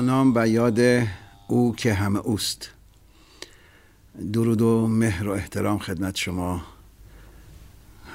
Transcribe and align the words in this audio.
نام 0.00 0.32
و 0.34 0.48
یاد 0.48 0.80
او 1.48 1.76
که 1.76 1.94
همه 1.94 2.18
اوست. 2.18 2.70
درود 4.32 4.62
و 4.62 4.86
مهر 4.86 5.28
و 5.28 5.30
احترام 5.30 5.78
خدمت 5.78 6.16
شما 6.16 6.62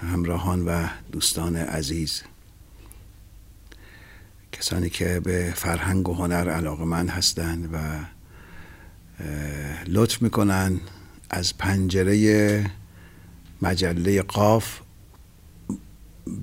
همراهان 0.01 0.65
و 0.65 0.87
دوستان 1.11 1.55
عزیز. 1.55 2.21
کسانی 4.51 4.89
که 4.89 5.19
به 5.19 5.53
فرهنگ 5.55 6.09
و 6.09 6.13
هنر 6.13 6.49
علاقه 6.49 6.85
من 6.85 7.07
هستند 7.07 7.69
و 7.73 7.77
لطف 9.87 10.21
می‌کنن 10.21 10.79
از 11.29 11.57
پنجره 11.57 12.71
مجله 13.61 14.21
قاف 14.21 14.79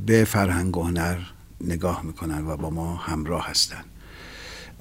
به 0.07 0.25
فرهنگ 0.25 0.77
و 0.77 0.83
هنر 0.83 1.19
نگاه 1.61 2.03
می‌کنن 2.03 2.47
و 2.47 2.57
با 2.57 2.71
ما 2.71 2.97
همراه 2.97 3.51
هستند. 3.51 3.85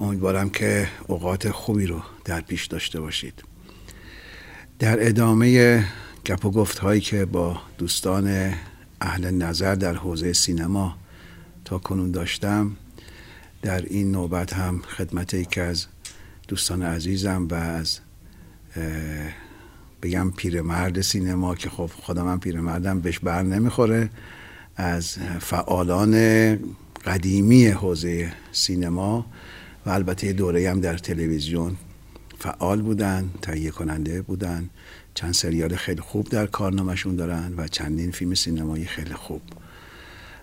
امیدوارم 0.02 0.50
که 0.50 0.88
اوقات 1.06 1.50
خوبی 1.50 1.86
رو 1.86 2.02
در 2.24 2.40
پیش 2.40 2.66
داشته 2.66 3.00
باشید. 3.00 3.42
در 4.78 5.08
ادامه 5.08 5.84
گپ 6.26 6.44
و 6.44 6.50
گفت 6.50 6.78
هایی 6.78 7.00
که 7.00 7.24
با 7.24 7.60
دوستان 7.78 8.54
اهل 9.00 9.30
نظر 9.30 9.74
در 9.74 9.94
حوزه 9.94 10.32
سینما 10.32 10.96
تا 11.64 11.78
کنون 11.78 12.10
داشتم 12.10 12.76
در 13.62 13.82
این 13.82 14.12
نوبت 14.12 14.52
هم 14.52 14.82
خدمت 14.82 15.34
یکی 15.34 15.60
از 15.60 15.86
دوستان 16.48 16.82
عزیزم 16.82 17.48
و 17.50 17.54
از 17.54 17.98
بگم 20.02 20.30
پیرمرد 20.30 21.00
سینما 21.00 21.54
که 21.54 21.70
خب 21.70 21.90
خودم 22.02 22.28
هم 22.28 22.40
پیرمردم 22.40 23.00
بهش 23.00 23.18
بر 23.18 23.42
نمی‌خوره 23.42 24.10
از 24.76 25.18
فعالان 25.40 26.14
قدیمی 27.06 27.66
حوزه 27.66 28.32
سینما 28.52 29.26
و 29.86 29.90
البته 29.90 30.32
دوره 30.32 30.70
هم 30.70 30.80
در 30.80 30.98
تلویزیون 30.98 31.76
فعال 32.38 32.82
بودن 32.82 33.30
تهیه 33.42 33.70
کننده 33.70 34.22
بودن. 34.22 34.70
چند 35.14 35.34
سریال 35.34 35.76
خیلی 35.76 36.00
خوب 36.00 36.28
در 36.28 36.46
کارنامهشون 36.46 37.16
دارن 37.16 37.54
و 37.56 37.68
چندین 37.68 38.10
فیلم 38.10 38.34
سینمایی 38.34 38.84
خیلی 38.84 39.14
خوب. 39.14 39.42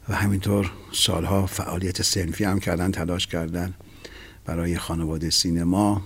و 0.10 0.16
همینطور 0.16 0.72
سالها 0.94 1.46
فعالیت 1.46 2.02
سنفی 2.02 2.44
هم 2.44 2.60
کردن 2.60 2.92
تلاش 2.92 3.28
کردن 3.28 3.74
برای 4.46 4.78
خانواده 4.78 5.30
سینما. 5.30 6.02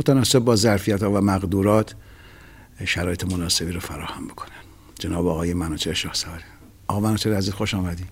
متناسب 0.00 0.38
با 0.38 0.56
ظرفیت 0.56 1.02
ها 1.02 1.12
و 1.12 1.20
مقدورات 1.20 1.94
شرایط 2.84 3.24
مناسبی 3.24 3.72
رو 3.72 3.80
فراهم 3.80 4.26
بکنن. 4.26 4.50
جناب 4.98 5.26
آقای 5.26 5.54
منوچه 5.54 5.94
شاه 5.94 6.14
سواری 6.14 6.42
آقا 6.86 7.00
منوچه 7.00 7.36
عزیز 7.36 7.52
خوش 7.54 7.74
آمدی. 7.74 8.04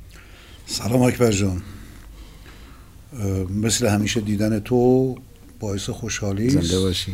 سلام 0.67 1.03
اکبر 1.03 1.31
جان. 1.31 1.63
مثل 3.51 3.87
همیشه 3.87 4.21
دیدن 4.21 4.61
تو 4.61 5.15
باعث 5.61 5.91
خوشحالی 5.91 6.51
زنده 6.51 6.81
باشی. 6.81 7.13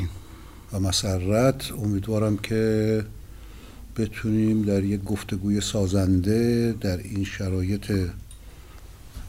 و 0.73 0.81
مسرت. 0.81 1.73
امیدوارم 1.73 2.37
که 2.37 3.05
بتونیم 3.97 4.63
در 4.63 4.85
یک 4.85 5.05
گفتگوی 5.05 5.61
سازنده 5.61 6.73
در 6.81 6.97
این 6.97 7.25
شرایط 7.25 7.93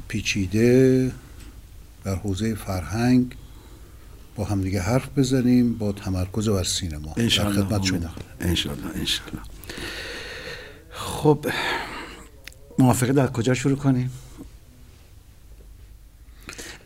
پیچیده 0.08 1.12
در 2.04 2.16
حوزه 2.16 2.56
فرهنگ 2.56 3.36
با 4.36 4.44
همدیگه 4.44 4.82
حرف 4.82 5.10
بزنیم 5.18 5.74
با 5.74 5.92
تمرکز 5.92 6.50
بر 6.50 6.64
سینما. 6.64 7.14
در 7.14 7.30
خدمت 7.30 7.84
شما. 7.84 8.00
انشالله 8.40 8.86
انشالله 8.96 9.42
خب 10.90 11.46
موافقه 12.80 13.14
در 13.14 13.28
کجا 13.28 13.54
شروع 13.54 13.76
کنیم؟ 13.76 14.12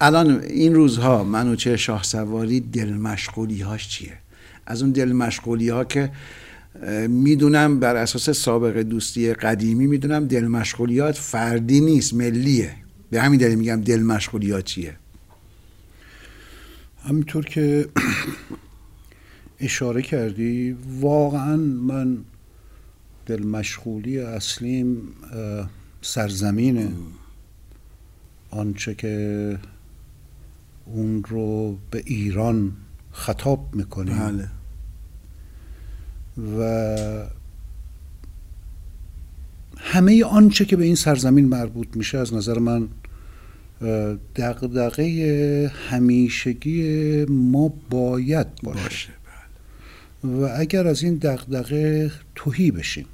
الان 0.02 0.40
این 0.40 0.76
روزها 0.76 1.24
منوچه 1.24 1.78
شاه 1.78 2.04
سواری 2.04 2.60
دل 2.60 2.94
مشغولی 2.94 3.62
هاش 3.62 3.90
چیه؟ 3.90 4.18
از 4.66 4.82
اون 4.82 4.92
دل 4.92 5.12
مشغولی 5.12 5.70
ها 5.70 5.84
که 5.84 6.12
می‌دونم 7.08 7.80
بر 7.80 7.96
اساس 7.96 8.30
سابقه 8.30 8.84
دوستی 8.84 9.34
قدیمی 9.34 9.88
می‌دونم 9.88 10.28
دل 10.28 10.48
مشغولیات 10.48 11.16
فردی 11.16 11.82
نیست 11.82 12.14
ملیه. 12.14 12.76
به 13.10 13.22
همین 13.22 13.40
دلیل 13.40 13.58
میگم 13.58 13.82
دل 13.82 14.02
مشغولیات 14.02 14.66
چیه؟ 14.66 14.96
همینطور 17.04 17.46
که 17.46 17.90
اشاره 19.60 20.02
کردی 20.02 20.78
واقعا 21.00 21.56
من 21.58 22.18
دل 23.26 23.44
مشغولی 23.44 24.20
اصلیم 24.20 25.02
سرزمینه 26.02 26.92
آنچه 28.52 28.96
که 28.96 29.58
اون 30.86 31.24
رو 31.24 31.78
به 31.92 32.04
ایران 32.06 32.72
خطاب 33.12 33.70
می‌کنیم 33.76 34.18
بله. 34.20 34.50
و 36.60 37.28
همه 39.78 40.24
آنچه 40.24 40.66
که 40.66 40.76
به 40.76 40.86
این 40.86 40.96
سرزمین 40.96 41.46
مربوط 41.46 41.88
میشه 41.96 42.18
از 42.18 42.34
نظر 42.34 42.60
من 42.60 42.88
دقدقه 44.36 45.72
همیشگی 45.90 47.26
ما 47.26 47.74
باید 47.90 48.48
باشه, 48.64 48.84
باشه 48.84 49.10
بله. 50.24 50.34
و 50.34 50.50
اگر 50.60 50.88
از 50.88 51.04
این 51.04 51.16
دقدقه 51.16 52.12
توهی 52.36 52.72
بشیم 52.72 53.06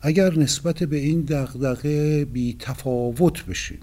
اگر 0.00 0.38
نسبت 0.38 0.82
به 0.82 0.96
این 0.96 1.20
دقدقه 1.20 2.24
بی 2.24 2.56
تفاوت 2.58 3.46
بشیم 3.46 3.78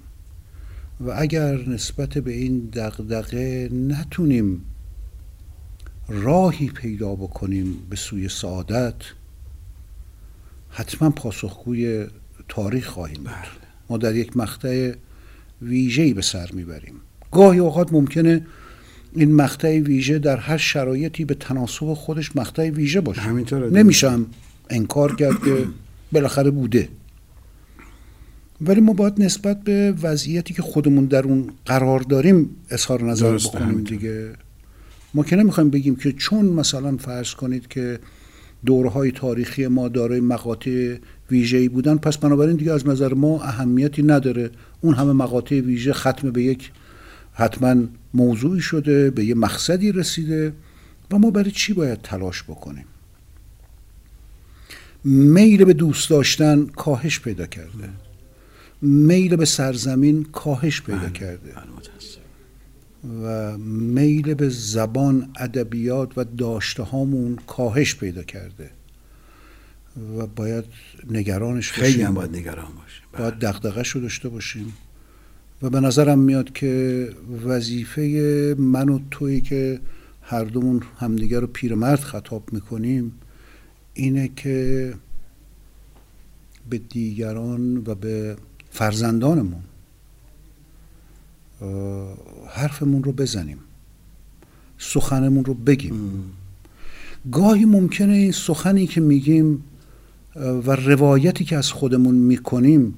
و 1.05 1.13
اگر 1.17 1.69
نسبت 1.69 2.09
به 2.17 2.31
این 2.31 2.69
دقدقه 2.73 3.69
نتونیم 3.87 4.61
راهی 6.07 6.67
پیدا 6.67 7.15
بکنیم 7.15 7.77
به 7.89 7.95
سوی 7.95 8.29
سعادت 8.29 8.95
حتما 10.69 11.09
پاسخگوی 11.09 12.07
تاریخ 12.49 12.87
خواهیم 12.87 13.17
بود. 13.17 13.25
بله. 13.25 13.35
ما 13.89 13.97
در 13.97 14.15
یک 14.15 14.37
مقطع 14.37 14.93
ویژه‌ای 15.61 16.13
به 16.13 16.21
سر 16.21 16.49
می‌بریم. 16.53 16.93
گاهی 17.31 17.59
اوقات 17.59 17.93
ممکنه 17.93 18.45
این 19.13 19.35
مقطع 19.35 19.79
ویژه 19.79 20.19
در 20.19 20.37
هر 20.37 20.57
شرایطی 20.57 21.25
به 21.25 21.33
تناسب 21.33 21.93
خودش 21.93 22.35
مقطع 22.35 22.69
ویژه 22.69 23.01
باشه. 23.01 23.31
نمیشم 23.53 24.25
انکار 24.69 25.15
کرد 25.15 25.43
که 25.43 25.67
بالاخره 26.11 26.51
بوده. 26.51 26.89
ولی 28.61 28.81
ما 28.81 28.93
باید 28.93 29.21
نسبت 29.21 29.63
به 29.63 29.93
وضعیتی 30.01 30.53
که 30.53 30.61
خودمون 30.61 31.05
در 31.05 31.23
اون 31.23 31.49
قرار 31.65 31.99
داریم 31.99 32.49
اظهار 32.69 33.03
نظر 33.03 33.37
بکنیم 33.37 33.83
دیگه. 33.83 34.29
ما 35.13 35.23
که 35.23 35.35
نمی‌خوایم 35.35 35.69
بگیم 35.69 35.95
که 35.95 36.11
چون 36.11 36.45
مثلا 36.45 36.97
فرض 36.97 37.33
کنید 37.33 37.67
که 37.67 37.99
دورهای 38.65 39.11
تاریخی 39.11 39.67
ما 39.67 39.87
دارای 39.87 40.19
مقاطع 40.19 40.95
ویژه‌ای 41.31 41.69
بودن 41.69 41.97
پس 41.97 42.17
بنابراین 42.17 42.55
دیگه 42.55 42.71
از 42.71 42.87
نظر 42.87 43.13
ما 43.13 43.41
اهمیتی 43.43 44.03
نداره. 44.03 44.49
اون 44.81 44.95
همه 44.95 45.13
مقاطع 45.13 45.59
ویژه 45.59 45.93
ختم 45.93 46.31
به 46.31 46.43
یک 46.43 46.71
حتما 47.33 47.75
موضوعی 48.13 48.61
شده 48.61 49.09
به 49.09 49.25
یه 49.25 49.35
مقصدی 49.35 49.91
رسیده 49.91 50.53
و 51.11 51.17
ما 51.17 51.31
برای 51.31 51.51
چی 51.51 51.73
باید 51.73 52.01
تلاش 52.01 52.43
بکنیم؟ 52.43 52.85
میل 55.03 55.63
به 55.63 55.73
دوست 55.73 56.09
داشتن 56.09 56.65
کاهش 56.65 57.19
پیدا 57.19 57.45
کرده. 57.45 57.89
میل 58.81 59.35
به 59.35 59.45
سرزمین 59.45 60.23
کاهش 60.23 60.81
پیدا 60.81 60.99
بله، 60.99 61.09
کرده. 61.09 61.51
بله، 61.51 61.63
و 63.23 63.57
میل 63.57 64.33
به 64.33 64.49
زبان 64.49 65.29
ادبیات 65.39 66.17
و 66.17 66.23
داشته 66.23 66.83
هامون 66.83 67.37
کاهش 67.47 67.95
پیدا 67.95 68.23
کرده. 68.23 68.69
و 70.17 70.27
باید 70.27 70.65
نگرانش 71.09 71.69
باشیم 71.69 71.83
خیلی 71.83 72.01
هم 72.01 72.13
باید 72.13 72.35
نگران 72.35 72.65
باشیم. 72.65 73.03
بله. 73.11 73.21
باید 73.21 73.39
دقدقه 73.39 73.83
رو 73.93 74.01
داشته 74.01 74.29
باشیم. 74.29 74.73
و 75.61 75.69
به 75.69 75.79
نظرم 75.79 76.19
میاد 76.19 76.53
که 76.53 77.09
وظیفه 77.45 78.55
من 78.57 78.89
و 78.89 78.99
تویی 79.11 79.41
که 79.41 79.79
هر 80.21 80.43
دومون 80.43 80.83
همدیگر 80.99 81.39
رو 81.39 81.47
پیرمرد 81.47 81.99
خطاب 81.99 82.53
می‌کنیم 82.53 83.11
اینه 83.93 84.31
که 84.35 84.93
به 86.69 86.77
دیگران 86.77 87.77
و 87.77 87.95
به 87.95 88.35
فرزندانمون. 88.71 89.63
حرفمون 92.49 93.03
رو 93.03 93.11
بزنیم. 93.11 93.57
سخنمون 94.77 95.45
رو 95.45 95.53
بگیم. 95.53 96.23
گاهی 97.31 97.65
ممکنه 97.65 98.13
این 98.13 98.31
سخنی 98.31 98.87
که 98.87 99.01
میگیم 99.01 99.63
و 100.35 100.71
روایتی 100.71 101.45
که 101.45 101.57
از 101.57 101.71
خودمون 101.71 102.15
می‌کنیم 102.15 102.93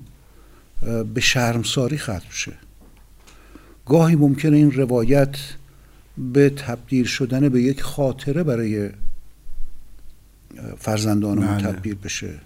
به 1.14 1.22
شرمساری 1.22 1.98
ختم 1.98 2.30
شه. 2.30 2.54
گاهی 3.86 4.16
ممکنه 4.16 4.58
این 4.58 4.72
روایت 4.72 5.36
به 6.18 6.50
تبدیل 6.50 7.06
شدن 7.06 7.50
به 7.50 7.62
یک 7.62 7.82
خاطره 7.82 8.44
برای 8.44 8.90
فرزندانمون 10.78 11.58
بله. 11.58 11.72
تبدیل 11.72 11.96
بشه. 11.96 12.40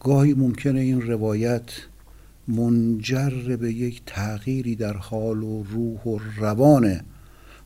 گاهی 0.00 0.34
ممکنه 0.34 0.80
این 0.80 1.02
روایت 1.02 1.70
منجر 2.48 3.56
به 3.56 3.72
یک 3.72 4.02
تغییری 4.06 4.76
در 4.76 4.96
حال 4.96 5.42
و 5.42 5.62
روح 5.62 6.00
و 6.02 6.18
روان 6.36 7.00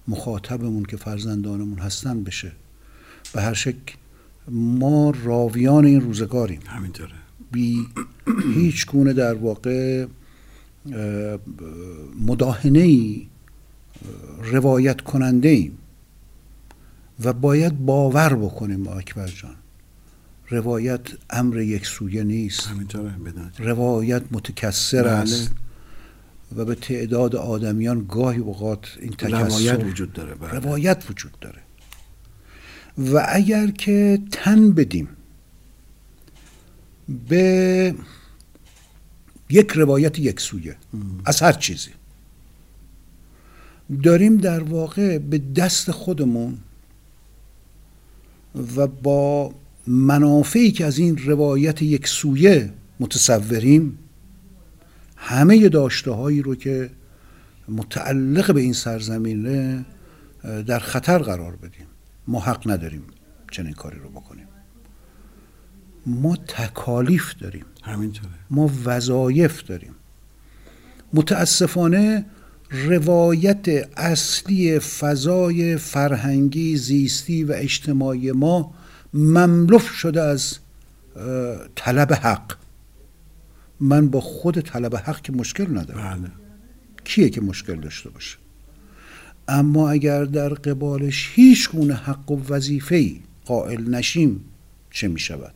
مخاطبمون 0.09 0.85
که 0.85 0.97
فرزندانمون 0.97 1.79
هستن 1.79 2.23
بشه. 2.23 2.53
به 3.35 3.43
هر 3.43 3.55
شکل 3.55 3.95
ما 4.49 5.13
راویان 5.25 5.85
این 5.85 6.01
روزگاریم. 6.01 6.61
همینطوره. 6.67 7.11
بی 7.53 7.87
هیچ 8.55 8.87
گونه 8.87 9.13
در 9.13 9.35
واقع 9.35 10.07
مداهنه 12.27 12.79
ای 12.79 13.27
روایت 14.53 15.01
کننده 15.01 15.49
ایم 15.49 15.79
و 17.25 17.33
باید 17.33 17.85
باور 17.85 18.35
بکنیم 18.35 18.83
با 18.83 18.93
اکبر 18.93 19.27
جان. 19.27 19.57
روایت 20.51 21.01
امر 21.31 21.59
یک 21.59 21.87
سویه 21.87 22.25
نیست 22.25 22.71
روایت 23.59 24.23
متکسر 24.31 25.03
بله. 25.03 25.13
است 25.13 25.51
و 26.57 26.65
به 26.65 26.75
تعداد 26.75 27.37
آدمیان 27.37 28.07
گاهی 28.09 28.39
اوقات 28.39 28.99
این 29.01 29.15
روایت 29.21 29.85
وجود 29.85 30.13
داره 30.13 30.35
بله. 30.35 30.51
روایت 30.51 31.11
وجود 31.11 31.39
داره 31.41 31.59
و 32.99 33.27
اگر 33.29 33.67
که 33.67 34.23
تن 34.33 34.73
بدیم 34.73 35.09
به 37.29 37.95
یک 39.51 39.71
روایت 39.71 40.19
یک 40.19 40.41
سویه 40.41 40.77
از 41.25 41.43
هر 41.43 41.53
چیزی 41.53 41.91
داریم 44.03 44.37
در 44.37 44.63
واقع 44.63 45.19
به 45.19 45.39
دست 45.39 45.91
خودمون 45.91 46.59
و 48.77 48.87
با 48.87 49.55
منافعی 49.87 50.73
که 50.73 50.85
از 50.85 50.99
این 50.99 51.19
روایت 51.19 51.83
یک 51.83 52.09
سویه 52.09 52.73
متصوریم 53.01 53.99
همه 55.17 55.69
داشته 55.69 56.11
هایی 56.11 56.43
رو 56.43 56.55
که 56.55 56.91
متعلق 57.69 58.55
به 58.55 58.61
این 58.61 58.73
سرزمینه 58.73 59.85
در 60.67 60.79
خطر 60.79 61.19
قرار 61.19 61.57
بدیم. 61.57 61.87
ما 62.27 62.41
حق 62.41 62.71
نداریم 62.71 63.03
چنین 63.51 63.73
کاری 63.73 63.99
رو 63.99 64.09
بکنیم. 64.09 64.47
ما 66.07 66.37
تکالیف 66.37 67.35
داریم. 67.35 67.65
همینطوره. 67.83 68.33
ما 68.51 68.71
وظایف 68.85 69.63
داریم. 69.63 69.95
متاسفانه 71.13 72.27
روایت 72.71 73.69
اصلی 73.97 74.79
فضای 74.79 75.77
فرهنگی 75.77 76.77
زیستی 76.77 77.45
و 77.45 77.53
اجتماعی 77.53 78.33
ما 78.33 78.75
مملوف 79.15 79.91
شده 79.91 80.23
از 80.23 80.59
طلب 81.75 82.13
حق. 82.13 82.53
من 83.81 84.09
با 84.09 84.21
خود 84.21 84.61
طلب 84.61 84.97
حق 84.97 85.21
که 85.21 85.33
مشکل 85.33 85.79
ندارم. 85.79 86.21
بله. 86.21 86.31
کیه 87.05 87.31
که 87.31 87.41
مشکل 87.41 87.81
داشته 87.81 88.11
باشه؟ 88.11 88.37
اما 89.49 89.91
اگر 89.91 90.25
در 90.25 90.49
قبالش 90.49 91.31
هیچ 91.35 91.71
گونه 91.71 91.95
حق 91.95 92.31
و 92.31 92.41
وظیفه 92.49 93.13
قائل 93.45 93.91
نشیم 93.91 94.45
چه 94.91 95.09
می 95.09 95.21
شود 95.21 95.55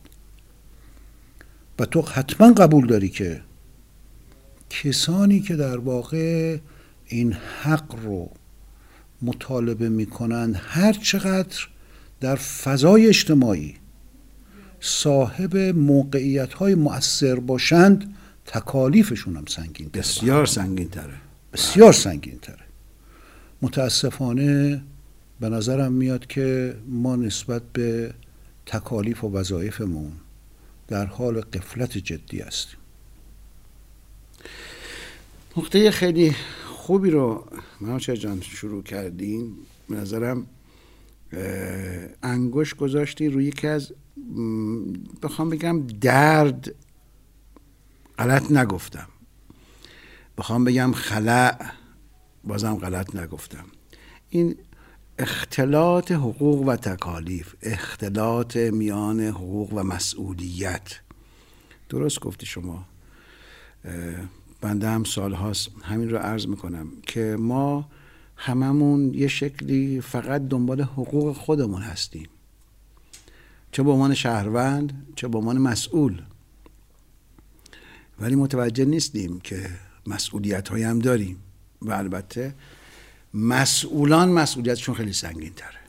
و 1.79 1.85
تو 1.85 2.01
حتما 2.01 2.53
قبول 2.53 2.87
داری 2.87 3.09
که 3.09 3.41
کسانی 4.69 5.39
که 5.39 5.55
در 5.55 5.77
واقع 5.77 6.57
این 7.05 7.33
حق 7.61 7.95
رو 7.95 8.31
مطالبه 9.21 9.89
می‌کنند 9.89 10.55
هر 10.59 10.93
چقدر 10.93 11.67
در 12.21 12.35
فضای 12.35 13.07
اجتماعی 13.07 13.75
صاحب 14.79 15.57
موقعیت 15.57 16.53
های 16.53 16.75
مؤثر 16.75 17.35
باشند 17.35 18.15
تکالیفشون 18.45 19.35
هم 19.37 19.45
سنگین 19.45 19.89
بسیار 19.93 20.45
سنگین 20.45 20.89
تره. 20.89 21.13
بسیار 21.53 21.93
سنگین 21.93 22.39
تره. 22.39 22.65
متاسفانه 23.61 24.81
به 25.39 25.49
نظرم 25.49 25.91
میاد 25.91 26.27
که 26.27 26.75
ما 26.87 27.15
نسبت 27.15 27.61
به 27.73 28.13
تکالیف 28.65 29.23
و 29.23 29.31
وظایفمون 29.31 30.11
در 30.87 31.05
حال 31.05 31.41
قفلت 31.41 31.97
جدی 31.97 32.39
هستیم. 32.39 32.79
نقطه 35.57 35.91
خیلی 35.91 36.35
خوبی 36.65 37.09
رو 37.09 37.45
مناچه 37.81 38.17
جان 38.17 38.41
شروع 38.41 38.83
کردین. 38.83 39.53
به 39.89 39.95
نظرم 39.95 40.47
انگوش 42.23 42.73
گذاشتی 42.75 43.27
روی 43.27 43.45
یکی 43.45 43.67
از 43.67 43.93
بخوام 45.21 45.49
بگم 45.49 45.87
درد 45.87 46.75
غلط 48.17 48.51
نگفتم. 48.51 49.07
بخوام 50.37 50.63
بگم 50.63 50.91
خلع 50.91 51.65
بازم 52.43 52.75
غلط 52.75 53.15
نگفتم. 53.15 53.65
این 54.29 54.55
اختلاط 55.19 56.11
حقوق 56.11 56.67
و 56.67 56.75
تکالیف 56.75 57.55
اختلاط 57.61 58.57
میان 58.57 59.19
حقوق 59.19 59.73
و 59.73 59.83
مسئولیت. 59.83 60.99
درست 61.89 62.19
گفتی 62.19 62.45
شما. 62.45 62.85
بنده 64.61 64.89
هم 64.89 65.03
سال 65.03 65.33
هاست 65.33 65.69
همین 65.81 66.09
رو 66.09 66.17
عرض 66.17 66.47
می‌کنم 66.47 66.87
که 67.01 67.35
ما 67.39 67.89
هممون 68.35 69.13
یه 69.13 69.27
شکلی 69.27 70.01
فقط 70.01 70.41
دنبال 70.47 70.81
حقوق 70.81 71.35
خودمون 71.37 71.81
هستیم. 71.81 72.29
چه 73.71 73.83
به 73.83 73.91
عنوان 73.91 74.13
شهروند 74.13 75.07
چه 75.15 75.27
به 75.27 75.37
عنوان 75.37 75.57
مسئول. 75.57 76.21
ولی 78.19 78.35
متوجه 78.35 78.85
نیستیم 78.85 79.39
که 79.39 79.69
مسئولیت 80.07 80.67
های 80.67 80.83
هم 80.83 80.99
داریم 80.99 81.37
و 81.81 81.91
البته 81.91 82.55
مسئولان 83.33 84.29
مسئولیتشون 84.29 84.95
خیلی 84.95 85.13
سنگین 85.13 85.53
تره 85.53 85.79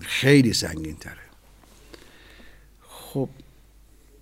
خیلی 0.00 0.52
سنگین 0.52 0.96
تره 0.96 1.28
خب 2.88 3.28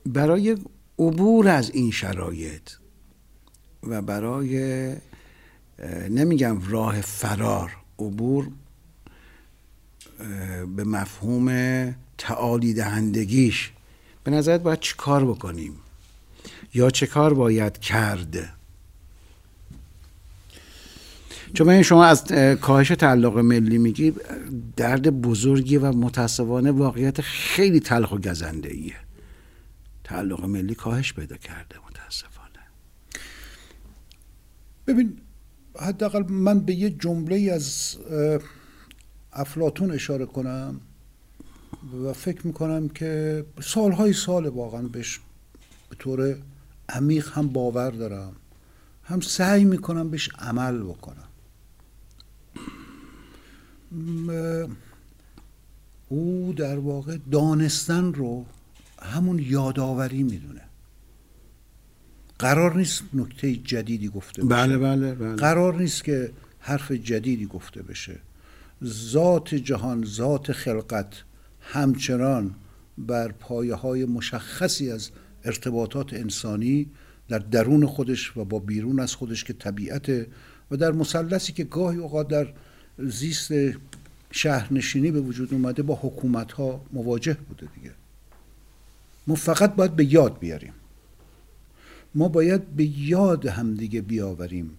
برای 0.07 0.57
عبور 0.99 1.49
از 1.49 1.71
این 1.71 1.90
شرایط 1.90 2.71
و 3.83 4.02
برای 4.02 4.97
نمیگم 6.11 6.68
راه 6.68 7.00
فرار 7.00 7.76
عبور 7.99 8.49
به 10.76 10.85
مفهوم 10.85 11.49
تعالی 12.18 12.75
دهندگیش. 12.75 13.73
به 14.25 14.30
نظرت 14.30 14.61
باید 14.61 14.80
چی 14.80 14.95
کار 14.97 15.25
بکنیم؟ 15.25 15.73
یا 16.75 16.90
چه 16.90 17.06
کار 17.06 17.35
باید 17.35 17.78
کرد؟ 17.78 18.56
چون 21.54 21.66
من 21.66 21.83
شما 21.83 22.04
از 22.04 22.25
کاهش 22.61 22.88
تعلق 22.88 23.38
ملی 23.38 23.78
میگی 23.78 24.14
درد 24.76 25.21
بزرگی 25.21 25.76
و 25.76 25.92
متاسفانه 25.92 26.71
واقعیت 26.71 27.21
خیلی 27.21 27.80
تلخ 27.80 28.12
و 28.12 28.18
گزنده 28.18 28.68
ایه 28.73 28.97
تعلق 30.04 30.45
ملی 30.45 30.75
کاهش 30.75 31.12
پیدا 31.12 31.37
کرده 31.37 31.76
متاسفانه. 31.90 32.66
ببین 34.87 35.18
حداقل 35.80 36.33
من 36.33 36.61
به 36.61 36.75
یه 36.75 36.90
جمله 36.90 37.52
از 37.52 37.97
افلاتون 39.33 39.90
اشاره 39.90 40.26
کنم 40.26 40.80
و 42.04 42.12
فکر 42.12 42.47
می‌کنم 42.47 42.88
که 42.88 43.45
سالهای 43.62 44.12
سال 44.12 44.47
واقعا 44.47 44.83
بهش 44.83 45.21
به 45.90 45.97
طور 45.97 46.37
عمیق 46.88 47.33
هم 47.33 47.49
باور 47.49 47.90
دارم. 47.90 48.33
هم 49.04 49.21
سعی 49.21 49.64
می‌کنم 49.64 50.11
بهش 50.11 50.30
عمل 50.38 50.83
بکنم. 50.83 51.28
او 56.09 56.54
در 56.56 56.78
واقع 56.78 57.18
دانستن 57.30 58.14
رو 58.14 58.45
همون 59.02 59.38
یادآوری 59.38 60.23
می‌دونه. 60.23 60.61
قرار 62.38 62.76
نیست 62.76 63.02
نکته 63.14 63.57
جدیدی 63.57 64.09
گفته 64.09 64.43
بشه. 64.43 64.49
بله 64.49 64.78
بله 64.78 65.14
بله. 65.14 65.35
قرار 65.35 65.75
نیست 65.75 66.05
که 66.05 66.33
حرف 66.59 66.93
جدیدی 66.93 67.47
گفته 67.47 67.83
بشه. 67.83 68.19
ذات 68.85 69.55
جهان 69.55 70.05
ذات 70.05 70.52
خلقت 70.52 71.23
همچنان 71.61 72.55
بر 72.99 73.33
پایه 73.33 73.75
های 73.75 74.05
مشخصی 74.05 74.90
از 74.90 75.11
ارتباطات 75.45 76.14
انسانی 76.14 76.87
در 77.28 77.38
درون 77.38 77.87
خودش 77.87 78.37
و 78.37 78.45
با 78.45 78.59
بیرون 78.59 79.00
از 79.00 79.14
خودش 79.14 79.45
که 79.45 79.52
طبیعت 79.52 80.26
و 80.71 80.76
در 80.76 80.93
مثلثی 80.93 81.52
که 81.52 81.64
گاهی 81.64 81.99
اوقات 81.99 82.28
در 82.28 82.52
زیست 82.99 83.52
شهرنشینی 84.31 85.11
به 85.11 85.21
وجود 85.21 85.55
اومده 85.55 85.83
با 85.83 85.99
حکومت 86.02 86.52
ها 86.52 86.81
مواجه 86.93 87.37
بوده 87.49 87.69
دیگه. 87.75 87.93
ما 89.26 89.35
فقط 89.35 89.75
باید 89.75 89.97
به 89.97 90.12
یاد 90.12 90.38
بیاریم. 90.38 90.73
ما 92.16 92.28
باید 92.28 92.66
به 92.66 92.85
یاد 92.85 93.46
همدیگه 93.46 94.00
بیاوریم 94.00 94.70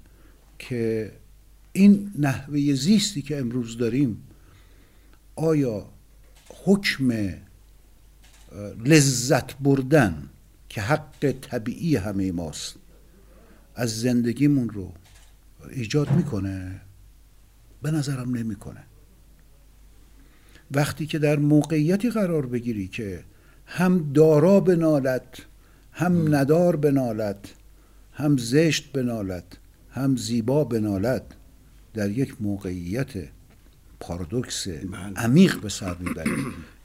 که 0.60 1.12
این 1.74 2.12
نحوه 2.20 2.74
زیستی 2.74 3.22
که 3.22 3.38
امروز 3.38 3.78
داریم 3.78 4.24
آیا 5.36 5.90
حکم 6.66 7.34
لذت 8.86 9.58
بردن 9.58 10.30
که 10.70 10.82
حق 10.82 11.36
طبیعی 11.42 11.96
همه 11.96 12.32
ماست 12.32 12.76
از 13.76 14.02
زندگیمون 14.02 14.70
رو 14.70 14.94
ایجاد 15.70 16.12
می‌کنه؟ 16.12 16.82
به 17.82 17.92
نظرم 17.92 18.38
نمی‌کنه. 18.38 18.84
وقتی 20.72 21.06
که 21.06 21.20
در 21.20 21.36
موقعیتی 21.36 22.10
قرار 22.10 22.46
بگیری 22.46 22.88
که 22.88 23.24
هم 23.66 24.12
دارا 24.14 24.60
بنالد 24.60 25.38
هم 25.98 26.36
ندار 26.36 26.76
بنالد 26.76 27.48
هم 28.14 28.38
زشت 28.38 28.92
بنالد 28.92 29.58
هم 29.92 30.18
زیبا 30.18 30.64
بنالد. 30.64 31.36
در 31.94 32.10
یک 32.10 32.36
موقعیت 32.40 33.10
پارادوکس 34.00 34.68
بله. 34.68 35.14
عمیق 35.16 35.60
به 35.60 35.70
سر 35.70 35.96
می‌بره 36.00 36.32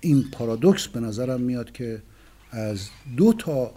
این 0.01 0.25
پارادوکس 0.33 0.87
به 0.87 1.01
نظرم 1.01 1.41
میاد 1.41 1.73
که 1.73 2.03
از 2.51 2.89
دو 3.17 3.33
تا 3.33 3.73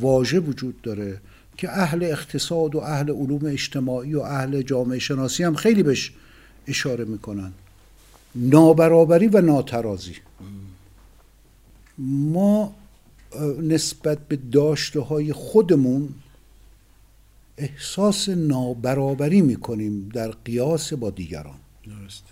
واژه 0.00 0.40
وجود 0.40 0.82
داره 0.82 1.20
که 1.56 1.70
اهل 1.70 2.02
اقتصاد 2.02 2.74
و 2.74 2.78
اهل 2.78 3.10
علوم 3.10 3.46
اجتماعی 3.46 4.14
و 4.14 4.20
اهل 4.20 4.62
جامعه 4.62 4.98
شناسی 4.98 5.44
هم 5.44 5.54
خیلی 5.54 5.82
بهش 5.82 6.12
اشاره 6.66 7.04
می‌کنن. 7.04 7.52
نابرابری 8.34 9.26
و 9.26 9.40
ناترازی. 9.40 10.16
ما 11.98 12.74
نسبت 13.62 14.28
به 14.28 14.36
داشته 14.36 15.00
های 15.00 15.32
خودمون 15.32 16.08
احساس 17.58 18.28
نابرابری 18.28 19.40
می‌کنیم 19.40 20.08
در 20.14 20.30
قیاس 20.30 20.92
با 20.92 21.10
دیگران. 21.10 21.58
درست. 21.86 22.24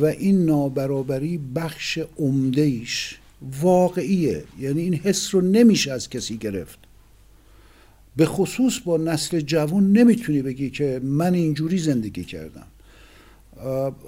و 0.00 0.04
این 0.04 0.44
نابرابری 0.44 1.38
بخش 1.38 1.98
عمدهش 2.16 3.18
واقعیه. 3.60 4.44
یعنی 4.58 4.82
این 4.82 4.94
حس 4.94 5.34
رو 5.34 5.40
نمیشه 5.40 5.92
از 5.92 6.08
کسی 6.08 6.36
گرفت. 6.36 6.78
به 8.16 8.26
خصوص 8.26 8.78
با 8.84 8.96
نسل 8.96 9.40
جوان 9.40 9.92
نمی‌تونی 9.92 10.42
بگی 10.42 10.70
که 10.70 11.00
من 11.04 11.34
اینجوری 11.34 11.78
زندگی 11.78 12.24
کردم. 12.24 12.66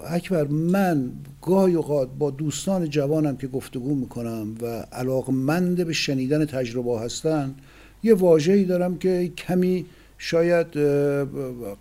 اکبر 0.07 0.43
من 0.43 1.11
گاهی 1.41 1.75
اوقات 1.75 2.09
با 2.19 2.31
دوستان 2.31 2.89
جوانم 2.89 3.37
که 3.37 3.47
گفتگو 3.47 3.95
می‌کنم 3.95 4.55
و 4.61 4.65
علاقمند 4.91 5.85
به 5.87 5.93
شنیدن 5.93 6.45
تجربه 6.45 6.99
هستن 6.99 7.55
یه 8.03 8.13
واژه‌ای 8.13 8.63
دارم 8.63 8.97
که 8.97 9.31
کمی 9.37 9.85
شاید 10.17 10.67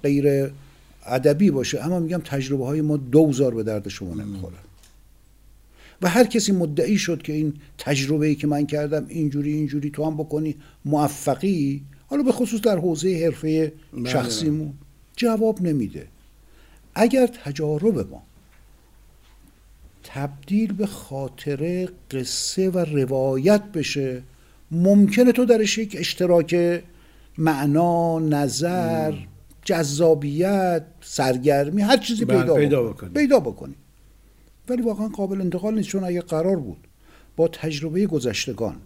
غیر 0.02 0.50
ادبی 1.06 1.50
باشه 1.50 1.84
اما 1.84 2.00
میگم 2.00 2.20
تجربه 2.24 2.66
های 2.66 2.80
ما 2.80 2.96
دوزار 2.96 3.54
به 3.54 3.62
درد 3.62 3.88
شما 3.88 4.14
نمی‌خوره 4.14 4.56
و 6.02 6.08
هر 6.08 6.24
کسی 6.24 6.52
مدعی 6.52 6.98
شد 6.98 7.22
که 7.22 7.32
این 7.32 7.54
تجربه 7.78 8.26
ای 8.26 8.34
که 8.34 8.46
من 8.46 8.66
کردم 8.66 9.06
اینجوری 9.08 9.52
اینجوری 9.52 9.90
تو 9.90 10.04
هم 10.04 10.14
بکنی 10.16 10.56
موفقی 10.84 11.82
حالا 12.06 12.22
به 12.22 12.32
خصوص 12.32 12.60
در 12.60 12.78
حوزه 12.78 13.24
حرفه 13.24 13.72
بله. 13.92 14.10
شخصیمون 14.10 14.72
جواب 15.16 15.62
نمیده 15.62 16.06
اگر 16.94 17.26
تجارب 17.26 18.10
ما 18.10 18.22
تبدیل 20.04 20.72
به 20.72 20.86
خاطره 20.86 21.88
قصه 22.10 22.70
و 22.70 22.78
روایت 22.78 23.62
بشه 23.62 24.22
ممکنه 24.70 25.32
تو 25.32 25.44
درش 25.44 25.78
یک 25.78 25.96
اشتراک 25.98 26.82
معنا 27.38 28.18
نظر 28.18 29.14
جذابیت 29.64 30.84
سرگرمی 31.00 31.82
هر 31.82 31.96
چیزی 31.96 32.24
بله، 32.24 32.40
پیدا, 32.40 32.54
پیدا 32.54 32.82
بکنی. 32.82 33.10
پیدا 33.10 33.40
بکنی. 33.40 33.74
ولی 34.68 34.82
واقعا 34.82 35.08
قابل 35.08 35.40
انتقال 35.40 35.74
نیست 35.74 35.88
چون 35.88 36.04
اگه 36.04 36.20
قرار 36.20 36.56
بود 36.56 36.88
با 37.36 37.48
تجربه 37.48 38.06
گذشتگان 38.06 38.76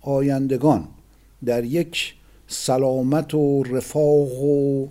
آیندگان 0.00 0.88
در 1.44 1.64
یک 1.64 2.14
سلامت 2.46 3.34
و 3.34 3.62
رفاه 3.62 4.44
و 4.44 4.86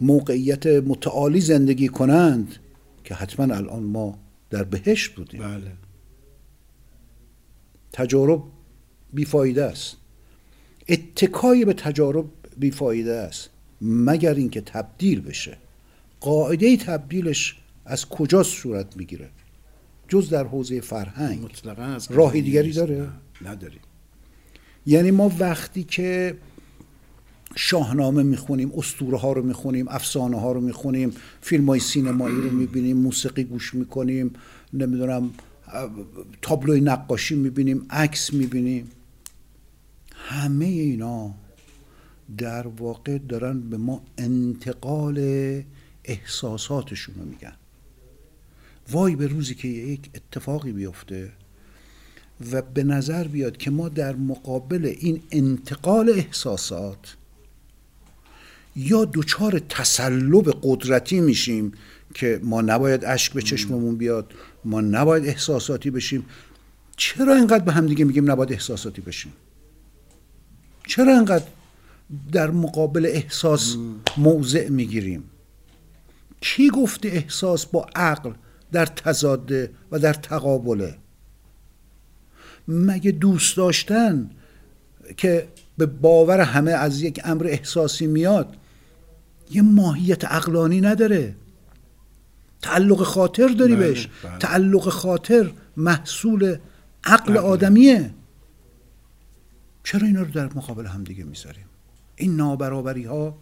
موقعیت 0.00 0.66
متعالی 0.66 1.40
زندگی 1.40 1.88
کنند 1.88 2.56
که 3.04 3.14
حتما 3.14 3.54
الان 3.54 3.82
ما 3.82 4.18
در 4.50 4.64
بهشت 4.64 5.14
بودیم. 5.14 5.40
بله. 5.40 5.72
تجارب 7.92 8.42
بیفایده 9.12 9.64
است. 9.64 9.96
اتکای 10.88 11.64
به 11.64 11.72
تجارب 11.72 12.26
بیفایده 12.56 13.14
است 13.14 13.50
مگر 13.80 14.34
اینکه 14.34 14.60
تبدیل 14.60 15.20
بشه. 15.20 15.58
قاعده 16.20 16.76
تبدیلش 16.76 17.56
از 17.84 18.08
کجا 18.08 18.42
صورت 18.42 18.96
می‌گیره؟ 18.96 19.28
جز 20.08 20.30
در 20.30 20.44
حوزه 20.44 20.80
فرهنگ. 20.80 21.44
مطلقا 21.44 21.82
از 21.82 22.08
راهی 22.10 22.42
دیگری 22.42 22.72
داره؟ 22.72 23.00
نه 23.00 23.10
نداریم. 23.50 23.80
یعنی 24.86 25.10
ما 25.10 25.32
وقتی 25.38 25.84
که 25.84 26.36
شاهنامه 27.58 28.22
می‌خونیم 28.22 28.72
اسطوره 28.76 29.18
ها 29.18 29.32
رو 29.32 29.42
می‌خونیم 29.42 29.88
افسانه 29.88 30.40
ها 30.40 30.52
رو 30.52 30.60
می‌خونیم 30.60 31.12
فیلم 31.40 31.66
های 31.66 31.80
سینمایی 31.80 32.36
رو 32.36 32.50
می‌بینیم 32.50 32.96
موسیقی 32.96 33.44
گوش 33.44 33.74
می‌کنیم 33.74 34.30
نمی‌دونم 34.72 35.30
تابلوی 36.42 36.80
نقاشی 36.80 37.34
می‌بینیم 37.34 37.86
عکس 37.90 38.32
می‌بینیم. 38.32 38.90
همه 40.14 40.64
اینا 40.64 41.34
در 42.38 42.66
واقع 42.66 43.18
دارن 43.18 43.60
به 43.60 43.76
ما 43.76 44.02
انتقال 44.18 45.18
احساساتشون 46.04 47.14
رو 47.14 47.24
میگن. 47.24 47.52
وای 48.90 49.16
به 49.16 49.26
روزی 49.26 49.54
که 49.54 49.68
یک 49.68 50.10
اتفاقی 50.14 50.72
بیفته 50.72 51.32
و 52.52 52.62
به 52.62 52.84
نظر 52.84 53.28
بیاد 53.28 53.56
که 53.56 53.70
ما 53.70 53.88
در 53.88 54.16
مقابل 54.16 54.94
این 54.98 55.22
انتقال 55.30 56.10
احساسات 56.10 57.16
یا 58.76 59.04
دچار 59.04 59.58
تسلب 59.58 60.58
قدرتی 60.62 61.20
میشیم 61.20 61.72
که 62.14 62.40
ما 62.42 62.60
نباید 62.60 63.04
اشک 63.04 63.32
به 63.32 63.42
چشممون 63.42 63.96
بیاد 63.96 64.32
ما 64.64 64.80
نباید 64.80 65.26
احساساتی 65.26 65.90
بشیم. 65.90 66.24
چرا 66.96 67.34
اینقدر 67.34 67.64
به 67.64 67.72
هم 67.72 67.86
دیگه 67.86 68.04
میگیم 68.04 68.30
نباید 68.30 68.52
احساساتی 68.52 69.00
بشیم؟ 69.00 69.32
چرا 70.86 71.12
اینقدر 71.12 71.44
در 72.32 72.50
مقابل 72.50 73.06
احساس 73.06 73.76
موضع 74.16 74.68
می‌گیریم؟ 74.68 75.24
کی 76.40 76.70
گفته 76.70 77.08
احساس 77.08 77.66
با 77.66 77.86
عقل 77.94 78.32
در 78.72 78.86
تضاده 78.86 79.70
و 79.92 79.98
در 79.98 80.12
تقابله؟ 80.12 80.98
مگه 82.68 83.10
دوست 83.10 83.56
داشتن 83.56 84.30
که 85.16 85.48
به 85.78 85.86
باور 85.86 86.40
همه 86.40 86.70
از 86.70 87.02
یک 87.02 87.20
امر 87.24 87.46
احساسی 87.46 88.06
میاد 88.06 88.56
یه 89.50 89.62
ماهیت 89.62 90.24
عقلانی 90.24 90.80
نداره. 90.80 91.34
تعلق 92.62 93.02
خاطر 93.02 93.48
داری 93.48 93.76
بله، 93.76 93.86
بهش. 93.86 94.08
بله. 94.22 94.38
تعلق 94.38 94.88
خاطر 94.88 95.52
محصول 95.76 96.56
عقل 97.04 97.32
بله. 97.32 97.40
آدمیه. 97.40 98.14
چرا 99.84 100.06
اینا 100.06 100.22
رو 100.22 100.30
در 100.30 100.46
مقابل 100.46 100.86
هم 100.86 101.04
دیگه 101.04 101.24
می‌ذاریم؟ 101.24 101.66
این 102.16 102.36
نابرابری 102.36 103.04
ها 103.04 103.38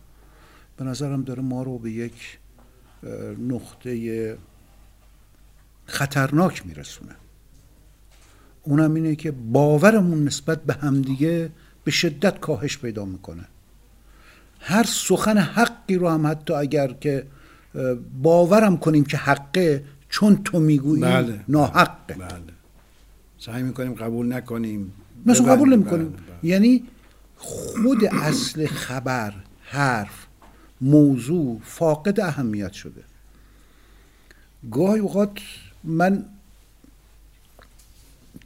به 0.76 0.84
نظرم 0.84 1.22
داره 1.22 1.42
ما 1.42 1.62
رو 1.62 1.78
به 1.78 1.90
یک 1.90 2.38
نقطه 3.48 4.38
خطرناک 5.86 6.66
میرسونه. 6.66 7.14
اونم 8.62 8.94
اینه 8.94 9.16
که 9.16 9.30
باورمون 9.30 10.24
نسبت 10.24 10.62
به 10.62 10.74
همدیگه 10.74 11.50
به 11.84 11.90
شدت 11.90 12.40
کاهش 12.40 12.78
پیدا 12.78 13.04
می‌کنه. 13.04 13.48
هر 14.66 14.84
سخن 14.84 15.38
حقی 15.38 15.94
رو 15.94 16.08
هم 16.08 16.26
حتی 16.26 16.52
اگر 16.54 16.92
که 16.92 17.26
باورم 18.22 18.76
کنیم 18.76 19.04
که 19.04 19.16
حقه 19.16 19.84
چون 20.08 20.42
تو 20.44 20.60
می‌گویی 20.60 21.02
بله. 21.02 21.40
ناحقه. 21.48 22.14
بله. 22.14 22.54
سعی 23.38 23.62
می‌کنیم 23.62 23.94
قبول 23.94 24.32
نکنیم. 24.32 24.92
مثلا. 25.26 25.52
قبول 25.54 25.72
نمی‌کنیم. 25.72 26.08
بله، 26.08 26.16
بله. 26.16 26.50
یعنی 26.50 26.84
خود 27.36 28.04
اصل 28.04 28.66
خبر 28.66 29.32
حرف 29.62 30.26
موضوع 30.80 31.60
فاقد 31.64 32.20
اهمیت 32.20 32.72
شده. 32.72 33.02
گاهی 34.70 35.00
اوقات 35.00 35.38
من 35.84 36.24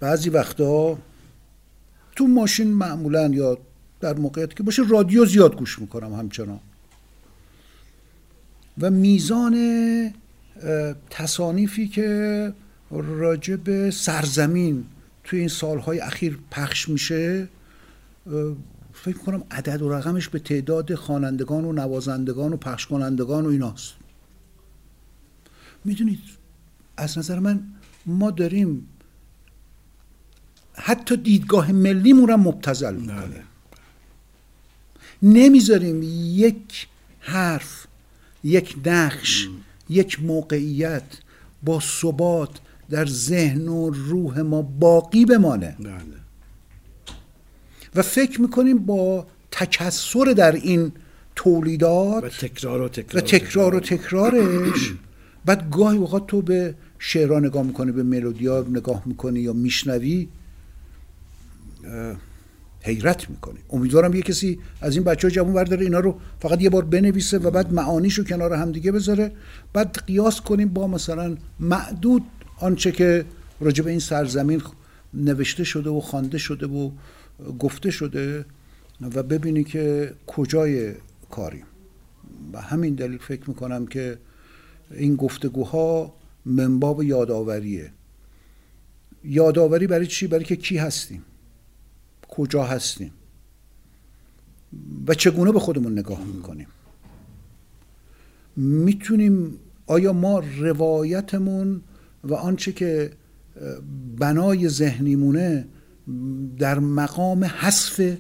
بعضی 0.01 0.31
وقتا 0.31 0.99
تو 2.17 2.27
ماشین 2.27 2.69
معمولا 2.69 3.29
یا 3.29 3.59
در 4.01 4.15
موقعیت 4.15 4.55
که 4.55 4.63
باشه 4.63 4.83
رادیو 4.89 5.25
زیاد 5.25 5.57
گوش 5.57 5.79
می‌کنم 5.79 6.15
همچنان. 6.15 6.61
و 8.81 8.91
میزان 8.91 9.57
تصانیفی 11.11 11.89
که 11.89 12.53
راجع 12.91 13.57
به 13.57 13.91
سرزمین 13.91 14.85
توی 15.25 15.39
این 15.39 15.49
سالهای 15.49 16.01
اخیر 16.01 16.39
پخش 16.51 16.89
میشه 16.89 17.49
فکر 18.93 19.19
کنم 19.19 19.43
عدد 19.51 19.83
و 19.83 19.89
رقمش 19.89 20.29
به 20.29 20.39
تعداد 20.39 20.95
خوانندگان 20.95 21.65
و 21.65 21.73
نوازندگان 21.73 22.53
و 22.53 22.57
پخش 22.57 22.87
کنندگان 22.87 23.47
و 23.47 23.49
ایناست. 23.49 23.95
می‌دونید 25.85 26.21
از 26.97 27.19
نظر 27.19 27.39
من 27.39 27.61
ما 28.07 28.31
داریم 28.31 28.89
حتی 30.75 31.17
دیدگاه 31.17 31.73
ملیمون 31.73 32.31
هم 32.31 32.41
مبتذل 32.41 32.95
می‌کنیم. 32.95 33.21
بله. 33.21 33.43
نمی‌ذاریم 35.23 36.01
یک 36.37 36.89
حرف 37.21 37.87
یک 38.45 38.77
نقش 38.87 39.49
یک 39.91 40.23
موقعیت 40.23 41.03
با 41.63 41.81
ثبات 41.81 42.51
در 42.91 43.07
ذهن 43.07 43.69
و 43.69 43.91
روح 43.91 44.41
ما 44.41 44.63
باقی 44.63 45.25
بمانه. 45.25 45.77
بله. 45.81 45.99
و 47.95 48.03
فکر 48.03 48.41
می‌کنیم 48.41 48.79
با 48.79 49.27
تکسر 49.51 50.35
در 50.37 50.53
این 50.53 50.93
تولیدات 51.37 52.25
و 52.25 52.29
تکرار 52.29 52.83
و 52.83 52.89
تکرار 52.89 53.25
و 53.25 53.31
تکرار 53.31 53.75
و 53.75 53.81
تکرارش 53.81 54.93
بعد 55.45 55.71
گاهی 55.71 55.99
اوقات 55.99 56.27
تو 56.27 56.43
به 56.43 56.75
شعرها 56.99 57.41
نگاه 57.41 57.63
می‌کنی 57.63 57.93
به 57.93 58.03
ملودیا 58.03 58.67
نگاه 58.71 59.03
می‌کنی 59.07 59.41
یا 59.41 59.53
میشنوی 59.53 60.29
حیرت 62.81 63.31
می‌کنی. 63.31 63.59
امیدوارم 63.71 64.15
یه 64.15 64.23
کسی 64.23 64.59
از 64.81 64.95
این 64.95 65.05
بچه 65.05 65.29
ها 65.29 65.35
جوان 65.35 65.53
برداره 65.53 65.83
اینا 65.83 66.01
رو 66.01 66.21
فقط 66.41 66.63
یه 66.63 66.71
بار 66.71 66.85
بنویسه 66.85 67.39
و 67.39 67.51
بعد 67.51 67.73
معانیشو 67.73 68.25
کنار 68.25 68.53
همدیگه 68.53 68.93
بذاره. 68.93 69.33
بعد 69.73 69.99
قیاس 70.07 70.41
کنیم 70.41 70.69
با 70.69 70.87
مثلا 70.87 71.37
معدود 71.61 72.23
آنچه 72.59 72.93
که 72.93 73.25
راجع 73.61 73.85
به 73.85 73.91
این 73.91 74.01
سرزمین 74.01 74.63
نوشته 75.15 75.65
شده 75.65 75.91
و 75.91 76.01
خوانده 76.01 76.39
شده 76.39 76.67
و 76.67 76.91
گفته 77.59 77.91
شده 77.91 78.45
و 79.15 79.23
ببینی 79.23 79.65
که 79.65 80.15
کجای 80.27 80.93
کاریم 81.31 81.65
و 82.53 82.61
همین 82.61 82.95
دلیل 82.95 83.19
فکر 83.19 83.49
می‌کنم 83.49 83.87
که 83.87 84.19
این 84.91 85.17
گفتگوها 85.17 86.15
منباب 86.45 87.03
یادآوریه. 87.03 87.93
یادآوری 89.25 89.87
برای 89.87 90.07
چی؟ 90.07 90.27
برای 90.27 90.45
که 90.45 90.57
کی 90.57 90.77
هستیم. 90.77 91.23
کجا 92.29 92.65
هستیم 92.65 93.11
و 95.07 95.15
چگونه 95.15 95.53
به 95.53 95.61
خودمون 95.61 95.99
نگاه 95.99 96.25
می‌کنیم. 96.25 96.67
می‌تونیم 98.57 99.55
آیا 99.87 100.13
ما 100.13 100.43
روایتمون 100.59 101.81
و 102.25 102.35
آنچه 102.35 102.73
که 102.73 103.13
بنای 104.19 104.69
ذهنیمونه 104.69 105.67
در 106.59 106.79
مقام 106.79 107.45
حذف 107.45 108.17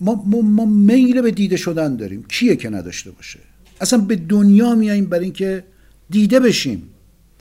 ما, 0.00 0.24
ما, 0.26 0.40
ما 0.40 0.64
میل 0.64 1.20
به 1.22 1.30
دیده 1.30 1.56
شدن 1.56 1.96
داریم. 1.96 2.24
کیه 2.28 2.56
که 2.56 2.70
نداشته 2.70 3.10
باشه؟ 3.10 3.38
اصلا 3.80 3.98
به 3.98 4.16
دنیا 4.16 4.74
میاییم 4.74 5.06
برای 5.06 5.24
اینکه 5.24 5.64
دیده 6.10 6.40
بشیم. 6.40 6.90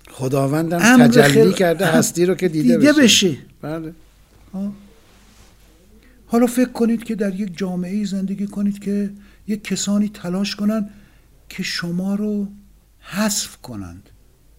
خداوندم 0.10 1.08
تجلی 1.08 1.54
کرده 1.54 1.86
هستی 1.86 2.26
رو 2.26 2.36
که 2.36 2.48
دیده, 2.48 2.78
دیده 2.78 2.94
بشه 2.94 3.38
بله. 3.62 3.94
حالا 6.26 6.48
فکر 6.48 6.70
کنید 6.70 7.04
که 7.04 7.16
در 7.16 7.36
یک 7.36 7.58
جامعه 7.58 8.06
زندگی 8.06 8.48
کنید 8.48 8.80
که 8.80 9.12
یک 9.48 9.64
کسانی 9.64 10.10
تلاش 10.10 10.56
کنند 10.56 10.90
که 11.50 11.64
شما 11.64 12.16
رو 12.16 12.48
حذف 13.00 13.58
کنند. 13.58 14.10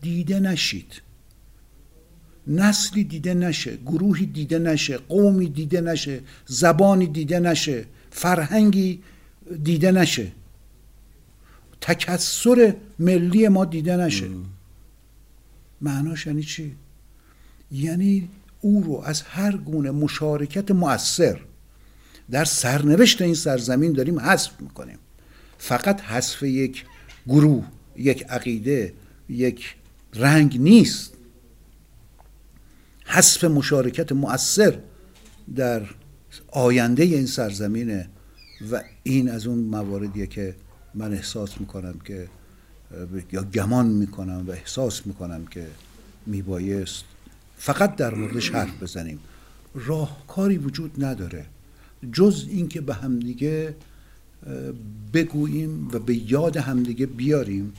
دیده 0.01 0.41
نشید. 0.41 1.03
نسلی 2.47 3.05
دیده 3.05 3.35
نشه 3.35 3.77
گروهی 3.77 4.27
دیده 4.27 4.59
نشه 4.59 4.97
قومی 4.97 5.49
دیده 5.49 5.81
نشه 5.81 6.21
زبانی 6.47 7.07
دیده 7.07 7.41
نشه 7.41 7.85
فرهنگی 8.11 9.03
دیده 9.63 9.93
نشه. 9.93 10.33
تکسر 11.81 12.75
ملی 12.99 13.49
ما 13.49 13.65
دیده 13.65 13.97
نشه. 13.97 14.29
معناش 15.81 16.27
یعنی 16.27 16.43
چی؟ 16.43 16.77
یعنی 17.73 18.29
او 18.65 18.83
رو 18.83 19.03
از 19.05 19.23
هر 19.23 19.57
گونه 19.57 19.91
مشارکت 19.91 20.71
مؤثر 20.71 21.41
در 22.31 22.45
سرنوشت 22.45 23.23
این 23.23 23.35
سرزمین 23.35 23.93
داریم 23.93 24.21
حذف 24.21 24.61
می‌کنیم. 24.61 24.99
فقط 25.59 26.01
حذف 26.01 26.43
یک 26.43 26.85
گروه 27.27 27.65
یک 27.97 28.25
عقیده 28.29 28.95
یک 29.29 29.77
رنگ 30.15 30.61
نیست. 30.61 31.13
حذف 33.05 33.45
مشارکت 33.45 34.13
مؤثر 34.13 34.79
در 35.57 35.83
آینده 36.49 37.03
این 37.03 37.27
سرزمینه 37.27 38.09
و 38.71 38.83
این 39.03 39.31
از 39.31 39.47
اون 39.47 39.59
مواردیه 39.59 40.27
که 40.27 40.57
من 40.95 41.13
احساس 41.13 41.61
می‌کنم 41.61 41.95
که 42.05 42.29
یا 43.33 43.43
گمان 43.43 43.87
می‌کنم 43.87 44.45
و 44.49 44.51
احساس 44.51 45.07
می‌کنم 45.07 45.47
که 45.47 45.67
میبایست 46.27 47.05
فقط 47.57 47.97
در 47.97 48.15
موردش 48.15 48.51
حرف 48.51 48.83
بزنیم. 48.83 49.19
راهکاری 49.75 50.59
وجود 50.59 51.05
نداره. 51.05 51.47
جز 52.13 52.47
اینکه 52.51 52.81
به 52.81 52.95
همدیگه 52.95 53.75
بگوییم 55.13 55.89
و 55.93 55.99
به 55.99 56.31
یاد 56.31 56.57
همدیگه 56.57 57.07
بیاریم 57.07 57.73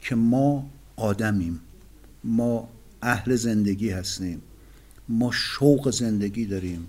که 0.00 0.14
ما 0.14 0.70
آدمیم. 0.96 1.60
ما 2.24 2.68
اهل 3.02 3.36
زندگی 3.36 3.90
هستیم. 3.90 4.42
ما 5.08 5.30
شوق 5.32 5.90
زندگی 5.90 6.46
داریم. 6.46 6.88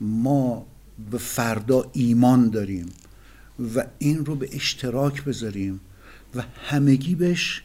ما 0.00 0.66
به 1.10 1.18
فردا 1.18 1.90
ایمان 1.92 2.50
داریم 2.50 2.86
و 3.76 3.84
این 3.98 4.24
رو 4.24 4.34
به 4.34 4.48
اشتراک 4.52 5.24
بذاریم 5.24 5.80
و 6.34 6.42
همگی 6.64 7.14
بهش 7.14 7.62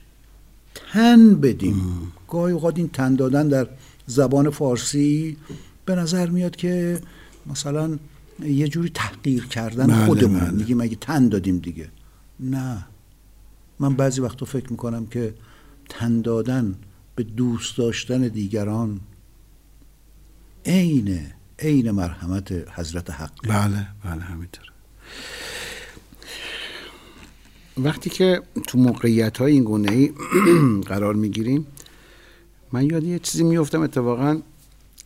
تن 0.76 1.36
بدیم. 1.36 2.12
گاهی 2.28 2.54
اوقات 2.54 2.78
این 2.78 2.90
تن 2.90 3.16
دادن 3.16 3.48
در 3.48 3.68
زبان 4.10 4.50
فارسی 4.50 5.38
به 5.86 5.96
نظر 5.96 6.30
میاد 6.30 6.56
که 6.56 7.02
مثلا 7.46 8.00
یه 8.44 8.68
جوری 8.68 8.90
تحقیر 8.90 9.46
کردن 9.46 9.88
بله 9.88 10.06
خودمون. 10.06 10.40
بله. 10.40 10.52
میگیم 10.52 10.82
اگه 10.82 10.96
تن 10.96 11.30
دادیم 11.30 11.58
دیگه؟ 11.58 11.90
نه. 12.40 12.86
من 13.80 13.96
بعضی 13.96 14.22
وقتا 14.22 14.46
فکر 14.46 14.72
می‌کنم 14.72 15.06
که 15.06 15.34
تن 15.90 16.22
دادن 16.22 16.76
به 17.16 17.24
دوست 17.24 17.78
داشتن 17.78 18.28
دیگران 18.28 19.00
عین 20.66 21.20
عین 21.60 21.92
مرحمت 21.92 22.52
حضرت 22.52 23.12
حق. 23.12 23.32
بله 23.44 23.88
بله 24.06 24.22
همینطور. 24.22 24.66
وقتی 27.78 28.10
که 28.10 28.42
تو 28.68 28.78
موقعیت 28.78 29.38
های 29.38 29.52
این 29.52 29.64
گونه 29.64 29.92
ای 29.92 30.12
قرار 30.92 31.16
می‌گیریم 31.16 31.68
من 32.72 32.86
یاد 32.86 33.04
یه 33.04 33.20
چیزی 33.20 33.44
میفتم 33.44 33.82
اتفاقا 33.82 34.42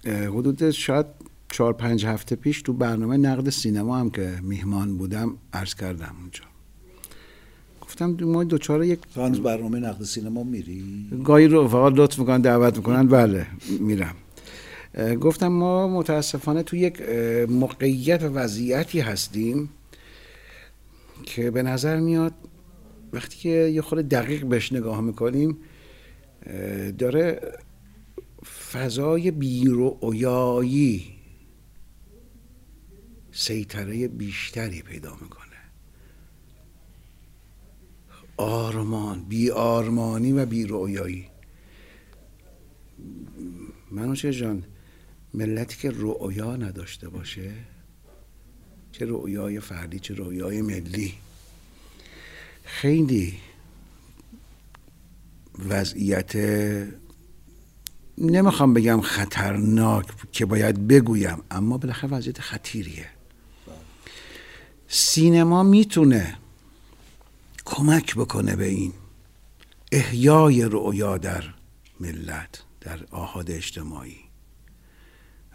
حدود 0.05 0.71
شاید 0.71 1.05
چهار 1.51 1.73
پنج 1.73 2.05
هفته 2.05 2.35
پیش 2.35 2.61
تو 2.61 2.73
برنامه 2.73 3.17
نقد 3.17 3.49
سینما 3.49 3.97
هم 3.97 4.09
که 4.09 4.39
میهمان 4.41 4.97
بودم 4.97 5.35
عرض 5.53 5.75
کردم 5.75 6.15
اونجا. 6.21 6.41
گفتم 7.81 8.13
دو- 8.13 8.31
ما 8.31 8.43
دوچار 8.43 8.83
یک 8.83 8.99
هنوز 9.15 9.39
برنامه 9.39 9.79
نقد 9.79 10.03
سینما 10.03 10.43
میری؟ 10.43 10.83
گاهی 11.23 11.47
رو 11.47 11.67
فقط 11.67 11.93
لطف 11.95 12.19
می‌کنن 12.19 12.41
دعوت 12.41 12.77
می‌کنن 12.77 13.07
بله 13.07 13.47
میرم. 13.79 14.15
گفتم 15.21 15.47
ما 15.47 15.87
متاسفانه 15.87 16.63
تو 16.63 16.75
یک 16.75 17.01
موقعیت 17.49 18.23
و 18.23 18.25
وضعیتی 18.25 18.99
هستیم 18.99 19.69
که 21.23 21.51
به 21.51 21.63
نظر 21.63 21.99
میاد 21.99 22.33
وقتی 23.13 23.37
که 23.37 23.49
یه 23.49 23.81
خود 23.81 23.99
دقیق 23.99 24.45
بهش 24.45 24.73
نگاه 24.73 25.01
می‌کنیم 25.01 25.57
داره 26.97 27.57
فضای 28.71 29.31
بیرویایی 29.31 31.13
سیطره 33.31 34.07
بیشتری 34.07 34.81
پیدا 34.81 35.15
می‌کنه. 35.21 35.43
آرمان 38.37 39.23
بی 39.23 39.49
آرمانی 39.51 40.31
و 40.31 40.45
بی 40.45 40.65
رویایی 40.65 41.27
منوچه 43.91 44.33
جان 44.33 44.63
ملتی 45.33 45.77
که 45.77 45.91
رؤیا 45.91 46.55
نداشته 46.55 47.09
باشه 47.09 47.51
چه 48.91 49.05
رؤیای 49.05 49.59
فردی 49.59 49.99
چه 49.99 50.13
رؤیای 50.13 50.61
ملی. 50.61 51.13
خیلی 52.63 53.33
وضعیت 55.69 56.35
نمی‌خوام 58.17 58.73
بگم 58.73 59.01
خطرناک 59.01 60.05
که 60.31 60.45
باید 60.45 60.87
بگویم 60.87 61.37
اما 61.51 61.77
بالاخره 61.77 62.09
وضعیت 62.09 62.41
خطیریه. 62.41 63.05
سینما 64.87 65.63
می‌تونه 65.63 66.37
کمک 67.65 68.15
بکنه 68.15 68.55
به 68.55 68.65
این 68.65 68.93
احیای 69.91 70.63
رؤیا 70.63 71.17
در 71.17 71.43
ملت 71.99 72.63
در 72.81 72.99
آهاد 73.11 73.51
اجتماعی. 73.51 74.17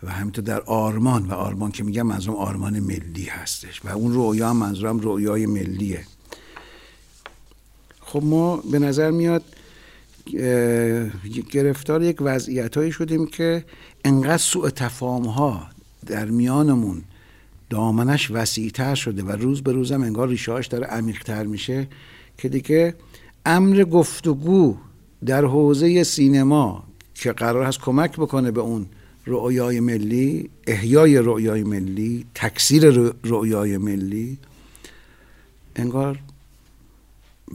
و 0.03 0.13
همینطور 0.13 0.45
در 0.45 0.61
آرمان 0.61 1.27
و 1.27 1.33
آرمان 1.33 1.71
که 1.71 1.85
میگم 1.85 2.07
منظورم 2.07 2.37
آرمان 2.37 2.81
ملی 2.81 3.25
هستش. 3.25 3.85
و 3.85 3.89
اون 3.89 4.15
رؤیا 4.15 4.51
هم 4.51 4.57
منظورم 4.57 5.01
رؤیای 5.01 5.47
ملیه. 5.47 6.07
خب 8.01 8.23
ما 8.25 8.57
به 8.57 8.79
نظر 8.79 9.11
میاد 9.11 9.45
گرفتار 11.51 12.03
یک 12.03 12.17
وضعیت 12.21 12.77
هایی 12.77 12.93
شدیم 12.93 13.27
که 13.27 13.65
انقدر 14.05 14.37
سوء 14.37 14.71
تفاهم 14.71 15.25
ها 15.25 15.67
در 16.07 16.25
میانمون 16.25 17.03
دامنش 17.71 18.31
وسیعتر 18.31 18.95
شده 18.95 19.23
و 19.23 19.33
روز 19.33 19.63
به 19.63 19.73
روزم 19.73 20.03
انگار 20.03 20.29
ریشهاش 20.29 20.67
داره 20.67 20.87
عمیقتر 20.87 21.45
میشه 21.45 21.89
که 22.39 22.49
دیگه 22.49 22.95
امر 23.47 23.85
گفتگو 23.85 24.77
در 25.27 25.45
حوزه 25.45 26.05
سینما 26.05 26.85
که 27.15 27.33
قرار 27.33 27.65
هست 27.65 27.81
کمک 27.81 28.13
بکنه 28.17 28.51
به 28.51 28.61
اون 28.61 28.87
رؤیای 29.27 29.81
ملی 29.81 30.51
احیای 30.67 31.19
رؤیای 31.19 31.63
ملی 31.63 32.27
تکثیر 32.35 32.91
رؤیای 33.25 33.79
ملی 33.79 34.39
انگار 35.77 36.19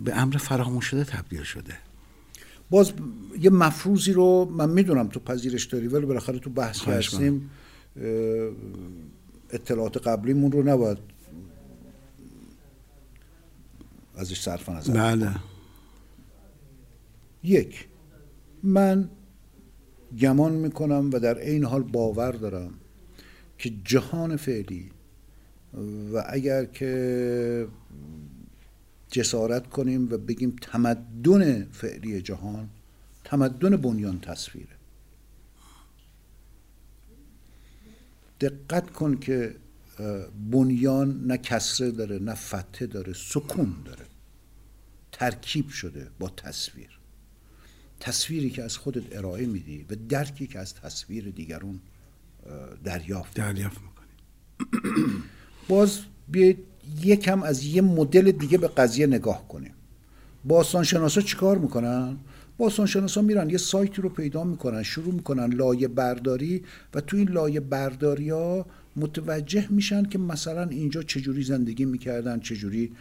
به 0.04 0.16
امر 0.16 0.38
فراموش 0.38 0.86
شده 0.86 1.04
تبدیل 1.04 1.44
شده. 1.44 1.83
باز 2.70 2.94
یه 3.40 3.50
مفروضی 3.50 4.14
رو 4.14 4.46
من 4.46 4.70
می‌دونم 4.70 5.08
تو 5.08 5.20
پذیرش 5.20 5.66
داری 5.66 5.88
ولی 5.88 6.06
بالاخره 6.06 6.40
تو 6.40 6.50
بحث 6.50 6.84
هستیم 6.84 7.50
اطلاعات 9.50 10.08
قبلیمون 10.08 10.52
رو 10.52 10.64
نباید 10.64 10.98
ازش 14.16 14.42
صرف 14.42 14.70
نظر 14.70 14.94
بله. 14.94 15.36
یک 17.44 17.88
من 18.64 19.10
گمان 20.20 20.54
می‌کنم 20.54 21.10
و 21.14 21.20
در 21.20 21.38
این 21.38 21.64
حال 21.64 21.84
باور 21.84 22.32
دارم 22.32 22.74
که 23.58 23.72
جهان 23.86 24.36
فعلی 24.36 24.92
و 26.14 26.24
اگر 26.30 26.66
که 26.66 27.68
جسارت 29.14 29.70
کنیم 29.70 30.12
و 30.12 30.18
بگیم 30.18 30.56
تمدن 30.62 31.66
فعلی 31.72 32.22
جهان 32.22 32.70
تمدن 33.24 33.78
بنیان 33.78 34.20
تصویره. 34.20 34.76
دقت 38.42 38.90
کن 38.90 39.16
که 39.16 39.56
بنیان 40.52 41.28
نه 41.28 41.38
کسره 41.38 41.92
داره 41.92 42.20
نه 42.20 42.34
فتحه 42.34 42.88
داره 42.88 43.14
سکون 43.14 43.76
داره. 43.86 44.06
ترکیب 45.12 45.70
شده 45.70 46.10
با 46.20 46.30
تصویر. 46.30 47.00
تصویری 48.00 48.50
که 48.50 48.64
از 48.64 48.78
خودت 48.78 49.18
ارائه 49.18 49.46
میدی 49.46 49.86
و 49.90 49.96
درکی 50.10 50.48
که 50.48 50.60
از 50.60 50.74
تصویر 50.74 51.30
دیگرون 51.30 51.80
دریافت 52.84 53.34
دریافت 53.34 53.82
می‌کنی. 53.82 55.24
باز 55.68 56.00
بیاید 56.28 56.73
یکم 57.04 57.44
از 57.44 57.64
یه 57.64 57.82
مدل 57.82 58.32
دیگه 58.32 58.58
به 58.58 58.68
قضیه 58.68 59.08
نگاه 59.08 59.48
کنیم. 59.48 59.74
باستانشناسا 60.46 61.22
چیکار 61.22 61.58
می‌کنن؟ 61.58 62.18
باستانشناسا 62.58 63.22
میرن 63.22 63.50
یه 63.50 63.58
سایتی 63.58 64.02
رو 64.02 64.10
پیدا 64.10 64.44
می‌کنن 64.44 64.84
شروع 64.84 65.14
می‌کنن 65.14 65.54
لایه 65.54 65.88
برداری 65.88 66.64
و 66.94 67.02
تو 67.02 67.18
این 67.18 67.30
لایه 67.30 67.60
برداری 67.60 68.30
ها 68.30 68.66
متوجه 68.96 69.68
میشن 69.70 70.04
که 70.04 70.18
مثلا 70.18 70.64
اینجا 70.64 71.04
چجوری 71.04 71.44
زندگی 71.44 71.86
می‌کردن 71.86 72.40
چجوری 72.40 72.92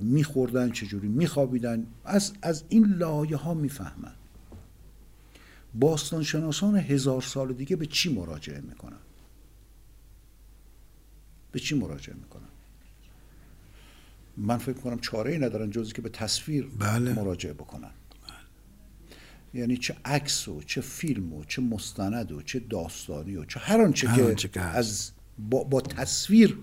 میخوردن 0.00 0.70
چجوری 0.70 1.08
میخوابیدن. 1.08 1.86
از, 2.04 2.32
از 2.42 2.64
این 2.68 2.86
لایه 2.86 3.36
ها 3.36 3.54
می‌فهمن. 3.54 4.12
باستانشناسان 5.74 6.76
هزار 6.76 7.22
سال 7.22 7.52
دیگه 7.52 7.76
به 7.76 7.86
چی 7.86 8.14
مراجعه 8.14 8.60
می‌کنن؟ 8.60 8.98
به 11.52 11.58
چی 11.58 11.74
مراجعه 11.74 12.16
می‌کنن؟ 12.16 12.48
من 14.40 14.58
فکر 14.58 14.76
کنم 14.76 14.98
چاره 14.98 15.32
ای 15.32 15.38
ندارن 15.38 15.70
جزی 15.70 15.92
که 15.92 16.02
به 16.02 16.08
تصویر 16.08 16.68
بله. 16.78 17.12
مراجعه 17.12 17.52
بکنن 17.52 17.90
یعنی 19.54 19.76
چه 19.76 19.96
عکس 20.04 20.48
و 20.48 20.62
چه 20.62 20.80
فیلم 20.80 21.32
و 21.32 21.44
چه 21.44 21.62
مستند 21.62 22.32
و 22.32 22.42
چه 22.42 22.58
داستانی 22.58 23.36
و 23.36 23.44
چه 23.44 23.60
هر 23.60 23.80
آنچه 23.80 24.36
که, 24.52 24.60
از 24.60 25.10
با, 25.38 25.64
با 25.64 25.80
تصویر 25.80 26.58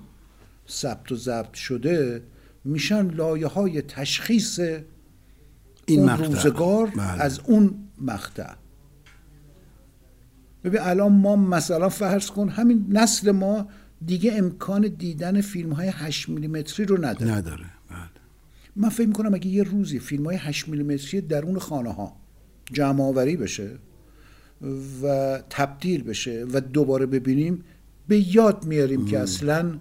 ثبت 0.70 1.12
و 1.12 1.16
ضبط 1.16 1.54
شده 1.54 2.24
میشن 2.64 3.08
لایه 3.08 3.48
های 3.48 3.82
تشخیص 3.82 4.60
این 5.86 6.10
اون 6.10 6.10
روزگار 6.10 6.88
بله. 6.88 7.02
از 7.02 7.40
اون 7.40 7.76
مقطع 8.02 8.54
ببین 10.64 10.82
الان 10.82 11.12
ما 11.12 11.36
مثلا 11.36 11.90
فرض 11.90 12.28
کن 12.28 12.50
همین 12.50 12.86
نسل 12.90 13.32
ما 13.32 13.68
دیگه 14.06 14.34
امکان 14.34 14.82
دیدن 14.82 15.42
فیلم 15.42 15.72
های 15.74 15.88
8 15.88 16.30
میلیمتری 16.30 16.86
رو 16.86 17.06
نداره. 17.06 17.32
نداره. 17.32 17.66
بله. 17.90 18.10
من 18.76 18.90
فکر 18.90 19.08
می‌کنم 19.08 19.34
اگه 19.34 19.48
یه 19.48 19.64
روزی 19.64 20.00
فیلم 20.00 20.26
های 20.26 20.36
8 20.36 20.68
میلیمتری 20.68 21.22
درون 21.22 21.60
خانه 21.60 21.94
ها 21.94 22.16
جمع 22.74 23.04
آوری 23.04 23.38
بشه 23.38 23.70
و 25.04 25.38
تبدیل 25.50 26.04
بشه 26.04 26.46
و 26.54 26.62
دوباره 26.62 27.06
ببینیم 27.06 27.64
به 28.08 28.36
یاد 28.36 28.66
میاریم 28.66 29.06
که 29.06 29.20
اصلا 29.20 29.80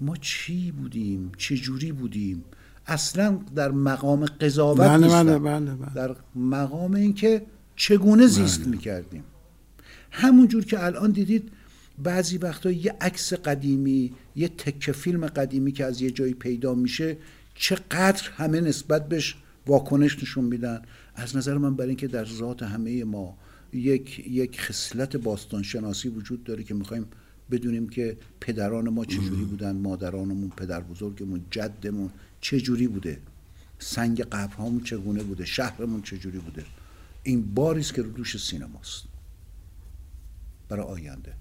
ما 0.00 0.16
چی 0.16 0.70
بودیم؟ 0.70 1.32
چه 1.36 1.56
جوری 1.56 1.92
بودیم؟ 1.92 2.44
اصلا 2.86 3.38
در 3.54 3.70
مقام 3.70 4.26
قضاوت 4.26 4.80
بله 4.80 5.08
بله 5.08 5.38
بله 5.38 5.74
بله. 5.74 5.94
در 5.94 6.16
مقام 6.34 6.94
اینکه 6.94 7.42
چگونه 7.76 8.26
زیست 8.26 8.60
بله. 8.60 8.68
می‌کردیم. 8.68 9.24
همون 10.10 10.48
جور 10.48 10.64
که 10.64 10.84
الان 10.84 11.10
دیدید 11.10 11.52
بعضی 12.02 12.38
وقتا 12.38 12.70
یه 12.70 12.94
عکس 13.00 13.32
قدیمی 13.32 14.12
یه 14.36 14.48
تکه 14.48 14.92
فیلم 14.92 15.26
قدیمی 15.26 15.72
که 15.72 15.84
از 15.84 16.02
یه 16.02 16.10
جایی 16.10 16.34
پیدا 16.34 16.74
میشه 16.74 17.16
چقدر 17.54 18.30
همه 18.30 18.60
نسبت 18.60 19.08
بهش 19.08 19.36
واکنش 19.66 20.18
نشون 20.22 20.44
میدن. 20.44 20.82
از 21.14 21.36
نظر 21.36 21.58
من 21.58 21.76
برای 21.76 21.88
اینکه 21.88 22.06
در 22.06 22.24
ذات 22.24 22.62
همه 22.62 23.04
ما 23.04 23.38
یک 23.72 24.18
یک 24.28 24.60
خصلت 24.60 25.16
باستان 25.16 25.62
شناسی 25.62 26.08
وجود 26.08 26.44
داره 26.44 26.64
که 26.64 26.74
می‌خوایم 26.74 27.06
بدونیم 27.50 27.88
که 27.88 28.16
پدران 28.40 28.88
ما 28.88 29.04
چجوری 29.04 29.44
بودن 29.44 29.76
مادرانمون 29.76 30.50
پدر 30.56 30.80
بزرگمون 30.80 31.44
جدمون 31.50 32.10
چجوری 32.40 32.88
بوده 32.88 33.18
سنگ 33.78 34.22
قبرهامون 34.22 34.80
چگونه 34.80 35.22
بوده 35.22 35.44
شهرمون 35.44 36.02
چجوری 36.02 36.38
بوده. 36.38 36.64
این 37.22 37.54
باریست 37.54 37.94
که 37.94 38.02
رو 38.02 38.10
دوش 38.10 38.36
سینماست. 38.36 39.04
برای 40.68 40.86
آینده. 40.86 41.32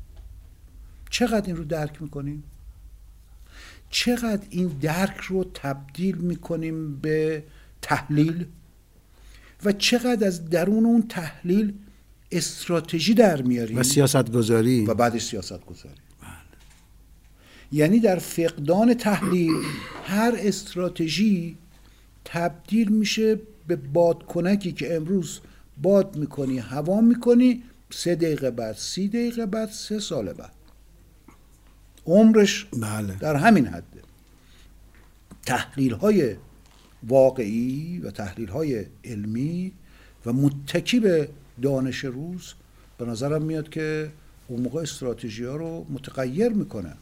چقدر 1.09 1.47
این 1.47 1.55
رو 1.55 1.63
درک 1.63 2.01
می‌کنیم؟ 2.01 2.43
چقدر 3.89 4.47
این 4.49 4.67
درک 4.67 5.17
رو 5.17 5.43
تبدیل 5.53 6.15
می‌کنیم 6.15 6.95
به 6.95 7.43
تحلیل؟ 7.81 8.45
و 9.65 9.71
چقدر 9.71 10.27
از 10.27 10.49
درون 10.49 10.85
اون 10.85 11.07
تحلیل 11.07 11.73
استراتژی 12.31 13.13
در 13.13 13.41
میاریم؟ 13.41 13.77
و 13.77 13.83
سیاست 13.83 14.31
گذاری 14.31 14.85
و 14.85 14.93
بعد 14.93 15.17
سیاست 15.17 15.65
گذاری 15.65 15.95
بله. 16.21 16.31
یعنی 17.71 17.99
در 17.99 18.19
فقدان 18.19 18.93
تحلیل 18.93 19.53
هر 20.05 20.33
استراتژی 20.37 21.57
تبدیل 22.25 22.89
میشه 22.89 23.39
به 23.67 23.75
بادکنکی 23.75 24.71
که 24.71 24.95
امروز 24.95 25.39
باد 25.81 26.17
می‌کنی 26.17 26.57
هوا 26.59 27.01
می‌کنی 27.01 27.63
سه 27.89 28.15
دقیقه 28.15 28.51
بعد 28.51 28.75
سی 28.75 29.07
دقیقه 29.07 29.45
بعد 29.45 29.69
سه 29.69 29.99
سال 29.99 30.33
بعد. 30.33 30.54
عمرش 32.05 32.65
بله. 32.81 33.15
در 33.15 33.35
همین 33.35 33.67
حده 33.67 34.01
تحلیل 35.45 35.93
های 35.93 36.35
واقعی 37.03 37.99
و 37.99 38.11
تحلیل 38.11 38.49
های 38.49 38.85
علمی 39.03 39.71
و 40.25 40.33
متکی 40.33 40.99
به 40.99 41.29
دانش 41.61 42.05
روز 42.05 42.53
به 42.97 43.05
نظرم 43.05 43.41
میاد 43.41 43.69
که 43.69 44.11
اون 44.47 44.61
موقع 44.61 44.81
استراتژی 44.81 45.43
ها 45.43 45.55
رو 45.55 45.85
متغیر 45.89 46.49
می‌کنه. 46.49 46.93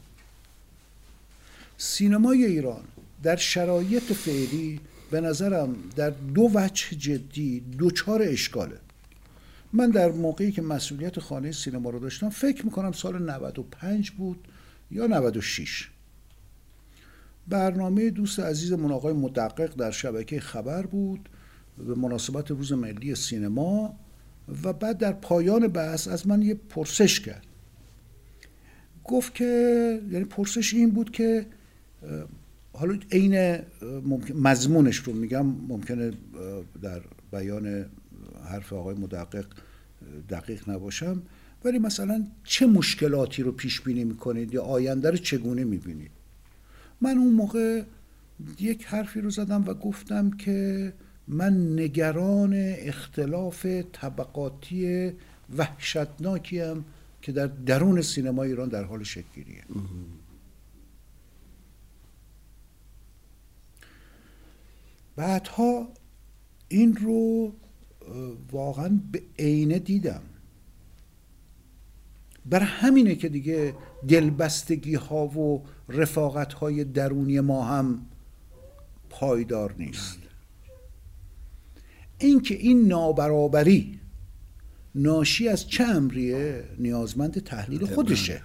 سینمای 1.78 2.44
ایران 2.44 2.84
در 3.22 3.36
شرایط 3.36 4.12
فعلی 4.12 4.80
به 5.10 5.20
نظرم 5.20 5.76
در 5.96 6.10
دو 6.10 6.50
وجه 6.54 6.96
جدی 6.96 7.60
دوچار 7.60 8.22
اشکاله 8.22 8.78
من 9.72 9.90
در 9.90 10.10
موقعی 10.10 10.52
که 10.52 10.62
مسئولیت 10.62 11.20
خانه 11.20 11.52
سینما 11.52 11.90
رو 11.90 11.98
داشتم 11.98 12.28
فکر 12.28 12.64
می‌کنم 12.64 12.92
سال 12.92 13.22
95 13.22 14.10
بود 14.10 14.48
یا 14.90 15.06
96 15.06 15.90
برنامه 17.48 18.10
دوست 18.10 18.40
عزیزمون 18.40 18.92
آقای 18.92 19.12
مدقق 19.12 19.74
در 19.74 19.90
شبکه 19.90 20.40
خبر 20.40 20.86
بود 20.86 21.28
به 21.78 21.94
مناسبت 21.94 22.50
روز 22.50 22.72
ملی 22.72 23.14
سینما 23.14 23.98
و 24.62 24.72
بعد 24.72 24.98
در 24.98 25.12
پایان 25.12 25.68
بحث 25.68 26.08
از 26.08 26.26
من 26.26 26.42
یه 26.42 26.54
پرسش 26.54 27.20
کرد. 27.20 27.46
گفت 29.04 29.34
که 29.34 30.00
یعنی 30.10 30.24
پرسش 30.24 30.74
این 30.74 30.90
بود 30.90 31.10
که 31.10 31.46
حالا 32.72 32.98
عین 33.12 33.58
مضمونش 34.34 34.96
رو 34.96 35.12
میگم 35.12 35.46
ممکنه 35.46 36.12
در 36.82 37.00
بیان 37.32 37.86
حرف 38.44 38.72
آقای 38.72 38.94
مدقق 38.94 39.46
دقیق 40.30 40.70
نباشم. 40.70 41.22
ولی 41.64 41.78
مثلا 41.78 42.26
چه 42.44 42.66
مشکلاتی 42.66 43.42
رو 43.42 43.52
پیش 43.52 43.80
بینی 43.80 44.04
می‌کنید 44.04 44.54
یا 44.54 44.62
آینده 44.62 45.10
رو 45.10 45.16
چگونه 45.16 45.64
می‌بینید؟ 45.64 46.10
من 47.00 47.18
اون 47.18 47.32
موقع 47.32 47.82
یک 48.60 48.84
حرفی 48.84 49.20
رو 49.20 49.30
زدم 49.30 49.64
و 49.64 49.74
گفتم 49.74 50.30
که 50.30 50.92
من 51.28 51.78
نگران 51.80 52.52
اختلاف 52.78 53.66
طبقاتی 53.92 55.12
وحشتناکی 55.56 56.60
هم 56.60 56.84
که 57.22 57.32
در 57.32 57.46
درون 57.46 58.02
سینما 58.02 58.42
ایران 58.42 58.68
در 58.68 58.84
حال 58.84 59.02
شکلیه. 59.02 59.62
بعدها 65.16 65.88
این 66.68 66.96
رو 66.96 67.52
واقعا 68.52 69.00
به 69.12 69.22
عینه 69.38 69.78
دیدم. 69.78 70.22
بر 72.46 72.60
همینه 72.60 73.14
که 73.14 73.28
دیگه 73.28 73.74
دلبستگی 74.08 74.94
ها 74.94 75.26
و 75.26 75.62
رفاقت 75.88 76.52
های 76.52 76.84
درونی 76.84 77.40
ما 77.40 77.64
هم 77.64 78.06
پایدار 79.10 79.74
نیست. 79.78 80.18
اینکه 82.18 82.54
این 82.54 82.88
نابرابری 82.88 84.00
ناشی 84.94 85.48
از 85.48 85.68
چه 85.68 85.84
امریه 85.84 86.64
نیازمند 86.78 87.44
تحلیل 87.44 87.86
خودشه. 87.86 88.42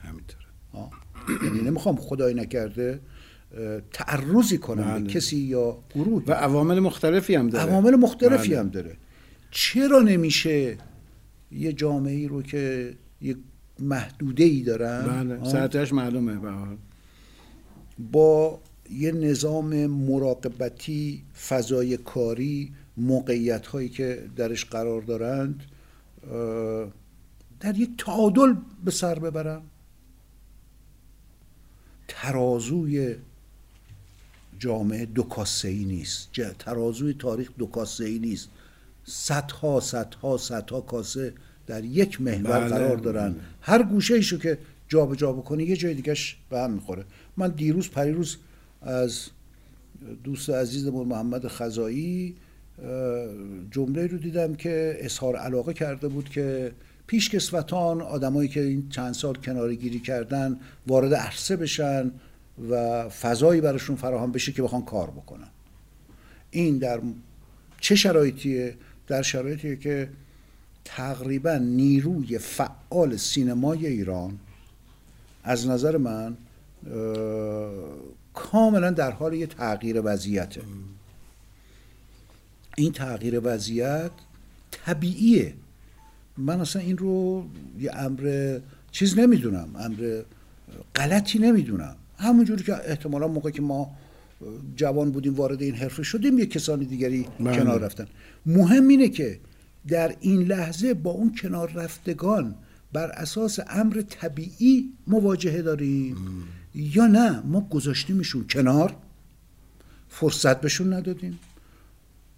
یعنی 1.43 1.61
نمی‌خوام 1.61 1.95
خدای 1.95 2.33
نکرده 2.33 2.99
تعرضی 3.93 4.57
کنم 4.57 4.93
به 4.93 4.99
بله. 4.99 5.07
کسی 5.07 5.37
یا 5.37 5.77
گروه 5.95 6.23
و 6.27 6.31
عوامل 6.31 6.79
مختلفی 6.79 7.35
هم 7.35 7.49
داره. 7.49 7.69
عوامل 7.69 7.95
مختلفی 7.95 8.49
بله. 8.49 8.59
هم 8.59 8.69
داره. 8.69 8.97
چرا 9.51 9.99
نمیشه 9.99 10.77
یه 11.51 11.73
جامعه 11.73 12.27
رو 12.27 12.41
که 12.41 12.93
یه 13.21 13.35
محدوده 13.81 14.43
ای 14.43 14.63
دارن؟ 14.63 15.05
بله 15.05 15.39
معلومه 15.93 16.77
با 18.11 18.59
یه 18.91 19.11
نظام 19.11 19.85
مراقبتی 19.85 21.23
فضای 21.47 21.97
کاری 21.97 22.73
موقعیت 22.97 23.67
هایی 23.67 23.89
که 23.89 24.29
درش 24.35 24.65
قرار 24.65 25.01
دارند 25.01 25.63
در 27.59 27.77
یک 27.77 27.89
تعادل 27.97 28.55
به 28.85 28.91
سر 28.91 29.19
ببرن. 29.19 29.61
ترازوی 32.07 33.15
جامعه 34.59 35.05
دو 35.05 35.23
کاسه 35.23 35.67
ای 35.67 35.85
نیست 35.85 36.29
ترازوی 36.59 37.13
تاریخ 37.13 37.49
دو 37.57 37.65
کاسه 37.65 38.05
ای 38.05 38.19
نیست. 38.19 38.49
صدها 39.05 39.79
صدها 39.79 40.37
صدها 40.37 40.81
کاسه 40.81 41.33
در 41.69 41.83
یک 41.83 42.21
محور 42.21 42.59
بله. 42.59 42.69
قرار 42.69 42.97
دارن. 42.97 43.35
هر 43.61 43.83
گوشه 43.83 44.13
ایشو 44.13 44.37
که 44.37 44.57
جابجا 44.87 45.15
جا 45.15 45.33
بکنی 45.33 45.63
یه 45.63 45.75
جای 45.75 45.93
دیگهش 45.93 46.37
به 46.49 46.59
هم 46.59 46.71
می‌خوره. 46.71 47.03
من 47.37 47.49
دیروز 47.49 47.89
پریروز 47.89 48.37
از 48.81 49.27
دوست 50.23 50.49
عزیزمون 50.49 51.07
محمد 51.07 51.47
خزایی 51.47 52.35
جمله 53.71 54.07
رو 54.07 54.17
دیدم 54.17 54.55
که 54.55 54.97
اظهار 54.99 55.35
علاقه 55.35 55.73
کرده 55.73 56.07
بود 56.07 56.29
که 56.29 56.71
پیشکسوتان 57.07 58.01
آدمایی 58.01 58.49
که 58.49 58.61
این 58.61 58.89
چند 58.89 59.13
سال 59.13 59.35
کناری 59.35 59.75
گیری 59.75 59.99
کردن 59.99 60.59
وارد 60.87 61.13
عرصه 61.13 61.55
بشن 61.55 62.11
و 62.69 63.09
فضایی 63.09 63.61
براشون 63.61 63.95
فراهم 63.95 64.31
بشه 64.31 64.51
که 64.51 64.61
بخوان 64.61 64.81
کار 64.81 65.09
بکنن. 65.09 65.47
این 66.51 66.77
در 66.77 66.99
چه 67.79 67.95
شرایطیه؟ 67.95 68.75
در 69.07 69.21
شرایطیه 69.21 69.75
که 69.75 70.09
تقریبا 70.95 71.57
نیروی 71.57 72.37
فعال 72.37 73.17
سینمای 73.17 73.87
ایران 73.87 74.39
از 75.43 75.67
نظر 75.67 75.97
من 75.97 76.37
کاملا 78.33 78.91
در 78.91 79.11
حال 79.11 79.33
یه 79.33 79.47
تغییر 79.47 80.01
وضعیته. 80.03 80.61
این 82.77 82.91
تغییر 82.91 83.41
وضعیت 83.43 84.11
طبیعیه. 84.71 85.53
من 86.37 86.61
اصلا 86.61 86.81
این 86.81 86.97
رو 86.97 87.45
یه 87.79 87.95
امر 87.95 88.57
چیز 88.91 89.19
نمی‌دونم 89.19 89.69
امر 89.79 90.21
غلطی 90.95 91.39
نمی‌دونم. 91.39 91.95
همونجوری 92.17 92.63
که 92.63 92.89
احتمالا 92.89 93.27
موقع 93.27 93.49
که 93.49 93.61
ما 93.61 93.91
جوان 94.75 95.11
بودیم 95.11 95.35
وارد 95.35 95.61
این 95.61 95.75
حرفه 95.75 96.03
شدیم 96.03 96.39
یه 96.39 96.45
کسانی 96.45 96.85
دیگری 96.85 97.27
بله. 97.39 97.57
کنار 97.57 97.79
رفتن. 97.79 98.07
مهم 98.45 98.87
اینه 98.87 99.09
که 99.09 99.39
در 99.89 100.15
این 100.19 100.41
لحظه 100.41 100.93
با 100.93 101.11
اون 101.11 101.35
کنار 101.35 101.71
رفتگان 101.71 102.55
بر 102.93 103.09
اساس 103.09 103.59
امر 103.69 104.01
طبیعی 104.09 104.93
مواجهه 105.07 105.61
داریم. 105.61 106.17
یا 106.75 107.07
نه؟ 107.07 107.39
ما 107.39 107.61
گذاشتیمشون 107.61 108.45
کنار 108.49 108.95
فرصت 110.09 110.61
بهشون 110.61 110.93
ندادیم. 110.93 111.39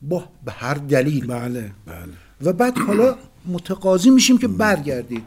با 0.02 0.30
به 0.46 0.52
هر 0.52 0.74
دلیل. 0.74 1.28
بله 1.28 1.72
بله. 1.86 2.14
و 2.42 2.54
بعد 2.54 2.78
حالا 2.78 3.18
متقاضی 3.46 4.10
میشیم 4.10 4.38
که 4.38 4.48
برگردید. 4.48 5.24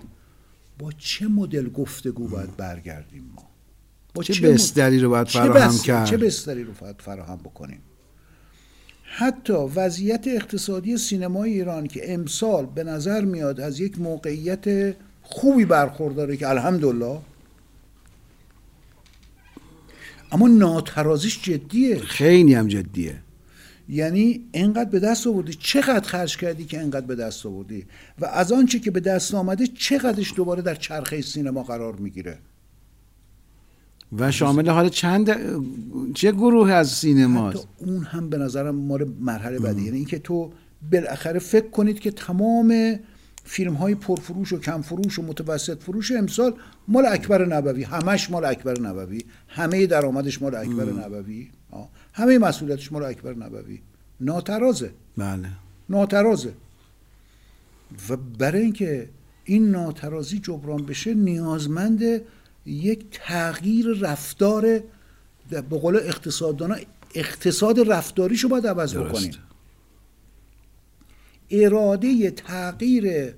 با 0.78 0.92
چه 0.98 1.28
مدل 1.28 1.68
گفتگو 1.68 2.28
باید 2.28 2.56
برگردیم 2.56 3.32
ما؟ 3.36 3.42
با 4.14 4.22
چه, 4.22 4.32
چه 4.32 4.52
بستری 4.52 4.98
رو 4.98 5.10
باید 5.10 5.28
فراهم 5.28 5.78
کرد؟ 5.78 6.06
چه 6.06 6.16
بستری 6.16 6.64
رو 6.64 6.72
باید 6.80 6.96
فراهم 7.00 7.36
بکنیم؟ 7.36 7.80
حتی 9.16 9.52
وضعیت 9.52 10.28
اقتصادی 10.28 10.96
سینمای 10.96 11.52
ایران 11.52 11.86
که 11.86 12.14
امسال 12.14 12.66
به 12.66 12.84
نظر 12.84 13.24
میاد 13.24 13.60
از 13.60 13.80
یک 13.80 14.00
موقعیت 14.00 14.96
خوبی 15.22 15.64
برخورداره 15.64 16.36
که 16.36 16.48
الحمدلله. 16.48 17.18
اما 20.32 20.48
ناترازیش 20.48 21.42
جدیه. 21.42 21.98
خیلی 21.98 22.54
هم 22.54 22.68
جدیه. 22.68 23.18
یعنی 23.88 24.44
انقدر 24.54 24.90
به 24.90 25.00
دست 25.00 25.26
آوردی 25.26 25.54
چقدر 25.54 26.08
خرج 26.08 26.36
کردی 26.36 26.64
که 26.64 26.80
انقدر 26.80 27.06
به 27.06 27.14
دست 27.14 27.46
آوردی؟ 27.46 27.86
و 28.20 28.26
از 28.26 28.52
آنچه 28.52 28.78
که 28.78 28.90
به 28.90 29.00
دست 29.00 29.34
آمده 29.34 29.66
چقدرش 29.66 30.32
دوباره 30.36 30.62
در 30.62 30.74
چرخه 30.74 31.20
سینما 31.20 31.62
قرار 31.62 31.96
می‌گیره؟ 31.96 32.38
و 34.18 34.30
شامل 34.30 34.68
حال 34.68 34.88
چند 34.88 35.36
چه 36.14 36.32
گروه 36.32 36.72
از 36.72 36.90
سینماست؟ 36.90 37.68
اون 37.78 38.02
هم 38.02 38.28
به 38.28 38.38
نظرم 38.38 38.74
مال 38.74 39.08
مرحله 39.20 39.58
بعدی. 39.58 39.82
یعنی 39.82 39.96
اینکه 39.96 40.18
تو 40.18 40.52
بالاخره 40.92 41.38
فکر 41.38 41.70
کنید 41.70 42.00
که 42.00 42.10
تمام 42.10 42.98
فیلم 43.44 43.74
های 43.74 43.94
پرفروش 43.94 44.52
و 44.52 44.58
کم 44.60 44.82
فروش 44.82 45.18
و 45.18 45.22
متوسط 45.22 45.82
فروش 45.82 46.12
امسال 46.12 46.54
مال 46.88 47.06
اکبر 47.06 47.44
نبوی. 47.44 47.82
همش 47.82 48.30
مال 48.30 48.44
اکبر 48.44 48.80
نبوی. 48.80 49.20
همه 49.48 49.86
درآمدش 49.86 50.42
مال 50.42 50.54
اکبر 50.54 50.84
نبوی. 50.84 51.48
همه 52.12 52.38
مسئولیتش 52.38 52.92
مال 52.92 53.02
اکبر 53.02 53.34
نبوی. 53.34 53.80
ناترازه. 54.20 54.90
بله. 55.16 55.48
ناترازه. 55.88 56.52
و 58.08 58.16
برای 58.16 58.62
اینکه 58.62 59.08
این 59.44 59.70
ناترازی 59.70 60.38
جبران 60.38 60.86
بشه 60.86 61.14
نیازمند 61.14 62.02
یک 62.66 63.06
تغییر 63.10 63.86
رفتار 64.00 64.80
به 65.50 65.60
قول 65.60 65.96
اقتصاددانا 65.96 66.76
اقتصاد 67.14 67.90
رفتاریشو 67.90 68.48
باید 68.48 68.66
عوض 68.66 68.96
بکنیم. 68.96 69.32
اراده 71.50 72.30
تغییر 72.30 73.34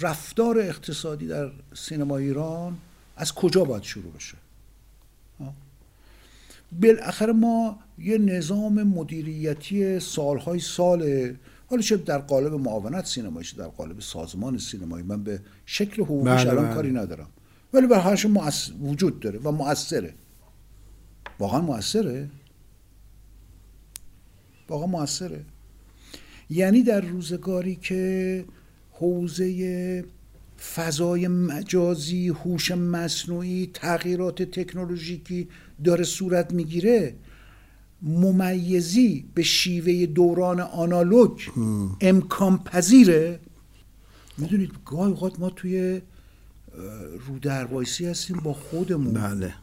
رفتار 0.00 0.58
اقتصادی 0.58 1.26
در 1.26 1.50
سینما 1.74 2.16
ایران 2.16 2.78
از 3.16 3.34
کجا 3.34 3.64
باید 3.64 3.82
شروع 3.82 4.12
بشه؟ 4.12 4.36
بالاخره 6.82 7.32
ما 7.32 7.78
یه 7.98 8.18
نظام 8.18 8.82
مدیریتی 8.82 10.00
سالهای 10.00 10.58
سال 10.58 11.32
حالا 11.66 11.82
چه 11.82 11.96
در 11.96 12.18
قالب 12.18 12.54
معاونت 12.54 13.06
سینمایی 13.06 13.46
در 13.58 13.66
قالب 13.66 14.00
سازمان 14.00 14.58
سینمایی. 14.58 15.04
من 15.04 15.24
به 15.24 15.40
شکل 15.66 16.02
حقوقیش 16.02 16.42
بله، 16.42 16.50
الان 16.50 16.64
بله. 16.64 16.74
کاری 16.74 16.90
ندارم. 16.90 17.28
ولی 17.72 17.86
به 17.86 17.98
هرش 17.98 18.26
وجود 18.82 19.20
داره 19.20 19.38
و 19.38 19.50
مؤثره. 19.50 20.14
واقعا 21.38 21.60
مؤثره. 21.60 22.30
واقعا 24.68 24.86
مؤثره. 24.86 25.44
یعنی 26.50 26.82
در 26.82 27.00
روزگاری 27.00 27.76
که 27.76 28.44
حوزه 28.92 30.04
فضای 30.74 31.28
مجازی 31.28 32.28
هوش 32.28 32.70
مصنوعی 32.70 33.70
تغییرات 33.74 34.42
تکنولوژیکی 34.42 35.48
داره 35.84 36.04
صورت 36.04 36.52
می‌گیره 36.52 37.14
ممیزی 38.02 39.24
به 39.34 39.42
شیوه 39.42 40.06
دوران 40.06 40.60
آنالوگ 40.60 41.40
امکان 42.00 42.58
پذیره 42.58 43.40
می‌دونید 44.38 44.70
گاهی 44.86 45.10
اوقات 45.10 45.40
ما 45.40 45.50
توی 45.50 46.00
رو 47.26 47.38
دروایسی 47.42 48.06
هستیم 48.06 48.36
با 48.36 48.52
خودمون. 48.52 49.12
بله. 49.14 49.54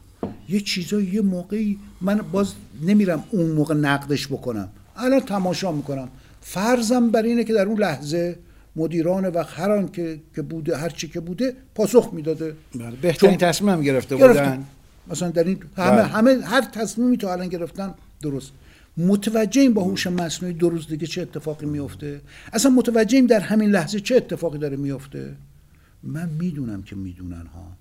یه 0.48 0.60
چیزایی 0.60 1.06
یه 1.06 1.20
موقعی 1.20 1.78
من 2.00 2.20
باز 2.32 2.52
نمیرم 2.82 3.24
اون 3.30 3.50
موقع 3.50 3.74
نقدش 3.74 4.26
بکنم. 4.26 4.68
الان 4.96 5.20
تماشا 5.20 5.72
می‌کنم. 5.72 6.08
فرضم 6.40 7.10
بر 7.10 7.22
اینه 7.22 7.44
که 7.44 7.52
در 7.52 7.66
اون 7.66 7.78
لحظه 7.78 8.38
مدیران 8.76 9.26
و 9.26 9.42
هر 9.42 9.82
که 9.82 10.20
که 10.34 10.42
بوده 10.42 10.76
هر 10.76 10.88
چی 10.88 11.08
که 11.08 11.20
بوده 11.20 11.56
پاسخ 11.74 12.10
می‌داده. 12.12 12.54
بله. 12.74 12.96
بهترین 13.02 13.36
تصمیم 13.36 13.70
هم 13.70 13.82
گرفته 13.82 14.16
بودن. 14.16 14.64
مثلا 15.10 15.30
در 15.30 15.44
این 15.44 15.58
همه 15.76 15.90
بله. 15.90 16.02
همه 16.02 16.44
هر 16.44 16.60
تصمیمی 16.60 17.16
تا 17.16 17.32
الان 17.32 17.48
گرفتن 17.48 17.94
درست. 18.22 18.52
متوجهیم 18.96 19.74
با 19.74 19.82
هوش 19.82 20.06
مصنوعی 20.06 20.54
دو 20.54 20.68
روز 20.68 20.88
دیگه 20.88 21.06
چه 21.06 21.22
اتفاقی 21.22 21.66
میفته 21.66 22.20
اصلا 22.52 22.70
متوجهیم 22.70 23.26
در 23.26 23.40
همین 23.40 23.70
لحظه 23.70 24.00
چه 24.00 24.16
اتفاقی 24.16 24.58
داره 24.58 24.76
میفته 24.76 25.34
من 26.02 26.28
می‌دونم 26.28 26.82
که 26.82 26.96
می‌دونن 26.96 27.46
ها. 27.46 27.76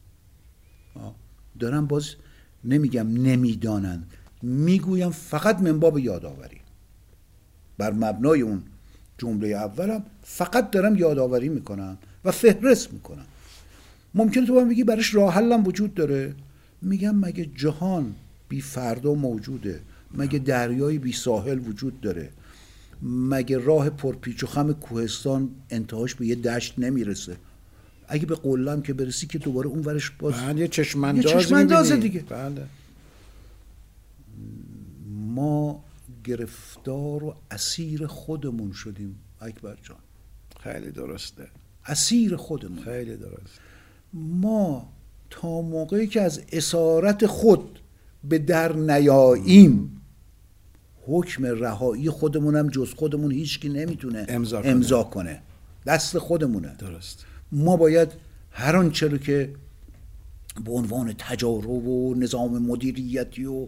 دارم 1.59 1.87
باز 1.87 2.15
نمیگم 2.63 3.07
نمی‌دانند. 3.07 4.13
می‌گویم 4.41 5.09
فقط 5.09 5.61
من 5.61 5.79
باب 5.79 5.99
یادآوری. 5.99 6.57
بر 7.77 7.93
مبنای 7.93 8.41
اون 8.41 8.63
جمله 9.17 9.47
اولم 9.47 10.03
فقط 10.23 10.71
دارم 10.71 10.95
یادآوری 10.95 11.49
می‌کنم 11.49 11.97
و 12.25 12.31
فهرست 12.31 12.93
می‌کنم. 12.93 13.25
ممکنه 14.13 14.45
تو 14.45 14.65
بگی 14.65 14.83
برش 14.83 15.15
راه 15.15 15.33
حلم 15.33 15.67
وجود 15.67 15.93
داره؟ 15.93 16.35
میگم 16.81 17.15
مگه 17.15 17.45
جهان 17.45 18.15
بی 18.49 18.61
فردا 18.61 19.13
موجوده. 19.13 19.81
مگه 20.13 20.39
دریای 20.39 20.97
بی 20.97 21.11
ساحل 21.11 21.59
وجود 21.59 22.01
داره. 22.01 22.29
مگه 23.01 23.57
راه 23.57 23.89
پرپیچ 23.89 24.43
و 24.43 24.47
خم 24.47 24.73
کوهستان 24.73 25.49
انتهاش 25.69 26.15
به 26.15 26.27
یه 26.27 26.35
دشت 26.35 26.79
نمی‌رسه. 26.79 27.37
اگه 28.07 28.25
به 28.25 28.35
قلم 28.35 28.81
که 28.81 28.93
برسی 28.93 29.27
که 29.27 29.37
دوباره 29.37 29.67
اون 29.67 29.83
ورش 29.83 30.09
باز 30.09 30.33
بله 30.33 30.61
یه 30.61 30.67
چشمنداز. 30.67 31.91
دیگه. 31.91 32.19
بله. 32.19 32.65
ما 35.15 35.83
گرفتار 36.23 37.23
و 37.23 37.35
اسیر 37.51 38.07
خودمون 38.07 38.71
شدیم 38.71 39.15
اکبر 39.41 39.77
جان. 39.83 39.97
خیلی 40.63 40.91
درسته. 40.91 41.47
اسیر 41.85 42.35
خودمون. 42.35 42.83
خیلی 42.83 43.17
درست 43.17 43.59
ما 44.13 44.89
تا 45.29 45.61
موقعی 45.61 46.07
که 46.07 46.21
از 46.21 46.41
اسارت 46.51 47.25
خود 47.25 47.79
به 48.23 48.39
در 48.39 48.73
نیاییم 48.73 50.01
حکم 51.05 51.45
رهایی 51.45 52.09
خودمونم 52.09 52.69
جز 52.69 52.93
خودمون 52.93 53.31
هیچکی 53.31 53.69
نمی‌تونه 53.69 54.25
امضا 54.29 54.61
کنه. 54.61 54.71
امضا 54.71 55.03
کنه. 55.03 55.41
دست 55.85 56.17
خودمونه. 56.17 56.75
درست. 56.79 57.25
ما 57.51 57.77
باید 57.77 58.11
هر 58.51 58.75
آنچه 58.75 59.07
رو 59.07 59.17
که 59.17 59.53
به 60.65 60.71
عنوان 60.71 61.13
تجارب 61.17 61.87
و 61.87 62.15
نظام 62.17 62.57
مدیریتی 62.57 63.45
و 63.45 63.67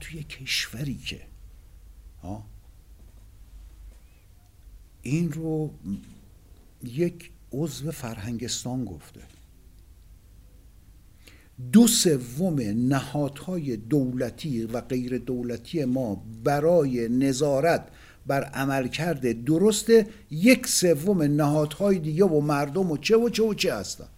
توی 0.00 0.22
کشوری 0.22 0.94
که. 0.94 1.20
آه. 2.22 2.46
این 5.02 5.32
رو 5.32 5.74
یک 6.84 7.30
عضو 7.52 7.90
فرهنگستان 7.90 8.84
گفته. 8.84 9.20
دو 11.72 11.86
سوم 11.86 12.60
نهادهای 12.88 13.76
دولتی 13.76 14.64
و 14.64 14.80
غیر 14.80 15.18
دولتی 15.18 15.84
ما 15.84 16.24
برای 16.44 17.08
نظارت 17.08 17.88
بر 18.28 18.44
عملکرد 18.44 19.44
درست 19.44 19.90
یک 20.30 20.66
سوم 20.66 21.22
نهادهای 21.22 21.98
دیگه 21.98 22.24
و 22.24 22.40
مردم 22.40 22.90
و 22.90 22.96
چه 22.96 23.16
و 23.16 23.28
چه 23.28 23.42
و 23.42 23.54
چه 23.54 23.74
هستن. 23.74 24.08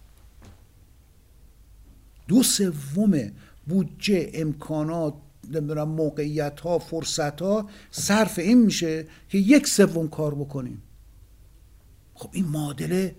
دو 2.27 2.43
سوم 2.43 3.31
بودجه 3.67 4.31
امکانات 4.33 5.13
نمی‌دونم 5.51 5.89
موقعیت 5.89 6.59
ها 6.59 6.79
فرصت 6.79 7.41
ها 7.41 7.69
صرف 7.91 8.39
این 8.39 8.65
میشه 8.65 9.07
که 9.29 9.37
یک 9.37 9.67
سوم 9.67 10.07
کار 10.07 10.35
بکنیم. 10.35 10.81
خب 12.13 12.29
این 12.33 12.45
معادله 12.45 13.15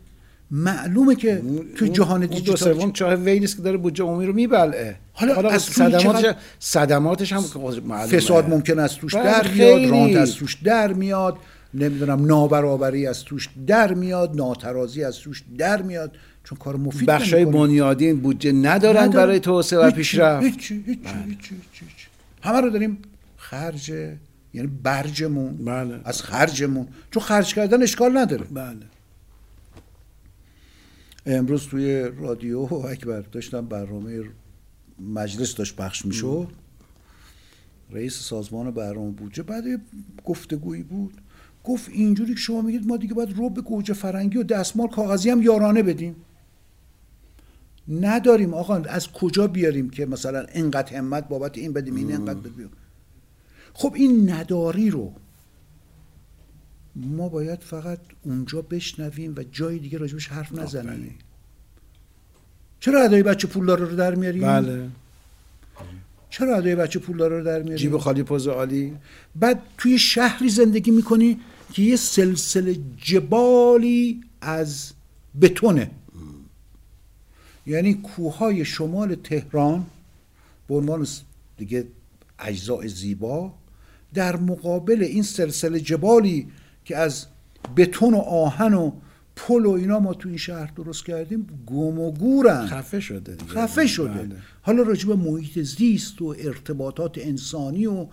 معلومه 0.52 1.14
که 1.14 1.42
تو 1.76 1.86
جهان 1.86 2.22
اون 2.22 2.26
دو 2.26 2.34
دیجیتال 2.34 2.74
سوم 2.74 2.92
چاه 2.92 3.14
ویلیست 3.14 3.56
که 3.56 3.62
داره 3.62 3.76
بودجه 3.76 4.04
عمومی 4.04 4.26
رو 4.26 4.32
میبلعه 4.32 4.96
حالا 5.12 5.50
از 5.50 5.66
روی 5.66 5.74
صدماتش 5.74 6.22
چقدر- 6.22 6.36
صدماتش 6.58 7.32
هم 7.32 7.44
معلومه 7.84 8.06
فساد 8.06 8.50
ممکن 8.50 8.78
از 8.78 8.94
توش 8.94 9.14
بله، 9.14 9.24
در. 9.24 9.48
میاد 9.48 9.90
رانت 9.90 10.16
از 10.16 10.34
توش 10.34 10.54
در 10.54 10.92
میاد 10.92 11.36
نمی‌دونم 11.74 12.26
نابرابری 12.26 13.06
از 13.06 13.24
توش 13.24 13.48
در 13.66 13.94
میاد 13.94 14.36
ناترازی 14.36 15.04
از 15.04 15.18
توش 15.18 15.42
در 15.58 15.82
میاد 15.82 16.16
چون 16.44 16.58
کار 16.58 16.76
مفید 16.76 17.08
بخشای 17.08 17.42
نمی‌کنیم. 17.42 17.66
بنیادین 17.66 18.20
بودجه 18.20 18.52
ندارن 18.52 19.02
نداره. 19.02 19.26
برای 19.26 19.40
توسعه 19.40 19.78
و 19.78 19.90
پیشرفت 19.90 20.44
هیچی 20.44 20.74
هیچی 20.86 21.00
هیچی. 21.26 22.06
همه 22.42 22.60
رو 22.60 22.70
داریم 22.70 22.98
خرج 23.36 23.88
یعنی 24.54 24.70
برجمون 24.82 25.56
بله. 25.64 26.00
از 26.04 26.22
خرجمون 26.22 26.86
چون 27.10 27.22
خرج 27.22 27.54
کردن 27.54 27.82
اشکال 27.82 28.18
نداره 28.18 28.44
بله 28.52 28.76
امروز 31.26 31.66
توی 31.66 32.10
رادیو 32.18 32.74
اکبر 32.74 33.20
داشتم 33.20 33.66
برنامه 33.66 34.22
مجلس 35.00 35.54
داشت 35.54 35.76
پخش 35.76 36.06
می‌شد. 36.06 36.48
رئیس 37.90 38.14
سازمان 38.14 38.70
برنامه 38.70 39.10
بودجه 39.10 39.42
بعد 39.42 39.64
گفتگویی 40.24 40.82
بود. 40.82 41.20
گفت 41.64 41.88
اینجوری 41.88 42.34
که 42.34 42.40
شما 42.40 42.62
میگید 42.62 42.86
ما 42.86 42.96
دیگه 42.96 43.14
باید 43.14 43.36
رو 43.36 43.50
به 43.50 43.60
گوجه 43.60 43.94
فرنگی 43.94 44.38
و 44.38 44.42
دستمال 44.42 44.88
کاغذی 44.88 45.30
هم 45.30 45.42
یارانه 45.42 45.82
بدیم. 45.82 46.16
نداریم 47.88 48.54
آقا 48.54 48.76
از 48.76 49.12
کجا 49.12 49.46
بیاریم 49.46 49.90
که 49.90 50.06
مثلا 50.06 50.40
اینقدر 50.54 50.96
همت 50.96 51.28
بابت 51.28 51.58
این 51.58 51.72
بدیم 51.72 51.94
این 51.94 52.10
اینقدر 52.12 52.40
بدیم؟ 52.40 52.70
خب 53.74 53.92
این 53.94 54.30
نداری 54.30 54.90
رو. 54.90 55.12
ما 56.96 57.28
باید 57.28 57.60
فقط 57.60 57.98
اونجا 58.22 58.62
بشنویم 58.62 59.34
و 59.36 59.42
جای 59.42 59.78
دیگه 59.78 59.98
راجبش 59.98 60.28
حرف 60.28 60.52
نزنیم. 60.52 61.14
چرا 62.80 63.02
ادای 63.02 63.22
بچه 63.22 63.48
پولدار 63.48 63.78
رو 63.78 63.96
در 63.96 64.14
میاریم؟ 64.14 64.42
بله. 64.42 64.88
چرا 66.30 66.56
ادای 66.56 66.74
بچه 66.74 66.98
پولدار 66.98 67.30
رو 67.30 67.44
در 67.44 67.62
میاریم؟ 67.62 67.76
جیب 67.76 67.98
خالی 67.98 68.22
پوز 68.22 68.48
عالی. 68.48 68.96
بعد 69.36 69.62
توی 69.78 69.98
شهری 69.98 70.48
زندگی 70.48 70.90
می‌کنی 70.90 71.40
که 71.72 71.82
یه 71.82 71.96
سلسله 71.96 72.76
جبالی 72.96 74.20
از 74.40 74.92
بتونه. 75.40 75.90
یعنی 77.66 77.94
کوههای 77.94 78.64
شمال 78.64 79.14
تهران 79.14 79.86
به 80.68 80.74
عنوان 80.74 81.06
دیگه 81.56 81.86
اجزاء 82.38 82.86
زیبا 82.86 83.52
در 84.14 84.36
مقابل 84.36 85.02
این 85.02 85.22
سلسله 85.22 85.80
جبالی 85.80 86.48
که 86.84 86.96
از 86.96 87.26
بتون 87.76 88.14
و 88.14 88.18
آهن 88.18 88.74
و 88.74 88.92
پل 89.36 89.66
و 89.66 89.70
اینا 89.70 89.98
ما 90.00 90.14
تو 90.14 90.28
این 90.28 90.38
شهر 90.38 90.66
درست 90.66 91.04
کردیم 91.04 91.64
گم 91.66 91.98
و 91.98 92.12
گورن. 92.12 92.66
خفه 92.66 93.00
شده 93.00 93.34
دیگه. 93.34 93.50
خفه 93.50 93.86
شده. 93.86 94.08
بله. 94.08 94.36
حالا 94.62 94.82
راجع 94.82 95.08
به 95.08 95.16
محیط 95.16 95.58
زیست 95.58 96.22
و 96.22 96.34
ارتباطات 96.38 97.18
انسانی 97.18 97.86
و 97.86 98.06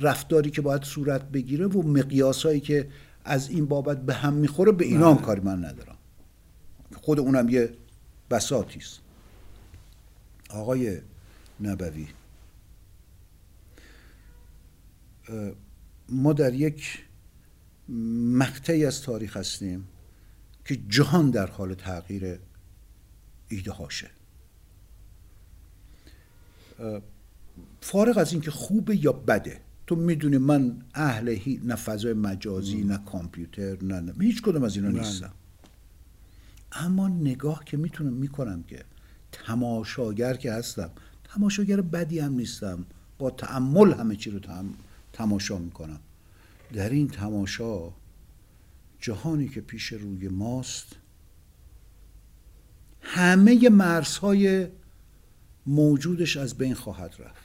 رفتاری 0.00 0.50
که 0.50 0.60
باید 0.60 0.82
صورت 0.82 1.22
بگیره 1.22 1.66
و 1.66 1.82
مقیاسهایی 1.82 2.60
که 2.60 2.88
از 3.24 3.50
این 3.50 3.66
بابت 3.66 4.02
به 4.02 4.14
هم 4.14 4.32
می‌خوره 4.32 4.72
به 4.72 4.84
اینا 4.84 5.14
هم 5.14 5.22
کاری 5.22 5.40
من 5.40 5.64
ندارم. 5.64 5.96
خود 6.94 7.20
اونم 7.20 7.48
یه 7.48 7.70
بساطی 8.30 8.78
است. 8.78 9.00
آقای 10.50 10.98
نبوی 11.60 12.06
ما 16.08 16.32
در 16.32 16.54
یک 16.54 16.98
مقطعی 18.38 18.86
از 18.86 19.02
تاریخ 19.02 19.36
هستیم 19.36 19.88
که 20.64 20.76
جهان 20.88 21.30
در 21.30 21.46
حال 21.46 21.74
تغییر 21.74 22.38
ایده 23.48 23.72
هاشه. 23.72 24.10
فارغ 27.80 28.18
از 28.18 28.32
اینکه 28.32 28.50
خوبه 28.50 29.04
یا 29.04 29.12
بده 29.12 29.60
تو 29.86 29.96
می‌دونی 29.96 30.38
من 30.38 30.82
اهل. 30.94 31.38
نه 31.64 31.74
فضای 31.74 32.12
مجازی 32.12 32.84
نه 32.84 32.98
کامپیوتر 32.98 33.82
نه, 33.82 34.00
نه 34.00 34.14
هیچ 34.20 34.42
کدوم 34.42 34.62
از 34.62 34.76
اینا 34.76 34.88
نیستم. 34.88 35.32
اما 36.72 37.08
نگاه 37.08 37.64
که 37.64 37.76
می‌تونم 37.76 38.12
می‌کنم 38.12 38.62
که 38.62 38.84
تماشاگر 39.32 40.34
که 40.34 40.52
هستم 40.52 40.90
تماشاگر 41.24 41.80
بدی 41.80 42.18
هم 42.18 42.32
نیستم. 42.32 42.86
با 43.18 43.30
تعمل 43.30 43.92
همه 43.92 44.16
چی 44.16 44.30
رو 44.30 44.38
تم... 44.38 44.74
تماشا 45.12 45.58
می‌کنم. 45.58 46.00
در 46.72 46.88
این 46.88 47.08
تماشا 47.08 47.92
جهانی 49.00 49.48
که 49.48 49.60
پیش 49.60 49.92
روی 49.92 50.28
ماست 50.28 50.86
همه 53.00 53.68
مرزهای 53.68 54.68
موجودش 55.66 56.36
از 56.36 56.54
بین 56.54 56.74
خواهد 56.74 57.14
رفت. 57.18 57.42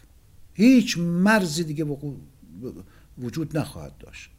هیچ 0.53 0.97
مرزی 0.97 1.63
دیگه 1.63 1.86
وجود 3.17 3.57
نخواهد 3.57 3.97
داشت. 3.97 4.30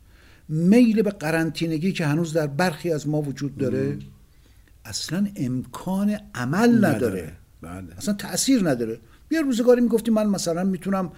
میل 0.49 1.03
به 1.03 1.11
قرنطینگی 1.11 1.93
که 1.93 2.07
هنوز 2.07 2.33
در 2.33 2.47
برخی 2.47 2.93
از 2.93 3.09
ما 3.09 3.23
وجود 3.23 3.57
داره 3.57 3.99
اصلا 4.85 5.29
امکان 5.37 6.21
عمل 6.35 6.85
نداره. 6.85 7.37
بله. 7.61 7.97
اصلا 7.97 8.15
تاثیر 8.15 8.69
نداره. 8.69 9.01
یه 9.31 9.41
روزگاری 9.41 9.81
می‌گفتی 9.81 10.11
من 10.11 10.27
مثلا 10.27 10.65
می‌تونم 10.65 11.13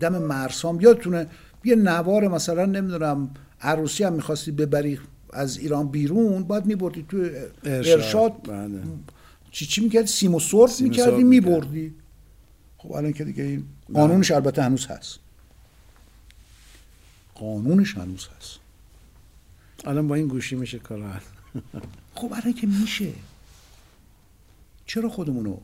دم 0.00 0.18
مرسام 0.18 0.80
یادتونه 0.80 1.26
یه 1.64 1.76
نوار 1.76 2.28
مثلا 2.28 2.66
نمی‌دونم 2.66 3.30
عروسی 3.60 4.04
هم 4.04 4.12
می‌خواستی 4.12 4.50
ببری 4.50 5.00
از 5.32 5.58
ایران 5.58 5.88
بیرون 5.88 6.44
باید 6.44 6.66
میبردی 6.66 7.06
تو 7.08 7.16
ارشاد. 7.64 8.00
ارشاد. 8.00 8.32
بله. 8.48 8.82
چی 9.50 9.66
چی 9.66 9.80
می‌کردی؟ 9.80 10.06
سیم 10.06 10.34
و 10.34 10.40
سیم 10.40 10.60
و 10.60 10.68
می‌کردی 10.82 11.22
میبردی. 11.22 11.94
خب 12.78 12.92
الان 12.92 13.12
که 13.12 13.24
دیگه 13.24 13.42
این 13.44 13.64
قانونش 13.94 14.30
البته 14.30 14.62
هنوز 14.62 14.86
هست. 14.86 15.18
قانونش 17.34 17.94
هنوز 17.94 18.28
هست. 18.38 18.58
الان 19.84 20.08
با 20.08 20.14
این 20.14 20.28
گوشی 20.28 20.56
میشه 20.56 20.78
کار. 20.78 21.22
خب 22.14 22.32
الان 22.32 22.52
که 22.52 22.66
میشه. 22.66 23.12
چرا 24.86 25.08
خودمونو 25.08 25.56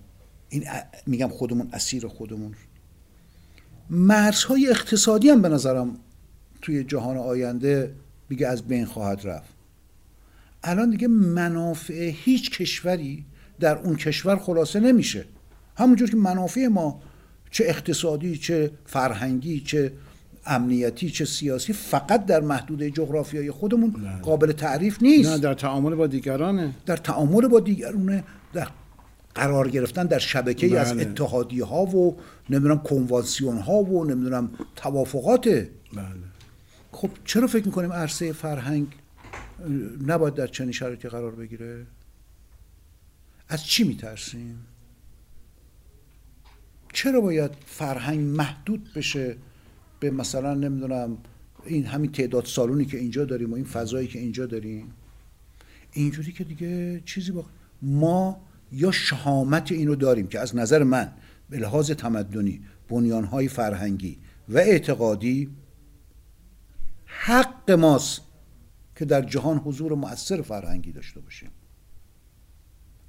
این 0.49 0.69
ا- 0.69 0.83
میگم 1.07 1.29
خودمون 1.29 1.69
اسیر 1.73 2.09
خودمون 2.09 2.55
مرزهای 3.91 4.71
اقتصادی 4.71 5.29
هم 5.29 5.43
به 5.43 5.49
نظرم 5.49 5.97
توی 6.63 6.85
جهان 6.85 7.17
آینده 7.17 7.95
دیگه 8.29 8.49
از 8.49 8.63
بین 8.63 8.85
خواهد 8.85 9.21
رفت. 9.25 9.55
الان 10.65 10.91
دیگه 10.91 11.09
منافع 11.09 12.13
هیچ 12.15 12.51
کشوری 12.51 13.25
در 13.61 13.79
اون 13.79 13.97
کشور 13.97 14.37
خلاصه 14.37 14.81
نمیشه. 14.81 15.25
همونجور 15.77 16.11
که 16.11 16.17
منافع 16.17 16.67
ما 16.67 17.03
چه 17.51 17.65
اقتصادی 17.65 18.37
چه 18.37 18.71
فرهنگی 18.87 19.61
چه 19.61 19.93
امنیتی 20.47 21.11
چه 21.11 21.25
سیاسی 21.25 21.73
فقط 21.73 22.27
در 22.27 22.41
محدوده 22.41 22.91
جغرافیایی 22.91 23.51
خودمون 23.51 23.91
بله. 23.91 24.21
قابل 24.23 24.53
تعریف 24.53 25.03
نیست. 25.03 25.31
نه 25.31 25.39
در 25.39 25.55
تعامل 25.55 25.95
با 25.95 26.07
دیگرانه. 26.07 26.75
در 26.87 26.97
تعامل 26.97 27.49
با 27.49 27.61
دیگرونه 27.61 28.25
در 28.53 28.69
قرار 29.35 29.71
گرفتن 29.71 30.07
در 30.07 30.19
شبکه 30.19 30.81
از 30.81 30.93
بله. 30.93 31.03
اتحادی 31.03 31.61
ها 31.61 31.83
و 31.83 32.17
نمی‌دونم 32.51 32.79
کنوانسیون 32.79 33.59
ها 33.59 33.73
و 33.73 34.05
نمی‌دونم 34.05 34.51
توافقات. 34.77 35.49
بله. 35.49 35.69
خب 36.93 37.11
چرا 37.25 37.47
فکر 37.47 37.67
می‌کنیم 37.67 37.93
عرصه 37.93 38.33
فرهنگ 38.33 38.87
نباید 40.07 40.35
در 40.35 40.47
چنین 40.47 40.73
شرایطی 40.73 41.09
قرار 41.09 41.35
بگیره؟ 41.35 41.87
از 43.49 43.65
چی 43.65 43.85
میترسیم؟ 43.85 44.59
چرا 46.93 47.21
باید 47.21 47.51
فرهنگ 47.67 48.21
محدود 48.21 48.91
بشه 48.97 49.37
به 50.01 50.11
مثلا 50.11 50.55
نمی‌دونم 50.55 51.19
این 51.65 51.87
همین 51.87 52.13
تعداد 52.13 52.45
سالونی 52.45 52.85
که 52.85 52.99
اینجا 52.99 53.25
داریم 53.25 53.53
و 53.53 53.55
این 53.55 53.65
فضایی 53.65 54.09
که 54.09 54.19
اینجا 54.19 54.47
داریم؟ 54.47 54.93
اینجوری 55.93 56.33
که 56.33 56.45
دیگه 56.45 57.03
چیزی 57.05 57.33
با 57.33 57.45
ما 57.83 58.41
یا 58.75 58.91
شهامت 58.91 59.73
اینو 59.73 59.95
داریم 59.95 60.27
که 60.27 60.41
از 60.41 60.57
نظر 60.57 60.83
من 60.83 61.13
به 61.51 61.59
لحاظ 61.59 61.91
تمدنی 61.91 62.61
بنیانهای 62.89 63.49
فرهنگی 63.49 64.19
و 64.49 64.59
اعتقادی 64.59 65.51
حق 67.07 67.71
ماست 67.71 68.21
که 68.97 69.05
در 69.05 69.23
جهان 69.23 69.59
حضور 69.59 69.95
مؤثر 69.95 70.43
فرهنگی 70.43 70.93
داشته 70.93 71.21
باشیم. 71.21 71.51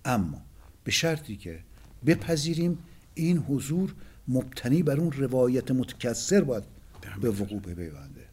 اما 0.06 0.42
به 0.84 0.92
شرطی 0.92 1.36
که 1.36 1.60
بپذیریم 2.06 2.78
این 3.14 3.38
حضور 3.38 3.96
مبتنی 4.28 4.84
بر 4.84 4.98
اون 4.98 5.12
روایت 5.12 5.72
متکثر 5.72 6.42
باید 6.42 6.64
به 7.22 7.30
وقوع 7.30 7.60
بپیونده 7.60 8.26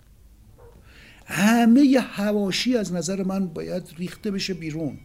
همه 1.27 2.01
هواشی 2.01 2.77
از 2.77 2.93
نظر 2.93 3.23
من 3.23 3.47
باید 3.47 3.95
ریخته 3.99 4.31
بشه 4.31 4.55
بیرون. 4.55 4.99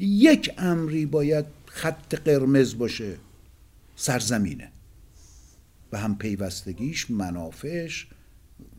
یک 0.00 0.54
امری 0.58 1.06
باید 1.06 1.46
خط 1.66 2.14
قرمز 2.14 2.78
باشه 2.78 3.16
سرزمینه. 3.96 4.72
و 5.92 5.98
هم 5.98 6.18
پیوستگیش 6.18 7.10
منافعش 7.10 8.08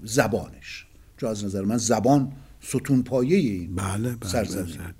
زبانش. 0.03 0.85
چون 1.17 1.29
از 1.29 1.45
نظر 1.45 1.61
من 1.61 1.77
زبان 1.77 2.31
ستون 2.61 3.03
پایه 3.03 3.37
این 3.37 3.75
بله 3.75 4.15
بله 4.15 4.29
سرزمین 4.29 4.77
بله. 4.77 4.93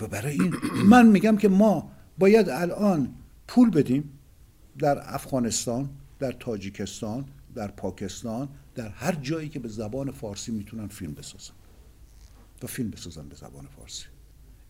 و 0.00 0.06
برای 0.06 0.32
این 0.32 0.54
من 0.84 1.06
میگم 1.06 1.36
که 1.36 1.48
ما 1.48 1.92
باید 2.18 2.48
الان 2.48 3.14
پول 3.48 3.70
بدیم 3.70 4.18
در 4.78 5.14
افغانستان 5.14 5.90
در 6.18 6.32
تاجیکستان 6.32 7.24
در 7.54 7.68
پاکستان 7.68 8.48
در 8.74 8.88
هر 8.88 9.14
جایی 9.14 9.48
که 9.48 9.58
به 9.58 9.68
زبان 9.68 10.10
فارسی 10.10 10.52
می‌تونن 10.52 10.86
فیلم 10.86 11.12
بسازن. 11.12 11.54
و 12.62 12.66
فیلم 12.66 12.90
بسازن 12.90 13.28
به 13.28 13.34
زبان 13.34 13.66
فارسی. 13.76 14.04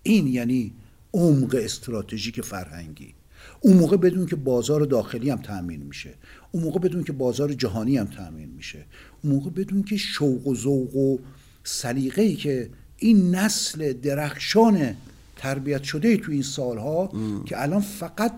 این 0.09 0.26
یعنی 0.26 0.72
عمق 1.14 1.54
استراتژیک 1.54 2.40
فرهنگی. 2.40 3.14
اون 3.61 3.76
موقع 3.76 3.96
بدون 3.96 4.26
که 4.26 4.36
بازار 4.36 4.84
داخلی 4.84 5.30
هم 5.30 5.38
تأمین 5.38 5.82
میشه. 5.82 6.14
اون 6.52 6.62
موقع 6.62 6.78
بدون 6.78 7.04
که 7.04 7.12
بازار 7.12 7.52
جهانی 7.52 7.96
هم 7.96 8.06
تأمین 8.06 8.48
میشه. 8.56 8.84
اون 9.22 9.32
موقع 9.32 9.50
بدون 9.50 9.82
که 9.82 9.96
شوق 9.96 10.46
و 10.46 10.54
ذوق 10.54 10.96
و 10.96 11.18
سلیقه 11.64 12.22
ای 12.22 12.34
که 12.34 12.70
این 12.96 13.34
نسل 13.34 13.92
درخشان 13.92 14.94
تربیت 15.36 15.82
شده 15.82 16.16
تو 16.16 16.32
این 16.32 16.42
سالها 16.42 17.12
که 17.46 17.62
الان 17.62 17.80
فقط 17.80 18.32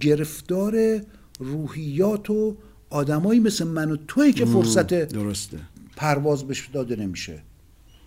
گرفتار 0.00 1.00
روحیات 1.38 2.30
و 2.30 2.56
آدمایی 2.90 3.40
مثل 3.40 3.64
من 3.64 3.90
و 3.90 3.96
توی 4.08 4.32
که 4.32 4.44
فرصت 4.44 5.08
درسته. 5.08 5.58
پرواز 5.96 6.44
بهش 6.44 6.68
داده 6.72 6.96
نمیشه. 6.96 7.42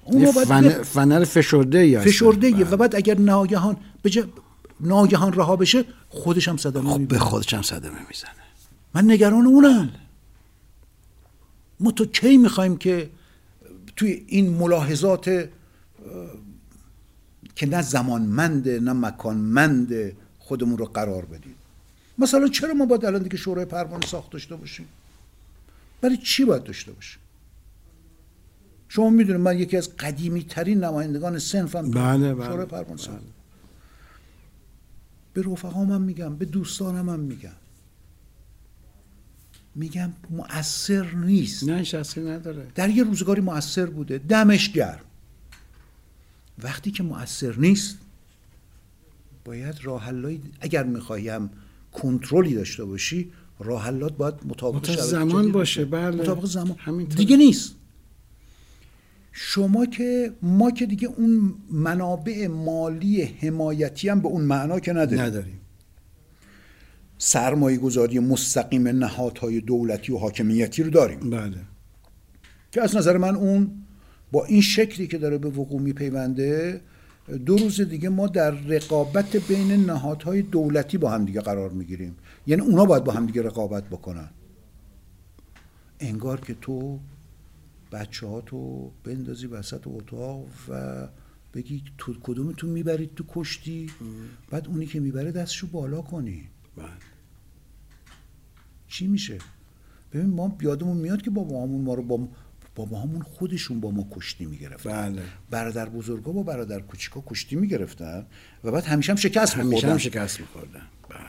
اون 0.08 0.32
فن... 0.32 0.84
فنر 0.84 1.24
فشرده 1.24 2.00
هستن. 2.00 2.12
فشرده 2.12 2.52
بله. 2.52 2.70
و 2.70 2.78
بعد 2.78 2.96
اگر 2.96 3.18
ناگهان 3.18 3.78
بجا 4.04 4.28
ناگهان 4.80 5.34
رها 5.34 5.56
بشه 5.56 5.86
خودش 6.10 6.48
هم 6.48 6.58
صدمه 6.58 6.90
خب 6.90 7.08
به. 7.08 7.20
خودش 7.20 7.54
هم 7.54 7.62
صدمه 7.62 8.00
می‌زنه 8.08 8.32
من 8.94 9.12
نگران 9.12 9.46
اونم 9.46 9.90
ما 11.80 11.92
تو 11.92 12.06
کی 12.06 12.38
می‌خوایم 12.38 12.78
که 12.78 13.10
توی 13.96 14.24
این 14.28 14.50
ملاحظات 14.50 15.28
اه، 15.28 15.46
که 17.56 17.66
نه 17.66 17.82
زمانمنده 17.82 18.80
نه 18.80 18.94
مکانمنده 18.94 20.16
خودمون 20.40 20.78
رو 20.78 20.86
قرار 20.86 21.26
بدیم 21.26 21.56
مثلا 22.18 22.48
چرا 22.48 22.74
ما 22.74 22.86
باید 22.86 23.06
الان 23.06 23.24
دیگه 23.24 23.38
شورای 23.38 23.66
پروانه 23.66 24.08
ساخت 24.08 24.32
داشته 24.32 24.56
باشیم 24.56 24.88
برای 26.02 26.18
چی 26.18 26.46
باید 26.46 26.64
داشته 26.64 26.92
باشیم 26.92 27.20
شما 28.90 29.10
می‌دونید 29.10 29.42
من 29.42 29.60
یکی 29.60 29.78
از 29.78 29.96
قدیمی 29.98 30.44
ترین 30.44 30.84
نمایندگان 30.84 31.40
صنفم 31.40 31.92
بله، 31.92 32.34
بله، 32.34 32.46
شورای 32.48 32.66
پروانه 32.66 33.08
بله. 33.08 33.20
به 35.34 35.42
رفقام 35.42 35.92
هم 35.92 36.02
میگم 36.02 36.36
به 36.36 36.46
دوستانم 36.46 37.10
هم 37.10 37.20
میگم. 37.20 37.50
میگم 39.76 40.14
مؤثر 40.30 41.12
نیست. 41.16 41.64
نه 41.64 41.84
شخصی 41.84 42.22
نداره. 42.22 42.68
در 42.76 42.90
یه 42.90 43.04
روزگاری 43.04 43.42
مؤثر 43.42 43.86
بوده. 43.86 44.18
دمش 44.18 44.72
گرم. 44.72 45.00
وقتی 46.64 46.92
که 46.92 47.04
مؤثر 47.04 47.56
نیست 47.58 47.98
باید 49.46 49.76
راه 49.84 50.04
حلایی 50.04 50.42
اگر 50.62 50.84
میخوایی 50.84 51.30
هم 51.30 51.50
کنترلی 51.94 52.54
داشته 52.56 52.86
باشی 52.86 53.32
راه 53.60 53.84
حلات 53.84 54.18
باید 54.18 54.34
مطابق 54.46 54.76
مطابق 54.76 55.02
زمان 55.02 55.52
باشه، 55.52 55.86
بله. 55.86 56.22
مطابق 56.22 56.46
زمان. 56.46 56.76
همینطور. 56.78 57.18
دیگه 57.18 57.38
نیست. 57.38 57.76
شما 59.40 59.86
که 59.86 60.34
ما 60.42 60.72
که 60.72 60.86
دیگه 60.86 61.08
اون 61.08 61.54
منابع 61.72 62.48
مالی 62.48 63.24
حمایتی 63.24 64.10
هم 64.10 64.22
به 64.22 64.28
اون 64.28 64.42
معنا 64.42 64.80
که 64.80 64.94
نداریم. 64.94 65.22
نداریم. 65.22 65.60
سرمایه 67.18 67.78
گذاری 67.78 68.20
مستقیم 68.20 68.88
نهادهای 68.88 69.62
دولتی 69.62 70.12
و 70.12 70.18
حاکمیتی 70.18 70.84
رو 70.84 70.90
داریم. 70.90 71.30
بله. 71.30 71.58
که 72.72 72.82
از 72.82 72.96
نظر 72.96 73.18
من 73.18 73.36
اون 73.36 73.72
با 74.32 74.46
این 74.46 74.62
شکلی 74.62 75.08
که 75.08 75.18
داره 75.18 75.38
به 75.38 75.50
وقوع 75.50 75.82
میپیونده 75.82 76.82
دو 77.46 77.58
روز 77.58 77.82
دیگه 77.82 78.10
ما 78.10 78.28
در 78.28 78.52
رقابت 78.52 79.36
بین 79.36 79.72
نهادهای 79.72 80.42
دولتی 80.42 80.98
با 80.98 81.10
هم 81.10 81.26
دیگه 81.26 81.42
قرار 81.42 81.70
می‌گیریم. 81.70 82.16
یعنی 82.48 82.62
اونا 82.62 82.86
باید 82.86 83.04
با 83.04 83.12
هم 83.12 83.26
دیگه 83.26 83.42
رقابت 83.42 83.84
بکنن. 83.84 84.30
انگار 86.00 86.42
که 86.42 86.56
تو 86.62 87.00
بچه 87.92 88.28
ها 88.28 88.42
تو 88.42 88.92
بندازی 89.04 89.48
وسط 89.48 89.82
اتاق 89.86 90.46
و 90.70 91.08
بگی 91.54 91.84
تو 91.98 92.14
کدومتون 92.24 92.70
می‌برید 92.70 93.16
تو 93.16 93.26
کشتی؟ 93.28 93.92
بعد 94.52 94.68
اونی 94.68 94.86
که 94.86 95.00
می‌بره 95.00 95.32
دستشو 95.32 95.68
بالا 95.68 96.02
کنی. 96.02 96.44
بله. 96.78 96.88
چی 98.88 99.08
میشه؟ 99.08 99.38
ببین 100.14 100.30
ما 100.30 100.58
یادمون 100.62 100.98
میاد 100.98 101.22
که 101.22 101.30
بابا 101.30 101.64
همون 101.64 101.82
ما 101.82 101.94
رو 101.94 102.04
با 102.04 102.28
بابا 102.76 103.00
همون 103.02 103.22
خودشون 103.22 103.80
با 103.80 103.92
ما 103.92 104.08
کشتی 104.12 104.46
می‌گرفتن. 104.46 105.14
بله. 105.14 105.22
برادر 105.50 105.90
بزرگا 105.90 106.32
با 106.32 106.44
برادر 106.44 106.80
کوچیکا 106.80 107.24
کشتی 107.28 107.56
می‌گرفتن 107.56 108.26
و 108.64 108.72
بعد 108.72 108.84
همیشه 108.84 109.12
هم 109.12 109.16
شکست 109.16 109.54
همیشه 109.54 109.70
میخوردن 109.70 109.92
هم 109.92 109.98
شکست 109.98 110.40
میخوردن. 110.40 110.88
بله. 111.10 111.20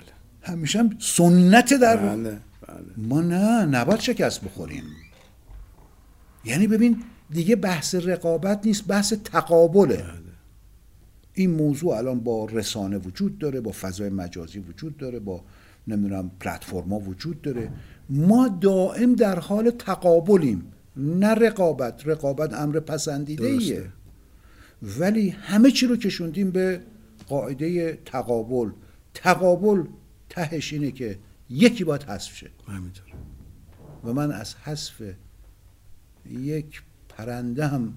همیشه 0.43 0.79
هم 0.79 0.97
سنت 0.99 1.75
در 1.75 1.97
بله 1.97 2.17
بله. 2.21 2.41
ما 2.97 3.21
نه 3.21 3.65
نباید 3.67 4.01
شکست 4.01 4.45
بخوریم. 4.45 4.85
یعنی 6.45 6.67
ببین 6.67 7.03
دیگه 7.31 7.57
بحث 7.57 7.95
رقابت 7.95 8.67
نیست 8.67 8.87
بحث 8.87 9.13
تقابله. 9.13 10.05
این 11.35 11.51
موضوع 11.51 11.97
الان 11.97 12.21
با 12.21 12.45
رسانه 12.45 12.99
وجود 12.99 13.39
داره 13.39 13.61
با 13.61 13.73
فضای 13.73 14.11
مجازی 14.11 14.59
وجود 14.59 14.97
داره 14.97 15.19
با 15.19 15.45
نمی‌دونم 15.89 16.31
پلتفرما 16.41 16.99
وجود 16.99 17.43
داره. 17.43 17.71
ما 18.11 18.49
دائم 18.61 19.15
در 19.15 19.39
حال 19.39 19.71
تقابلیم 19.71 20.73
نه 20.97 21.29
رقابت. 21.29 22.03
رقابت 22.07 22.53
امر 22.55 22.81
پسندیده 22.81 23.47
ایه. 23.47 23.85
ولی 24.83 25.29
همه 25.29 25.71
چی 25.71 25.87
رو 25.87 25.97
کشوندیم 25.97 26.51
به 26.51 26.81
قاعده 27.29 27.99
تقابل. 28.05 28.71
تقابل 29.15 29.85
تهش 30.29 30.73
اینه 30.73 30.91
که 30.91 31.19
یکی 31.51 31.85
باید 31.85 32.03
حذف 32.03 32.35
شه. 32.35 32.51
و 34.05 34.13
من 34.13 34.33
از 34.33 34.55
حذف 34.55 35.03
یک 36.31 36.83
پرنده 37.09 37.67
هم 37.67 37.95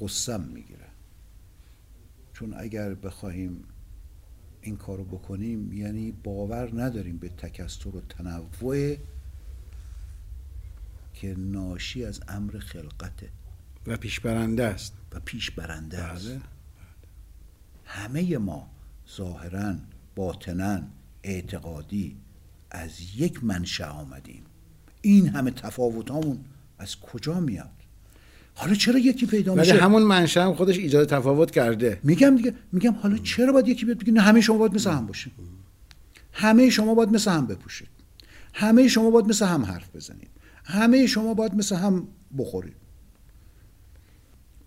قسم 0.00 0.40
می‌گیره 0.40 0.86
چون 2.32 2.54
اگر 2.58 2.94
بخواهیم 2.94 3.64
این 4.60 4.76
کارو 4.76 5.04
بکنیم 5.04 5.72
یعنی 5.72 6.12
باور 6.12 6.82
نداریم 6.82 7.18
به 7.18 7.28
تکستر 7.28 7.96
و 7.96 8.00
تنوع 8.00 8.96
که 11.14 11.34
ناشی 11.38 12.04
از 12.04 12.20
امر 12.28 12.58
خلقته. 12.58 13.28
و 13.86 13.96
پیشبرنده 13.96 14.64
است. 14.64 14.94
و 15.12 15.20
پیش 15.20 15.50
برنده 15.50 15.98
است. 15.98 16.28
بله. 16.28 16.40
همه 17.84 18.38
ما 18.38 18.70
ظاهرا 19.16 19.74
باطنا 20.16 20.82
اعتقادی 21.22 22.16
از 22.70 23.00
یک 23.16 23.44
منشأ 23.44 23.88
آمدیم. 23.88 24.44
این 25.00 25.28
همه 25.28 25.50
تفاوتامون 25.50 26.38
از 26.78 26.96
کجا 27.00 27.40
میاد؟ 27.40 27.70
حالا 28.54 28.74
چرا 28.74 28.98
یکی 28.98 29.26
پیدا 29.26 29.54
ولی 29.54 29.72
میشه؟ 29.72 29.82
همون 29.82 30.02
منشأ 30.02 30.44
هم 30.44 30.54
خودش 30.54 30.78
ایجاد 30.78 31.08
تفاوت 31.08 31.50
کرده. 31.50 32.00
میگم 32.02 32.36
دیگه 32.36 32.54
میگم 32.72 32.92
حالا 32.92 33.18
چرا 33.18 33.52
باید 33.52 33.68
یکی 33.68 33.84
بیاد 33.84 33.98
بگه 33.98 34.12
نه 34.12 34.20
همه 34.20 34.40
شما 34.40 34.58
باید 34.58 34.74
مثل 34.74 34.90
هم 34.90 35.06
باشین. 35.06 35.32
همه 36.32 36.70
شما 36.70 36.94
باید 36.94 37.08
مثل 37.08 37.30
هم 37.30 37.46
بپوشید. 37.46 37.88
همه 38.54 38.88
شما 38.88 39.10
باید 39.10 39.26
مثل 39.26 39.46
هم 39.46 39.64
حرف 39.64 39.96
بزنید. 39.96 40.30
همه 40.64 41.06
شما 41.06 41.34
باید 41.34 41.54
مثل 41.54 41.76
هم 41.76 42.08
بخورید. 42.38 42.76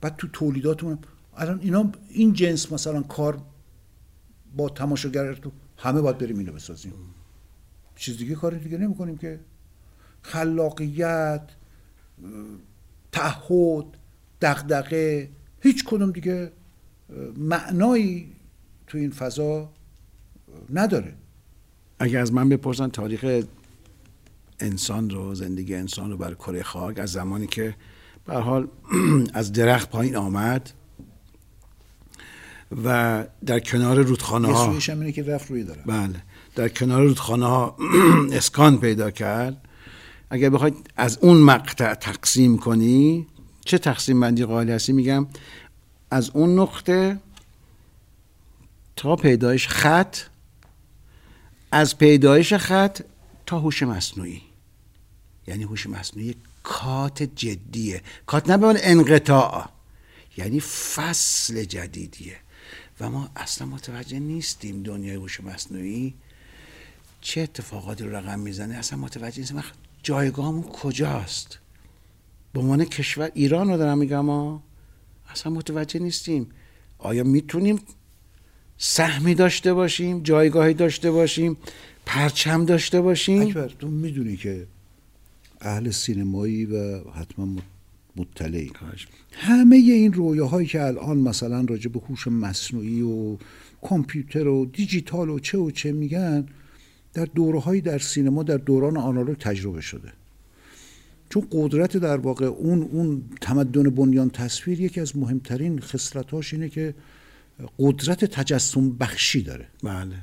بعد 0.01 0.15
تو 0.15 0.27
تولیداتمون 0.27 0.97
الان 1.37 1.59
اینا 1.61 1.91
این 2.09 2.33
جنس 2.33 2.71
مثلا 2.71 3.01
کار 3.01 3.41
با 4.57 4.69
تماشاگر 4.69 5.33
تو 5.33 5.51
همه 5.77 6.01
باید 6.01 6.17
بریم 6.17 6.37
اینو 6.37 6.51
بسازیم. 6.51 6.93
چیز 7.95 8.17
دیگه 8.17 8.35
کار 8.35 8.55
دیگه 8.55 8.77
نمی‌کنیم 8.77 9.17
که 9.17 9.39
خلاقیت 10.21 11.41
تعهد 13.11 13.85
دغدغه 14.41 15.29
هیچ 15.61 15.83
کدوم 15.85 16.11
دیگه 16.11 16.51
معنایی 17.37 18.31
تو 18.87 18.97
این 18.97 19.11
فضا 19.11 19.69
نداره. 20.73 21.13
اگه 21.99 22.19
از 22.19 22.33
من 22.33 22.49
بپرسن 22.49 22.87
تاریخ 22.87 23.43
انسان 24.59 25.09
رو 25.09 25.35
زندگی 25.35 25.75
انسان 25.75 26.11
رو 26.11 26.17
بر 26.17 26.33
کره 26.33 26.63
خاک 26.63 26.99
از 26.99 27.11
زمانی 27.11 27.47
که 27.47 27.75
به 28.25 28.33
حال 28.33 28.67
از 29.33 29.51
درخت 29.51 29.89
پایین 29.89 30.15
آمد 30.15 30.71
و 32.83 33.25
در 33.45 33.59
کنار 33.59 34.01
رودخانه 34.01 34.47
ها 34.47 34.79
که 35.11 35.23
رفت 35.23 35.51
روی 35.51 35.63
داره 35.63 35.81
بله. 35.85 36.23
در 36.55 36.69
کنار 36.69 37.03
رودخانه 37.03 37.45
ها 37.45 37.77
اسکان 38.31 38.77
پیدا 38.77 39.11
کرد. 39.11 39.67
اگر 40.33 40.49
بخواید 40.49 40.91
از 40.97 41.17
اون 41.17 41.37
مقطع 41.37 41.93
تقسیم 41.93 42.57
کنی 42.57 43.27
چه 43.65 43.77
تقسیم 43.77 44.19
بندی 44.19 44.45
قائل 44.45 44.69
هستی؟ 44.69 44.93
میگم 44.93 45.27
از 46.11 46.29
اون 46.29 46.59
نقطه 46.59 47.19
تا 48.95 49.15
پیدایش 49.15 49.67
خط 49.67 50.17
از 51.71 51.97
پیدایش 51.97 52.53
خط 52.53 53.01
تا 53.45 53.59
هوش 53.59 53.83
مصنوعی. 53.83 54.41
یعنی 55.47 55.63
هوش 55.63 55.87
مصنوعی 55.87 56.35
کات 56.63 57.23
جدیه. 57.23 58.01
کات 58.25 58.49
نه 58.49 58.57
به 58.57 58.79
انقطاع 58.83 59.69
یعنی 60.37 60.59
فصل 60.59 61.63
جدیدیه. 61.63 62.37
و 62.99 63.09
ما 63.09 63.29
اصلا 63.35 63.67
متوجه 63.67 64.19
نیستیم 64.19 64.83
دنیای 64.83 65.15
هوش 65.15 65.41
مصنوعی 65.41 66.13
چه 67.21 67.41
اتفاقاتی 67.41 68.03
رو 68.03 68.15
رقم 68.15 68.39
می‌زنه. 68.39 68.75
اصلا 68.75 68.99
متوجه 68.99 69.39
نیستیم. 69.39 69.63
جایگاهمون 70.03 70.63
کجاست؟ 70.63 71.59
به 72.53 72.59
عنوان 72.59 72.85
کشور 72.85 73.31
ایران 73.33 73.69
رو 73.69 73.77
دارم 73.77 73.97
میگم 73.97 74.19
ما 74.19 74.63
اصلا 75.29 75.51
متوجه 75.53 75.99
نیستیم. 75.99 76.47
آیا 76.97 77.23
می‌تونیم 77.23 77.79
سهمی 78.77 79.35
داشته 79.35 79.73
باشیم 79.73 80.23
جایگاهی 80.23 80.73
داشته 80.73 81.11
باشیم 81.11 81.57
پرچم 82.05 82.65
داشته 82.65 83.01
باشیم؟ 83.01 83.41
اکبر 83.41 83.67
تو 83.67 83.87
می‌دونی 83.87 84.37
که 84.37 84.67
اهل 85.61 85.91
سینمایی 85.91 86.65
و 86.65 86.99
حتما 87.11 87.45
مط- 87.45 87.61
مطلعی. 88.15 88.71
همه 89.31 89.75
این 89.75 90.13
رویاهایی 90.13 90.67
که 90.67 90.81
الان 90.83 91.17
مثلا 91.17 91.65
راجع 91.69 91.89
به 91.89 91.99
هوش 91.99 92.27
مصنوعی 92.27 93.01
و 93.01 93.37
کامپیوتر 93.81 94.47
و 94.47 94.65
دیجیتال 94.65 95.29
و 95.29 95.39
چه 95.39 95.57
و 95.57 95.71
چه 95.71 95.91
میگن 95.91 96.47
در 97.13 97.25
دورهایی 97.25 97.81
در 97.81 97.99
سینما 97.99 98.43
در 98.43 98.57
دوران 98.57 98.97
آنالوگ 98.97 99.37
تجربه 99.37 99.81
شده. 99.81 100.13
چون 101.29 101.47
قدرت 101.51 101.97
در 101.97 102.17
واقع 102.17 102.45
اون 102.45 102.81
اون 102.81 103.23
تمدن 103.41 103.89
بنیان 103.89 104.29
تصویر 104.29 104.81
یکی 104.81 105.01
از 105.01 105.17
مهمترین 105.17 105.79
خصلتاش 105.79 106.53
اینه 106.53 106.69
که 106.69 106.95
قدرت 107.79 108.25
تجسم 108.25 108.89
بخشی 108.89 109.41
داره. 109.41 109.67
بله. 109.83 110.15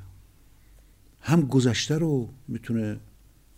هم 1.21 1.41
گذشته 1.41 1.99
رو 1.99 2.29
می‌تونه 2.49 3.01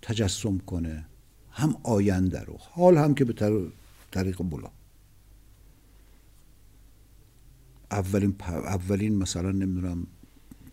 تجسم 0.03 0.59
کنه 0.59 1.05
هم 1.51 1.77
آینده 1.83 2.41
رو 2.41 2.57
حال 2.59 2.97
هم 2.97 3.15
که 3.15 3.25
به 3.25 3.33
طر- 3.33 3.71
طریق 4.11 4.43
بلا 4.43 4.71
اولین 7.91 8.35
اولین 8.49 9.17
مثلا 9.17 9.51
نمی‌دونم 9.53 10.07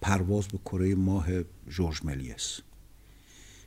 پرواز 0.08 0.47
به 0.47 0.58
کره 0.58 0.95
ماه 0.95 1.28
جورج 1.70 1.99
ملیس. 2.03 2.60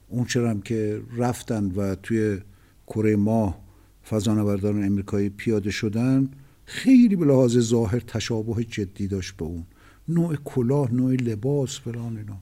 اون 0.09 0.24
چرا 0.24 0.51
هم 0.51 0.61
که 0.62 1.03
رفتن 1.16 1.64
و 1.64 1.95
توی 1.95 2.41
کره 2.86 3.16
ماه 3.16 3.61
فضانوردان 4.11 4.84
امریکایی 4.84 5.28
پیاده 5.28 5.70
شدن 5.70 6.28
خیلی 6.64 7.16
به 7.16 7.26
لحاظ 7.26 7.59
ظاهر 7.59 8.01
تشابه 8.01 8.64
جدی 8.64 9.09
داشت 9.09 9.36
به 9.36 9.45
اون. 9.45 9.64
نوع 10.09 10.36
کلاه 10.36 10.95
نوع 10.95 11.14
لباس 11.14 11.80
فلان 11.80 12.16
اینا. 12.16 12.41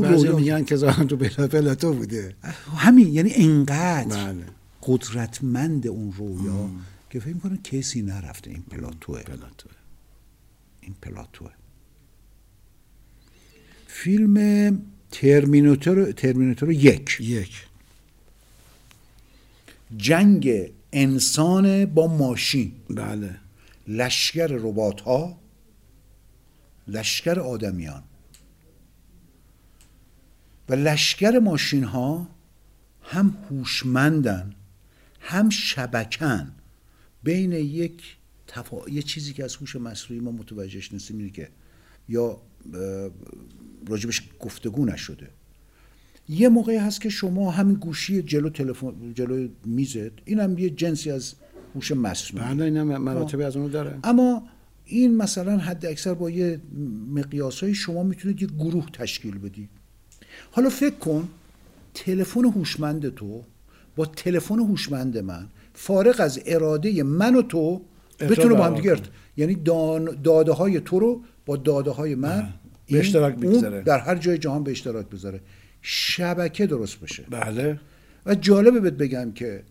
بعضی 0.00 0.28
میگن 0.28 0.64
که 0.64 0.76
ظاهرا 0.76 1.04
تو 1.04 1.16
بلا 1.16 1.48
پلاتو 1.48 1.92
بوده. 1.92 2.36
همین 2.76 3.08
یعنی 3.08 3.32
انقدر 3.34 4.32
بله. 4.32 4.44
قدرتمند 4.82 5.86
اون 5.86 6.12
رویا 6.12 6.70
که 7.10 7.20
فکر 7.20 7.34
می‌کنه 7.34 7.58
کسی 7.64 8.02
نرفته 8.02 8.50
این 8.50 8.62
پلاتوه. 8.62 9.22
پلاتو 9.22 9.68
این 10.80 10.94
پلاتوه. 11.02 11.50
فیلم 13.94 14.36
ترمیناتور 15.10 16.12
ترمیناتور 16.12 16.70
یک. 16.70 17.16
یک. 17.20 17.66
جنگ 19.96 20.72
انسان 20.92 21.86
با 21.86 22.06
ماشین. 22.06 22.72
بله. 22.90 23.36
لشکر 23.88 24.46
ربات 24.46 25.00
ها 25.00 25.38
لشکر 26.88 27.40
آدمیان. 27.40 28.02
و 30.68 30.74
لشکر 30.74 31.38
ماشین 31.38 31.84
ها 31.84 32.28
هم 33.02 33.36
هوشمندن 33.50 34.54
هم 35.20 35.50
شبکن. 35.50 36.52
بین 37.22 37.52
یک 37.52 38.16
تفا... 38.46 38.88
یه 38.88 39.02
چیزی 39.02 39.32
که 39.32 39.44
از 39.44 39.56
هوش 39.56 39.76
مصنوعی 39.76 40.22
ما 40.22 40.30
متوجهش 40.30 40.92
نیستیم 40.92 41.18
اینه 41.18 41.30
که 41.30 41.48
یا 42.08 42.40
راجبش 43.88 44.22
گفتگو 44.40 44.84
نشده. 44.86 45.28
یه 46.28 46.48
موقعی 46.48 46.76
هست 46.76 47.00
که 47.00 47.08
شما 47.08 47.50
همین 47.50 47.74
گوشی 47.74 48.22
جلو 48.22 48.48
تلفن 48.48 48.92
جلو 49.14 49.48
میزت 49.64 50.12
اینم 50.24 50.58
یه 50.58 50.70
جنسی 50.70 51.10
از 51.10 51.34
هوش 51.74 51.92
مصنوعی 51.92 52.54
بله 52.54 52.64
این 52.64 52.76
هم 52.76 52.86
مراتبی 53.02 53.42
از 53.42 53.56
اونو 53.56 53.68
داره. 53.68 53.98
اما 54.04 54.42
این 54.84 55.16
مثلا 55.16 55.58
حد 55.58 55.86
اکثر 55.86 56.14
با 56.14 56.30
یه 56.30 56.60
مقیاس 57.14 57.62
های 57.62 57.74
شما 57.74 58.02
می‌تونید 58.02 58.42
یه 58.42 58.48
گروه 58.48 58.86
تشکیل 58.92 59.38
بدید. 59.38 59.68
حالا 60.50 60.68
فکر 60.68 60.94
کن 60.94 61.28
تلفن 61.94 62.44
هوشمند 62.44 63.14
تو 63.14 63.42
با 63.96 64.06
تلفن 64.06 64.58
هوشمند 64.58 65.18
من 65.18 65.46
فارغ 65.74 66.20
از 66.20 66.40
اراده 66.46 67.02
من 67.02 67.34
و 67.34 67.42
تو 67.42 67.80
بتونه 68.20 68.54
با 68.54 68.64
هم 68.64 68.74
دیگه 68.74 68.96
یعنی 69.36 69.54
دان- 69.54 70.18
داده 70.24 70.52
های 70.52 70.80
تو 70.80 70.98
رو 70.98 71.20
با 71.46 71.56
داده 71.56 71.90
های 71.90 72.14
من 72.14 72.48
به 72.86 72.98
اشتراک 72.98 73.34
بگذاره. 73.34 73.82
در 73.82 73.98
هر 73.98 74.16
جای 74.16 74.38
جهان 74.38 74.64
به 74.64 74.70
اشتراک 74.70 75.08
بذاره 75.08 75.40
شبکه 75.82 76.66
درست 76.66 77.00
بشه 77.00 77.24
بله. 77.30 77.80
و 78.26 78.34
جالبه 78.34 78.80
بهت 78.80 78.92
بگم 78.92 79.32
که 79.32 79.62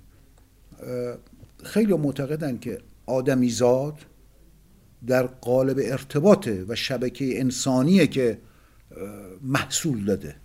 خیلی 1.64 1.94
معتقدن 1.94 2.58
که 2.58 2.78
آدمیزاد 3.06 4.06
در 5.08 5.24
قالب 5.28 5.80
ارتباط 5.84 6.50
و 6.68 6.76
شبکه 6.76 7.40
انسانیه 7.40 8.08
که 8.08 8.38
محصول 9.42 10.06
داده. 10.06 10.36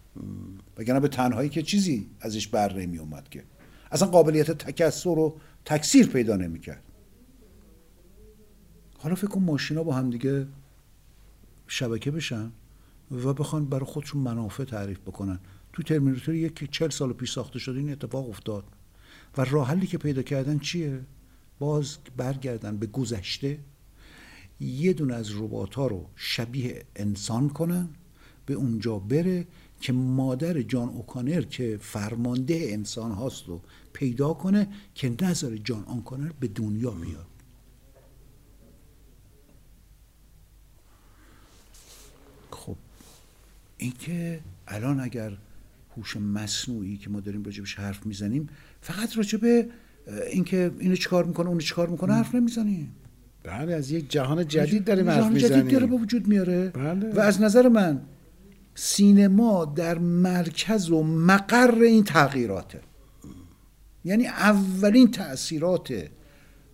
وگرنه 0.79 1.01
به 1.01 1.09
تنهایی 1.09 1.49
که 1.49 1.62
چیزی 1.62 2.07
ازش 2.21 2.49
بر 2.49 2.73
نمی 2.73 2.99
اومد 2.99 3.29
که. 3.29 3.45
اصلا 3.93 4.09
قابلیت 4.09 4.51
تکسر 4.51 5.09
و 5.09 5.37
تکثیر 5.64 6.07
پیدا 6.07 6.37
نمی‌کرد. 6.37 6.83
حالا 8.99 9.14
فکر 9.14 9.27
کن 9.27 9.43
ماشینا 9.43 9.83
با 9.83 9.93
هم 9.93 10.11
دیگه 10.11 10.47
شبکه 11.69 12.11
بشن 12.11 12.53
و 13.11 13.35
بخوان 13.35 13.64
برای 13.64 13.85
خودشون 13.85 14.23
منافع 14.23 14.64
تعریف 14.64 14.99
بکنن. 14.99 15.39
تو 15.73 15.83
ترمیناتور 15.83 16.35
یک 16.35 16.55
که 16.55 16.66
چل 16.66 16.89
سال 16.89 17.12
پیش 17.12 17.33
ساخته 17.33 17.59
شده 17.59 17.79
این 17.79 17.93
اتفاق 17.93 18.29
افتاد. 18.29 18.64
و 19.37 19.45
راه 19.45 19.69
حلی 19.69 19.87
که 19.87 19.99
پیدا 19.99 20.23
کردن 20.23 20.59
چیه؟ 20.59 21.01
باز 21.59 21.99
برگردن 22.16 22.77
به 22.77 22.87
گذشته. 22.87 23.59
یه 24.61 24.93
دونه 24.93 25.14
از 25.14 25.31
ربات 25.41 25.75
ها 25.75 25.87
رو 25.87 26.07
شبیه 26.16 26.85
انسان 26.97 27.49
کنن 27.49 27.89
به 28.47 28.55
اونجا 28.55 28.99
بره 28.99 29.47
که 29.81 29.93
مادر 29.93 30.62
جان 30.62 30.89
اوکانر 30.89 31.43
که 31.43 31.79
فرمانده 31.81 32.66
انسان 32.69 33.12
هاست 33.12 33.45
رو 33.47 33.61
پیدا 33.93 34.35
کنه 34.35 34.69
که 34.95 35.16
نظر 35.21 35.57
جان 35.57 35.85
اوکانر 35.85 36.33
به 36.41 36.49
دنیا 36.49 36.91
بیاد. 36.91 37.27
این 43.79 43.93
که 43.99 44.41
الان 44.68 45.01
اگر 45.01 45.33
هوش 45.97 46.16
مصنوعی 46.16 46.97
که 46.97 47.11
ما 47.11 47.20
داریم 47.20 47.43
راجبش 47.43 47.74
حرف 47.74 48.07
می‌زنیم 48.07 48.49
فقط 48.81 49.16
راجب 49.16 49.41
اینکه 50.33 50.70
اینو 50.79 50.97
چیکار 50.97 51.24
می‌کنه 51.24 51.49
اونو 51.49 51.61
چیکار 51.61 51.89
می‌کنه 51.89 52.14
حرف 52.14 52.35
نمی‌زنیم. 52.35 52.95
بله 53.43 53.74
از 53.74 53.91
یک 53.91 54.11
جهان 54.11 54.49
جدید 54.49 54.85
داریم 54.85 55.11
حرف 55.11 55.18
جهان 55.18 55.39
جدید 55.39 55.72
داره 55.72 55.87
به 55.87 55.97
وجود 55.97 56.29
میاره. 56.29 56.68
بله. 56.68 57.14
و 57.14 57.20
از 57.20 57.41
نظر 57.41 57.68
من 57.68 58.01
سینما 58.74 59.64
در 59.64 59.99
مرکز 59.99 60.91
و 60.91 61.03
مقر 61.03 61.81
این 61.81 62.05
تغییراته. 62.05 62.81
یعنی 64.05 64.26
اولین 64.26 65.11
تاثیرات 65.11 66.09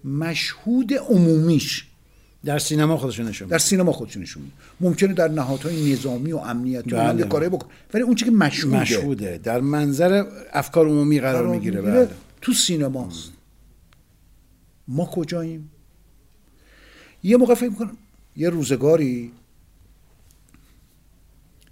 مشهود 0.05 0.95
عمومیش 0.95 1.87
در 2.45 2.59
سینما 2.59 2.97
خودشون 2.97 3.27
نشون 3.27 3.49
در 3.49 3.59
سینما 3.59 3.93
خودشون 3.93 4.23
نشون. 4.23 4.43
ممکنه 4.81 5.13
در 5.13 5.29
نهادهای 5.29 5.93
نظامی 5.93 6.33
و 6.33 6.37
امنیتی 6.37 6.91
و 6.91 6.97
بله. 6.97 7.13
بله. 7.13 7.25
کارهای 7.25 7.49
بکن. 7.49 7.69
ولی 7.95 8.03
اون 8.03 8.15
چیزی 8.15 8.31
که 8.31 8.37
مشهوده, 8.37 8.77
مشهوده. 8.77 9.39
در 9.39 9.61
منظر 9.61 10.25
افکار 10.53 10.89
عمومی 10.89 11.21
قرار 11.21 11.47
می‌گیره 11.47 11.83
بله. 11.83 12.09
تو 12.41 12.53
سینماست 12.53 13.33
ما 14.89 15.05
کجاییم؟ 15.05 15.71
یه 17.23 17.37
موقع 17.37 17.55
فکر 17.55 17.69
می‌کنم 17.69 17.97
یه 18.37 18.51
روزگاری 18.51 19.33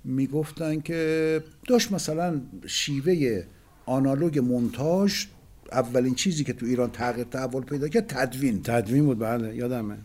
می‌گفتن 0.05 0.81
که 0.81 1.43
داشت 1.69 1.93
مثلا 1.93 2.41
شیوه 2.67 3.43
آنالوگ 3.87 4.39
مونتاژ 4.39 5.27
اولین 5.73 6.15
چیزی 6.15 6.45
که 6.45 6.53
تو 6.53 6.67
ایران 6.67 6.91
تغییر 6.91 7.27
تحول 7.27 7.63
پیدا 7.63 7.89
کرد 7.89 8.07
تدوین. 8.07 8.63
تدوین 8.63 9.05
بود 9.05 9.19
بله. 9.19 9.57
یادمه. 9.57 9.97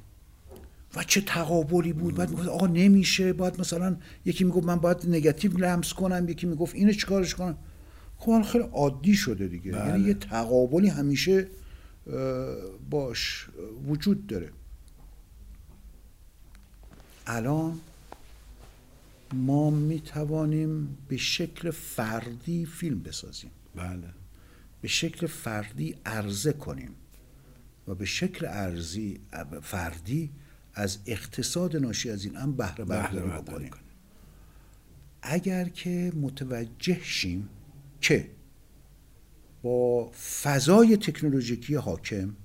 و 0.95 1.03
چه 1.03 1.21
تقابلی 1.21 1.93
بود؟ 1.93 2.15
بعد 2.15 2.29
می‌گفت 2.29 2.47
آقا 2.47 2.67
نمیشه. 2.67 3.33
باید 3.33 3.59
مثلا 3.59 3.97
یکی 4.25 4.43
می‌گفت 4.43 4.67
من 4.67 4.75
باید 4.75 4.97
نگاتیو 5.07 5.57
لمس 5.57 5.93
کنم. 5.93 6.29
یکی 6.29 6.47
می‌گفت 6.47 6.75
اینو 6.75 6.93
چیکارش 6.93 7.35
کنم؟ 7.35 7.57
خب 8.17 8.41
خیلی 8.41 8.63
عادی 8.63 9.15
شده 9.15 9.47
دیگه. 9.47 9.71
بله. 9.71 9.87
یعنی 9.87 10.07
یه 10.07 10.13
تقابلی 10.13 10.87
همیشه 10.87 11.47
باش 12.89 13.47
وجود 13.87 14.27
داره. 14.27 14.49
الان 17.27 17.79
ما 19.33 19.69
می‌توانیم 19.69 20.97
به 21.07 21.17
شکل 21.17 21.71
فردی 21.71 22.65
فیلم 22.65 22.99
بسازیم. 22.99 23.51
بله. 23.75 24.07
به 24.81 24.87
شکل 24.87 25.27
فردی 25.27 25.95
عرضه 26.05 26.53
کنیم 26.53 26.91
و 27.87 27.95
به 27.95 28.05
شکل 28.05 28.45
ارزی 28.45 29.19
فردی 29.61 30.29
از 30.77 30.97
اقتصاد 31.05 31.75
ناشی 31.75 32.09
از 32.09 32.25
این 32.25 32.35
هم 32.35 32.55
بهره 32.55 32.85
برداری 32.85 33.29
بکنیم. 33.29 33.71
اگر 35.21 35.69
که 35.69 36.11
متوجه 36.15 36.99
شیم 37.03 37.49
که 38.01 38.29
با 39.61 40.11
فضای 40.41 40.97
تکنولوژیکی 40.97 41.75
حاکم 41.75 42.35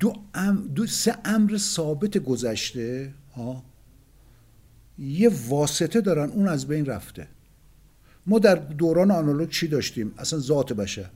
دو, 0.00 0.14
ام 0.34 0.68
دو 0.74 0.86
سه 0.86 1.16
امر 1.24 1.56
ثابت 1.56 2.18
گذشته 2.18 3.14
ها 3.34 3.62
یه 4.98 5.30
واسطه 5.48 6.00
دارن 6.00 6.30
اون 6.30 6.48
از 6.48 6.66
بین 6.66 6.86
رفته. 6.86 7.28
ما 8.26 8.38
در 8.38 8.54
دوران 8.54 9.10
آنالوگ 9.10 9.48
چی 9.48 9.68
داشتیم؟ 9.68 10.14
اصلا 10.18 10.38
ذات 10.38 10.72
بشر. 10.72 11.10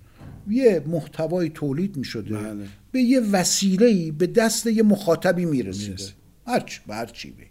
یه 0.49 0.83
محتوای 0.87 1.49
تولید 1.49 1.97
می 1.97 2.05
شده 2.05 2.37
بله. 2.37 2.69
به 2.97 3.03
یه 3.03 3.21
وسیله 3.21 4.13
به 4.13 4.27
دست 4.27 4.67
یه 4.67 4.83
مخاطبی 4.83 5.45
می‌رسیده. 5.45 6.05
هرچ 6.47 6.79
به 6.79 6.95
هر 6.95 7.07
چی 7.07 7.31
بی. 7.31 7.45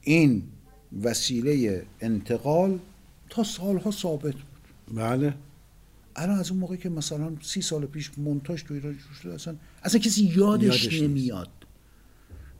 این 0.00 0.42
وسیله 1.02 1.82
انتقال 2.00 2.78
تا 3.30 3.44
سالها 3.44 3.90
ثابت 3.90 4.34
بود 4.34 4.94
بله 4.94 5.34
الان 6.16 6.38
از 6.38 6.50
اون 6.50 6.60
موقع 6.60 6.76
که 6.76 6.88
مثلا 6.88 7.32
سی 7.42 7.62
سال 7.62 7.86
پیش 7.86 8.10
مونتاژ 8.16 8.62
تو 8.62 8.74
ایران 8.74 8.98
شده 9.22 9.34
اصلا 9.34 9.56
اصلا 9.82 10.00
کسی 10.00 10.24
یادش, 10.24 10.84
یادش. 10.84 11.02
نمیاد 11.02 11.50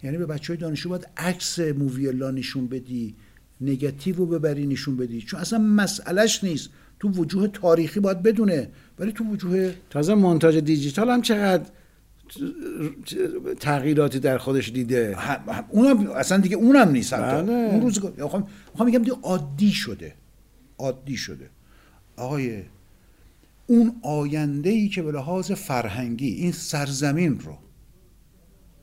یعنی 0.03 0.18
به 0.18 0.27
بچه 0.27 0.53
های 0.53 0.61
دانشجو 0.61 0.89
باید 0.89 1.09
عکس 1.16 1.59
موویلا 1.59 2.31
نشون 2.31 2.66
بدی 2.66 3.14
نگاتیو 3.61 4.16
رو 4.16 4.27
ببری 4.27 4.66
نشون 4.66 4.97
بدی 4.97 5.22
چون 5.22 5.41
اصلا 5.41 5.59
مسئلهش 5.59 6.45
نیست 6.45 6.70
تو 7.01 7.09
وجوه 7.09 7.49
تاریخی 7.49 8.01
باید 8.01 8.23
بدونه 8.23 8.69
ولی 8.99 9.13
تو 9.13 9.25
وجوه 9.25 9.75
تازه 9.91 10.15
مونتاژ 10.15 10.57
دیجیتال 10.57 11.11
هم 11.11 11.23
چقدر 11.23 11.65
تغییراتی 13.61 14.19
در 14.19 14.39
خودش 14.39 14.71
دیده 14.71 15.17
اونم 15.71 16.11
اصلا 16.11 16.39
دیگه 16.39 16.57
اونم 16.57 16.91
نیست. 16.91 17.15
بله. 17.15 17.53
اون 17.53 17.81
روزگار 17.81 18.13
می‌خوام 18.17 18.47
می‌خوام 18.71 18.89
میگم 18.89 19.03
دیگه 19.03 19.17
عادی 19.23 19.71
شده 19.71 20.15
عادی 20.79 21.17
شده 21.17 21.51
آقای 22.17 22.63
اون 23.67 23.93
آینده 24.03 24.71
ای 24.71 24.89
که 24.89 25.03
به 25.03 25.13
لحاظ 25.13 25.53
فرهنگی 25.53 26.29
این 26.29 26.53
سرزمین 26.53 27.39
رو 27.41 27.59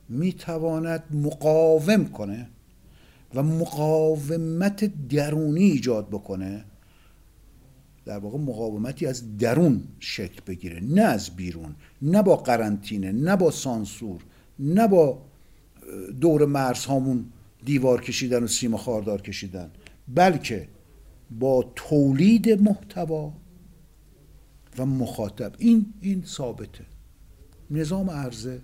می‌تواند 0.08 1.02
مقاوم 1.10 2.04
کنه 2.04 2.48
و 3.34 3.42
مقاومت 3.42 5.08
درونی 5.08 5.64
ایجاد 5.64 6.08
بکنه 6.08 6.64
در 8.04 8.18
واقع 8.18 8.38
مقاومتی 8.38 9.06
از 9.06 9.36
درون 9.36 9.82
شکل 10.00 10.40
بگیره. 10.46 10.80
نه 10.80 11.02
از 11.02 11.30
بیرون 11.30 11.74
نه 12.02 12.22
با 12.22 12.36
قرنطینه 12.36 13.12
نه 13.12 13.36
با 13.36 13.50
سانسور 13.50 14.20
نه 14.58 14.88
با 14.88 15.22
دور 16.20 16.46
مرزهامون 16.46 17.24
دیوار 17.64 18.00
کشیدن 18.00 18.42
و 18.42 18.46
سیم 18.46 18.76
خاردار 18.76 19.22
کشیدن 19.22 19.70
بلکه 20.14 20.68
با 21.30 21.72
تولید 21.74 22.62
محتوا 22.62 23.32
و 24.78 24.86
مخاطب. 24.86 25.52
این 25.58 25.86
این 26.00 26.24
ثابته. 26.26 26.84
نظام 27.70 28.10
عرضه 28.10 28.60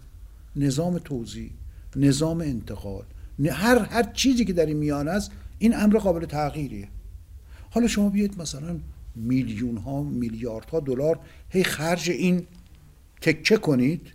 نظام 0.57 0.99
توزیع 0.99 1.51
نظام 1.97 2.41
انتقال 2.41 3.05
هر 3.51 3.79
هر 3.79 4.03
چیزی 4.03 4.45
که 4.45 4.53
در 4.53 4.67
این 4.67 4.77
میان 4.77 5.09
است 5.09 5.31
این 5.59 5.77
امر 5.77 5.99
قابل 5.99 6.27
تغییریه. 6.27 6.89
حالا 7.71 7.87
شما 7.87 8.09
بیاید 8.09 8.41
مثلا 8.41 8.79
میلیون 9.19 9.77
ها 9.77 10.03
میلیارد 10.03 10.71
ها 10.71 10.81
دلار 10.81 11.21
هی 11.49 11.65
خرج 11.65 12.11
این 12.11 12.47
تکه 13.21 13.57
کنید 13.57 14.13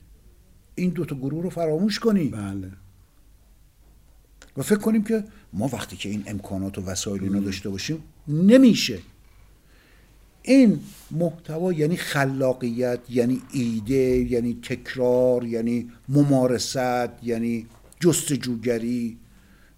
این 0.76 0.90
دوتا 0.90 1.16
گروه 1.16 1.44
رو 1.44 1.50
فراموش 1.50 2.00
کنید. 2.00 2.32
بله. 2.32 2.72
و 4.58 4.62
فکر 4.62 4.80
کنیم 4.80 5.04
که 5.04 5.24
ما 5.54 5.70
وقتی 5.74 5.96
که 5.96 6.10
این 6.10 6.24
امکانات 6.28 6.78
و 6.78 6.82
وسایل 6.82 7.24
اینا 7.24 7.40
داشته 7.40 7.70
باشیم 7.70 8.04
نمیشه. 8.28 9.00
این 10.42 10.80
محتوا 11.12 11.74
یعنی 11.74 11.96
خلاقیت 11.98 13.00
یعنی 13.10 13.42
ایده 13.52 14.18
یعنی 14.32 14.60
تکرار 14.64 15.46
یعنی 15.46 15.92
ممارست 16.10 17.10
یعنی 17.24 17.68
جستجوگری 18.00 19.18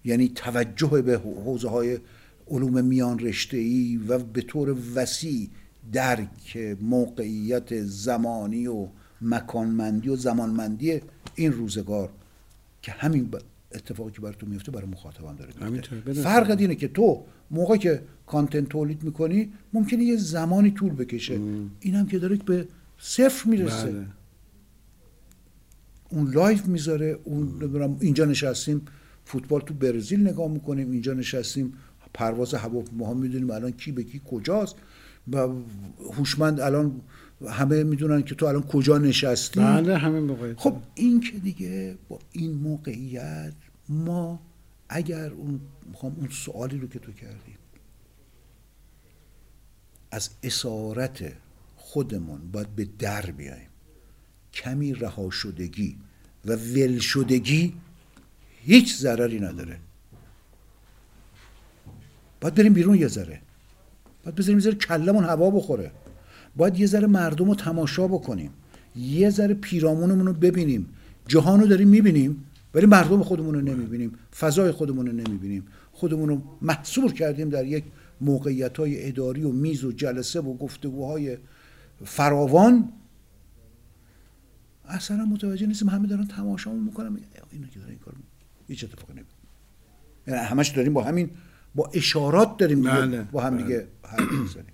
یعنی 0.04 0.28
توجه 0.28 1.02
به 1.02 1.18
حوزه 1.18 1.68
های 1.68 1.98
علوم 2.50 2.84
میان 2.84 3.18
رشته 3.18 3.56
ای 3.56 4.00
و 4.08 4.18
به 4.18 4.42
طور 4.42 4.76
وسیع 4.94 5.48
درک 5.92 6.76
موقعیت 6.80 7.82
زمانی 7.82 8.66
و 8.66 8.88
مکانمندی 9.20 10.08
و 10.08 10.16
زمانمندی 10.16 11.00
این 11.34 11.52
روزگار 11.52 12.10
که 12.82 12.92
همین 12.92 13.28
اتفاقی 13.74 14.10
که 14.10 14.20
برای 14.20 14.34
تو 14.38 14.46
میفته 14.46 14.72
برای 14.72 14.86
مخاطبم 14.86 15.36
داره. 15.36 15.70
میفته 15.70 16.12
فرق. 16.12 16.56
اینه 16.58 16.74
که 16.74 16.88
تو 16.88 17.24
موقع 17.50 17.76
که 17.76 18.02
content 18.26 18.68
تولید 18.68 19.02
می‌کنی 19.02 19.52
ممکنه 19.72 20.04
یه 20.04 20.16
زمانی 20.16 20.70
طول 20.70 20.92
بکشه 20.92 21.40
این 21.80 21.94
هم 21.94 22.06
که 22.06 22.18
داره 22.18 22.36
به 22.36 22.68
صفر 22.98 23.48
می‌رسه 23.48 23.90
بله 23.92 24.06
اون 26.10 26.30
live 26.30 26.66
می‌ذاره 26.66 27.18
اون 27.24 27.96
اینجا 28.00 28.24
نشستیم 28.24 28.82
فوتبال 29.24 29.60
تو 29.60 29.74
برزیل 29.74 30.28
نگاه 30.28 30.48
می‌کنیم 30.48 30.90
اینجا 30.90 31.12
نشستیم 31.12 31.72
پرواز 32.16 32.54
هواپیماها 32.54 33.14
می‌دونیم 33.14 33.50
الان 33.50 33.70
کی 33.70 33.92
به 33.92 34.04
کی 34.04 34.20
کجاست 34.30 34.76
و 35.32 35.48
هوشمند 36.18 36.60
الان 36.60 37.00
همه 37.48 37.84
می‌دونن 37.84 38.22
که 38.22 38.34
تو 38.34 38.46
الان 38.46 38.62
کجا 38.62 38.98
نشستی. 38.98 39.60
بله 39.60 40.08
موقع. 40.08 40.54
خب 40.54 40.76
این 40.94 41.20
که 41.20 41.38
دیگه 41.38 41.98
با 42.08 42.18
این 42.32 42.52
موقعیت 42.54 43.54
ما 43.88 44.40
اگر 44.88 45.30
اون 45.30 45.60
می‌خوام 45.86 46.16
اون 46.16 46.28
سوالی 46.30 46.78
رو 46.78 46.88
که 46.88 46.98
تو 46.98 47.12
کردی 47.12 47.56
از 50.10 50.30
اسارت 50.42 51.32
خودمون 51.76 52.40
باید 52.52 52.76
به 52.76 52.88
در 52.98 53.30
بیایم. 53.30 53.68
کمی 54.52 54.94
رها 54.94 55.30
شدگی 55.30 55.96
و 56.44 56.52
ول 56.52 56.98
شدگی 56.98 57.74
هیچ 58.60 58.96
ضرری 58.96 59.40
نداره. 59.40 59.78
باید 62.46 62.54
بریم 62.54 62.72
بیرون 62.72 62.94
یه 62.98 63.08
ذره. 63.08 63.40
باید 64.24 64.34
بذاریم 64.34 64.60
ذره 64.60 64.74
کلمون 64.74 65.24
هوا 65.24 65.50
بخوره. 65.50 65.90
باید 66.56 66.78
یه 66.78 66.86
ذره 66.86 67.06
مردم 67.06 67.48
رو 67.48 67.54
تماشا 67.54 68.08
بکنیم. 68.08 68.50
یه 68.96 69.30
ذره 69.30 69.54
پیرامونمون 69.54 70.26
رو 70.26 70.32
ببینیم. 70.32 70.88
جهان 71.28 71.60
رو 71.60 71.66
داریم 71.66 71.88
می‌بینیم 71.88 72.44
ولی 72.74 72.86
مردم 72.86 73.22
خودمون 73.22 73.54
رو 73.54 73.60
نمی‌بینیم. 73.60 74.12
فضای 74.38 74.70
خودمون 74.70 75.06
رو 75.06 75.12
نمی‌بینیم. 75.12 75.66
خودمون 75.92 76.28
رو 76.28 76.42
محصور 76.62 77.12
کردیم 77.12 77.48
در 77.48 77.64
یک 77.64 77.84
موقعیت 78.20 78.78
های 78.78 79.08
اداری 79.08 79.42
و 79.42 79.52
میز 79.52 79.84
و 79.84 79.92
جلسه 79.92 80.40
و 80.40 80.56
گفتگوهای 80.56 81.38
فراوان. 82.04 82.92
اصلا 84.88 85.24
متوجه 85.24 85.66
نیستیم 85.66 85.88
همه 85.88 86.06
دارن 86.08 86.26
تماشامون 86.26 86.84
می‌کنن. 86.84 87.18
اینو 87.52 87.66
که 87.66 87.78
داره 87.78 87.90
این 87.90 87.98
کار 87.98 88.14
هیچ 88.68 88.84
اتفاقی 88.84 89.12
نمیفته 89.12 89.36
یعنی 90.26 90.40
همش 90.40 90.68
داریم 90.68 90.92
با 90.92 91.02
همین 91.02 91.30
با 91.76 91.90
اشارات 91.94 92.56
داریم 92.56 92.82
بله، 92.82 93.22
با 93.22 93.40
هم 93.40 93.56
دیگه 93.56 93.78
بله. 93.78 94.12
حرف 94.12 94.32
می‌زنیم 94.32 94.72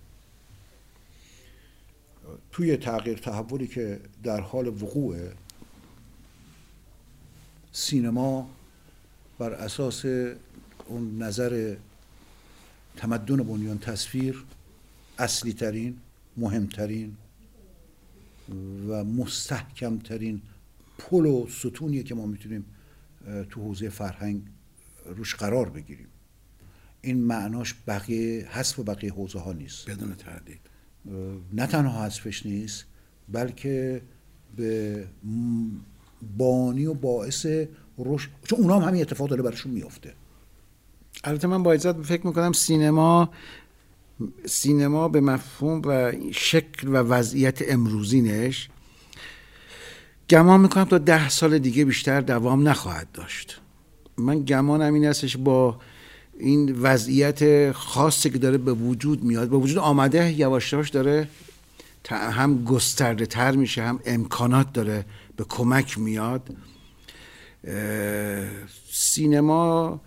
توی 2.53 2.77
تغییر 2.77 3.19
تحولی 3.19 3.67
که 3.67 4.01
در 4.23 4.41
حال 4.41 4.69
وقوع 4.69 5.17
سینما 7.73 8.51
بر 9.39 9.53
اساس 9.53 10.05
اون 10.87 11.23
نظر 11.23 11.77
تمدن 12.97 13.37
بنیان 13.37 13.79
تصویر 13.79 14.45
اصلی 15.19 15.53
ترین 15.53 15.97
مهمترین 16.37 17.17
و 18.89 19.05
مستحکمترین 19.05 20.43
پل 20.99 21.27
و 21.27 21.47
ستونیه 21.49 22.03
که 22.03 22.15
ما 22.15 22.27
می‌تونیم 22.27 22.65
تو 23.51 23.61
حوزه 23.61 23.89
فرهنگ 23.89 24.43
روش 25.07 25.35
قرار 25.35 25.69
بگیریم 25.69 26.07
این 27.03 27.25
معناش 27.25 27.75
بقیه 27.87 28.49
حذف 28.51 28.81
بقیه 28.81 29.13
حوزه 29.13 29.39
ها 29.39 29.53
نیست. 29.53 29.91
بدون 29.91 30.15
تردید. 30.15 30.61
نه 31.53 31.67
تنها 31.67 32.05
حذفش 32.05 32.47
نیست 32.47 32.85
بلکه 33.29 34.03
به 34.57 35.05
بانی 36.37 36.87
و 36.87 36.95
باعث 36.95 37.47
رشد 37.99 38.29
چون 38.49 38.59
اونا 38.59 38.81
هم 38.81 38.89
همین 38.89 39.01
اتفاق 39.03 39.29
داره 39.29 39.43
براشون 39.43 39.73
میفته 39.73 40.15
البته 41.25 41.47
من 41.47 41.63
با 41.63 41.73
اجازت 41.73 42.03
فکر 42.03 42.27
می‌کنم 42.27 42.53
سینما 42.53 43.31
سینما 44.47 45.09
به 45.09 45.21
مفهوم 45.21 45.83
و 45.85 46.13
شکل 46.33 46.89
و 46.89 46.93
وضعیت 46.93 47.63
امروزینش 47.69 48.69
گمان 50.31 50.61
می‌کنم 50.61 50.85
تا 50.85 50.99
ده 50.99 51.29
سال 51.29 51.59
دیگه 51.59 51.85
بیشتر 51.85 52.21
دوام 52.21 52.69
نخواهد 52.69 53.13
داشت. 53.13 53.61
من 54.17 54.45
گمانم 54.45 54.95
این 54.95 55.05
هستش 55.05 55.37
با 55.37 55.81
این 56.43 56.77
وضعیت 56.81 57.73
خاصی 57.73 58.31
که 58.31 58.39
داره 58.39 58.59
به 58.59 58.73
وجود 58.73 59.25
میاد 59.25 59.49
به 59.49 59.57
وجود 59.57 59.79
آمده 59.79 60.33
یواش 60.33 60.73
یواش 60.73 60.91
داره 60.91 61.29
هم 62.09 62.65
گسترده 62.65 63.27
تر 63.27 63.51
میشه 63.51 63.83
هم 63.83 64.01
امکانات 64.07 64.73
داره 64.73 65.05
به 65.37 65.45
کمک 65.49 65.99
میاد. 65.99 66.43
سینما 68.91 70.01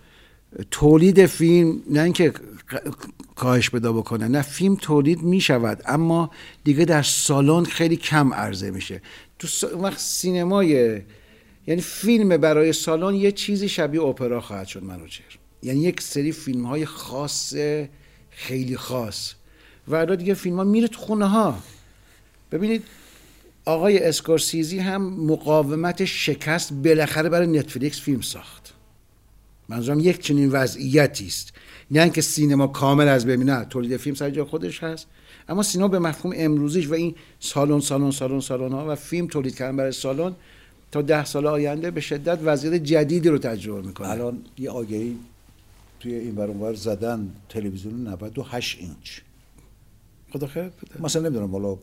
تولید 0.70 1.26
فیلم 1.26 1.82
نه 1.90 2.00
اینکه 2.00 2.32
کاهش 3.36 3.70
پیدا 3.70 3.92
بکنه 3.92 4.28
نه 4.28 4.42
فیلم 4.42 4.76
تولید 4.76 5.22
می 5.22 5.40
شود 5.40 5.82
اما 5.86 6.30
دیگه 6.64 6.84
در 6.84 7.02
سالن 7.02 7.64
خیلی 7.64 7.96
کم 7.96 8.34
عرضه 8.34 8.70
میشه. 8.70 9.02
تو 9.38 9.46
س... 9.46 9.64
وقت 9.64 9.98
سینمای 9.98 11.02
یعنی 11.66 11.80
فیلم 11.80 12.36
برای 12.36 12.72
سالن 12.72 13.14
یه 13.14 13.32
چیزی 13.32 13.68
شبیه 13.68 14.02
اپرا 14.02 14.40
خواهد 14.40 14.66
شد 14.66 14.82
منوچهر. 14.82 15.45
یعنی 15.62 15.80
یک 15.80 16.00
سری 16.00 16.32
فیلم 16.32 16.66
های 16.66 16.86
خاص 16.86 17.54
خیلی 18.30 18.76
خاص. 18.76 19.32
و 19.88 19.94
الان 19.94 20.16
دیگه 20.16 20.34
فیلم 20.34 20.56
ها 20.56 20.64
میره 20.64 20.88
تو 20.88 21.00
خونه 21.00 21.28
ها 21.28 21.58
ببینید 22.52 22.82
آقای 23.64 23.98
اسکورسیزی 23.98 24.78
هم 24.78 25.02
مقاومت 25.02 26.04
شکست 26.04 26.72
بالاخره 26.72 27.28
برای 27.28 27.46
نتفلیکس 27.46 28.00
فیلم 28.00 28.20
ساخت. 28.20 28.72
منظورم 29.68 30.00
یک 30.00 30.20
چنین 30.20 30.50
وضعیتی 30.50 31.26
است. 31.26 31.52
نه 31.90 32.02
اینکه 32.02 32.20
سینما 32.20 32.66
کامل 32.66 33.08
از 33.08 33.26
بین 33.26 33.42
نه 33.42 33.64
تولید 33.64 33.96
فیلم 33.96 34.16
سر 34.16 34.30
جای 34.30 34.44
خودش 34.44 34.82
هست. 34.82 35.06
اما 35.48 35.62
سینما 35.62 35.88
به 35.88 35.98
مفهوم 35.98 36.34
امروزیش 36.36 36.88
و 36.88 36.94
این 36.94 37.14
سالن 37.40 37.80
سالن 37.80 38.10
سالن 38.10 38.40
سالن 38.40 38.72
ها 38.72 38.92
و 38.92 38.94
فیلم 38.94 39.26
تولید 39.26 39.56
کردن 39.56 39.76
برای 39.76 39.92
سالن 39.92 40.34
تا 40.92 41.02
ده 41.02 41.24
سال 41.24 41.46
آینده 41.46 41.90
به 41.90 42.00
شدت 42.00 42.38
وضعیت 42.44 42.74
جدیدی 42.74 43.28
رو 43.28 43.38
تجربه 43.38 43.86
می‌کنه. 43.86 44.08
الان 44.08 44.38
یه 44.58 44.70
آگهی 44.70 45.16
توی 46.00 46.14
این 46.14 46.36
ور 46.36 46.74
زدن 46.74 47.34
تلویزیون 47.48 48.08
98 48.08 48.78
اینچ 48.80 49.20
خدا 50.32 50.46
خیرت 50.46 50.72
بده 50.76 51.02
مثلا 51.02 51.22
نمی‌دونم 51.22 51.52
والا 51.52 51.78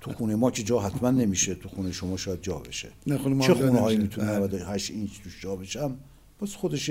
تو 0.00 0.12
خونه 0.12 0.36
ما 0.36 0.50
که 0.50 0.62
جا 0.62 0.80
حتما 0.80 1.10
نمیشه 1.10 1.54
تو 1.54 1.68
خونه 1.68 1.92
شما 1.92 2.16
شاید 2.16 2.42
جا 2.42 2.58
بشه 2.58 2.88
نه، 3.06 3.18
خونه 3.18 3.34
ما 3.34 3.46
چه 3.46 3.54
خونه 3.54 3.80
هایی. 3.80 3.98
می‌تونه 3.98 4.26
بله. 4.26 4.38
98 4.38 4.90
اینچ 4.90 5.10
توش 5.22 5.42
جا 5.42 5.56
بشه 5.56 5.82
هم 5.82 5.96
بس 6.42 6.54
خودش 6.54 6.90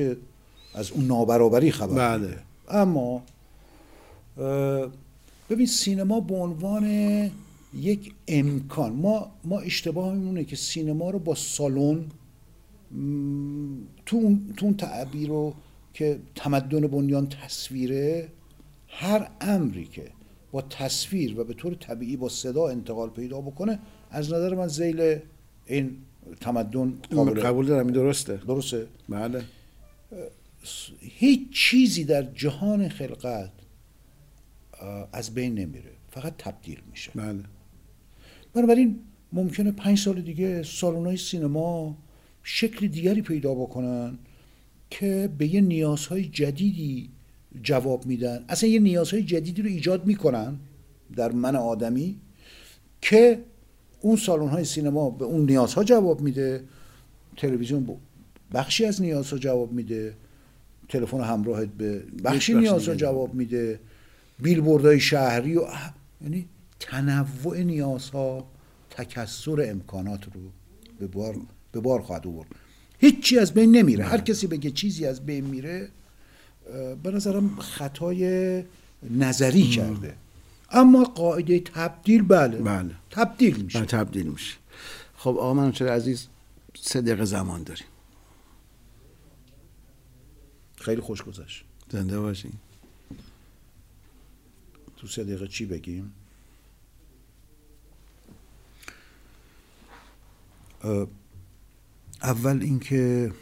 از 0.74 0.91
اون 0.91 1.06
نابرابری 1.06 1.72
خبر 1.72 2.18
بله. 2.18 2.38
اما 2.70 3.24
ببین 5.50 5.66
سینما 5.66 6.20
به 6.20 6.36
عنوان 6.36 6.86
یک 7.74 8.14
امکان 8.28 8.93
ما 8.93 9.32
ما 9.43 9.60
اشتباه 9.60 10.14
اینه 10.14 10.43
که 10.43 10.56
سینما 10.56 11.10
رو 11.10 11.20
با 11.20 11.36
سالن 11.36 12.06
تو 14.06 14.18
اون 14.62 14.76
تعبیر 14.78 15.30
رو 15.30 15.54
که 15.98 16.20
تمدن 16.36 16.88
بنیان 16.88 17.30
تصویره 17.30 18.30
هر 18.88 19.30
امری 19.41 19.86
که 19.86 20.12
با 20.52 20.62
تصویر 20.62 21.39
و 21.39 21.43
به 21.43 21.54
طور 21.54 21.76
طبیعی 21.76 22.18
با 22.18 22.30
صدا 22.30 22.68
انتقال 22.68 23.10
پیدا 23.10 23.41
بکنه 23.41 23.80
از 24.12 24.34
نظر 24.34 24.56
من 24.56 24.68
زیل 24.68 25.20
این 25.66 25.98
تمدن 26.41 26.98
قابل 27.12 27.41
قبول 27.41 27.66
دارم 27.66 27.86
این 27.86 27.95
درسته. 27.95 28.38
درسته؟ 28.48 28.88
بله. 29.10 29.43
هیچ 31.00 31.50
چیزی 31.52 32.04
در 32.04 32.24
جهان 32.24 32.89
خلقت 32.89 33.52
از 35.14 35.34
بین 35.34 35.56
نمیره 35.56 35.91
فقط 36.10 36.34
تبدیل 36.38 36.82
میشه. 36.91 37.12
بله. 37.16 37.43
بنابراین 38.54 39.00
ممکنه 39.34 39.72
پنج 39.72 40.00
سال 40.00 40.22
دیگه 40.22 40.64
سالن‌های 40.64 41.18
سینما 41.18 41.98
شکل 42.43 42.88
دیگری 42.88 43.22
پیدا 43.22 43.56
بکنن. 43.56 44.18
که 44.90 45.30
به 45.38 45.48
یه 45.48 45.62
نیازهای 45.62 46.26
جدیدی 46.26 47.10
جواب 47.64 48.06
میدن. 48.06 48.46
اصلا 48.50 48.70
یه 48.70 48.80
نیازهای 48.80 49.24
جدیدی 49.24 49.62
رو 49.62 49.68
ایجاد 49.68 50.06
می‌کنن 50.06 50.60
در 51.16 51.32
من 51.32 51.56
آدمی 51.56 52.16
که 53.02 53.40
اون 54.02 54.16
سالن‌های 54.16 54.66
سینما 54.66 55.10
به 55.10 55.26
اون 55.26 55.46
نیازها 55.46 55.84
جواب 55.84 56.22
میده. 56.22 56.64
تلویزیون 57.38 57.90
بخشی 58.54 58.86
از 58.86 59.02
نیازها 59.02 59.40
جواب 59.40 59.72
میده. 59.72 60.14
تلفن 60.90 61.22
همراهت 61.22 61.68
به 61.68 62.00
بخشی 62.00 62.54
بخش 62.54 62.64
نیازها. 62.64 62.96
جواب 62.96 63.34
میده. 63.34 63.80
بیلبوردهای 64.40 65.00
شهری 65.00 65.58
و 65.58 65.62
یعنی 66.22 66.46
تنوع 66.80 67.64
نیازها 67.64 68.48
تکسر 68.90 69.70
امکانات 69.70 70.26
رو 70.26 70.42
به 71.00 71.08
بار 71.08 71.36
به 71.72 71.80
بار 71.80 72.02
خواهد 72.02 72.28
آورد. 72.28 72.48
هیچی 73.00 73.39
از 73.39 73.54
بین 73.54 73.72
نمیره. 73.72 74.06
هر 74.06 74.18
کسی 74.18 74.48
بگه 74.48 74.72
چیزی 74.72 75.06
از 75.06 75.26
بین 75.26 75.45
میره 75.45 75.89
به 77.04 77.12
نظرم 77.12 77.60
خطای 77.60 78.64
نظری 79.10 79.68
کرده. 79.68 80.16
اما 80.70 81.04
قاعده 81.04 81.60
تبدیل 81.60 82.22
بله. 82.22 82.58
بله. 82.58 82.95
تبدیل 83.12 83.64
میشه. 83.64 83.80
بله 83.80 83.88
تبدیل 83.88 84.28
میشه. 84.28 84.56
خب 85.18 85.30
آقا 85.30 85.54
منوچهر 85.54 85.88
عزیز 85.89 86.28
سه 86.82 87.02
دقیقه 87.02 87.26
زمان 87.26 87.64
داریم. 87.64 87.88
خیلی 90.76 91.02
خوش 91.02 91.22
گذشت. 91.22 91.64
زنده 91.91 92.20
باشین. 92.20 92.54
تو 94.98 95.08
سه 95.08 95.24
دقیقه 95.24 95.48
چی 95.48 95.66
بگیم؟ 95.66 96.14
اول 102.22 102.61
اینکه 102.61 103.34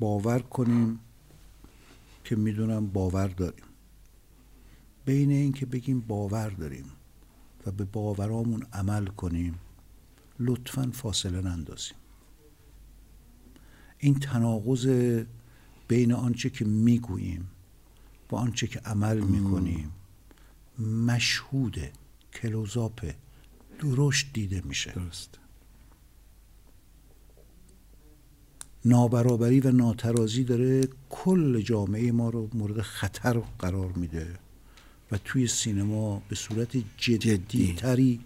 باور 0.00 0.38
کنیم 0.38 1.00
که 2.24 2.36
می‌دونم 2.36 2.86
باور 2.86 3.28
داریم. 3.28 3.64
بین 5.04 5.30
اینکه 5.30 5.66
بگیم 5.66 6.00
باور 6.00 6.48
داریم 6.50 6.84
و 7.66 7.70
به 7.70 7.84
باورامون 7.84 8.66
عمل 8.72 9.06
کنیم 9.06 9.58
لطفا 10.40 10.90
فاصله 10.94 11.40
نندازیم. 11.40 11.96
این 13.98 14.14
تناقض 14.14 14.86
بین 15.88 16.12
آنچه 16.12 16.50
که 16.50 16.64
می‌گوییم 16.64 17.50
با 18.28 18.38
آنچه 18.38 18.66
که 18.66 18.80
عمل 18.80 19.20
می‌کنیم 19.20 19.92
مشهوده 21.06 21.92
کلوزاپه 22.32 23.16
درشت 23.78 24.32
دیده 24.32 24.62
میشه. 24.64 24.92
درست. 24.92 25.38
نابرابری 28.88 29.60
و 29.60 29.70
ناترازی 29.70 30.44
داره 30.44 30.88
کل 31.10 31.60
جامعه 31.60 32.12
ما 32.12 32.30
رو 32.30 32.48
مورد 32.54 32.80
خطر 32.80 33.42
قرار 33.58 33.92
میده 33.92 34.26
و 35.12 35.18
توی 35.24 35.46
سینما 35.46 36.22
به 36.28 36.36
صورت 36.36 36.76
جدی 36.96 37.74
تری 37.78 38.20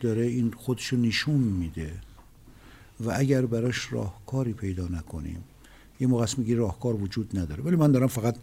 داره 0.00 0.22
این 0.22 0.52
خودشو 0.52 0.96
نشون 0.96 1.40
میده. 1.40 1.92
و 3.00 3.12
اگر 3.16 3.46
براش 3.46 3.92
راهکاری 3.92 4.52
پیدا 4.52 4.88
نکنیم 4.88 5.44
یه 6.00 6.06
موقع 6.06 6.26
میگی 6.36 6.54
راهکار 6.54 6.94
وجود 6.94 7.38
نداره 7.38 7.62
ولی 7.62 7.76
من 7.76 7.92
دارم 7.92 8.06
فقط 8.06 8.36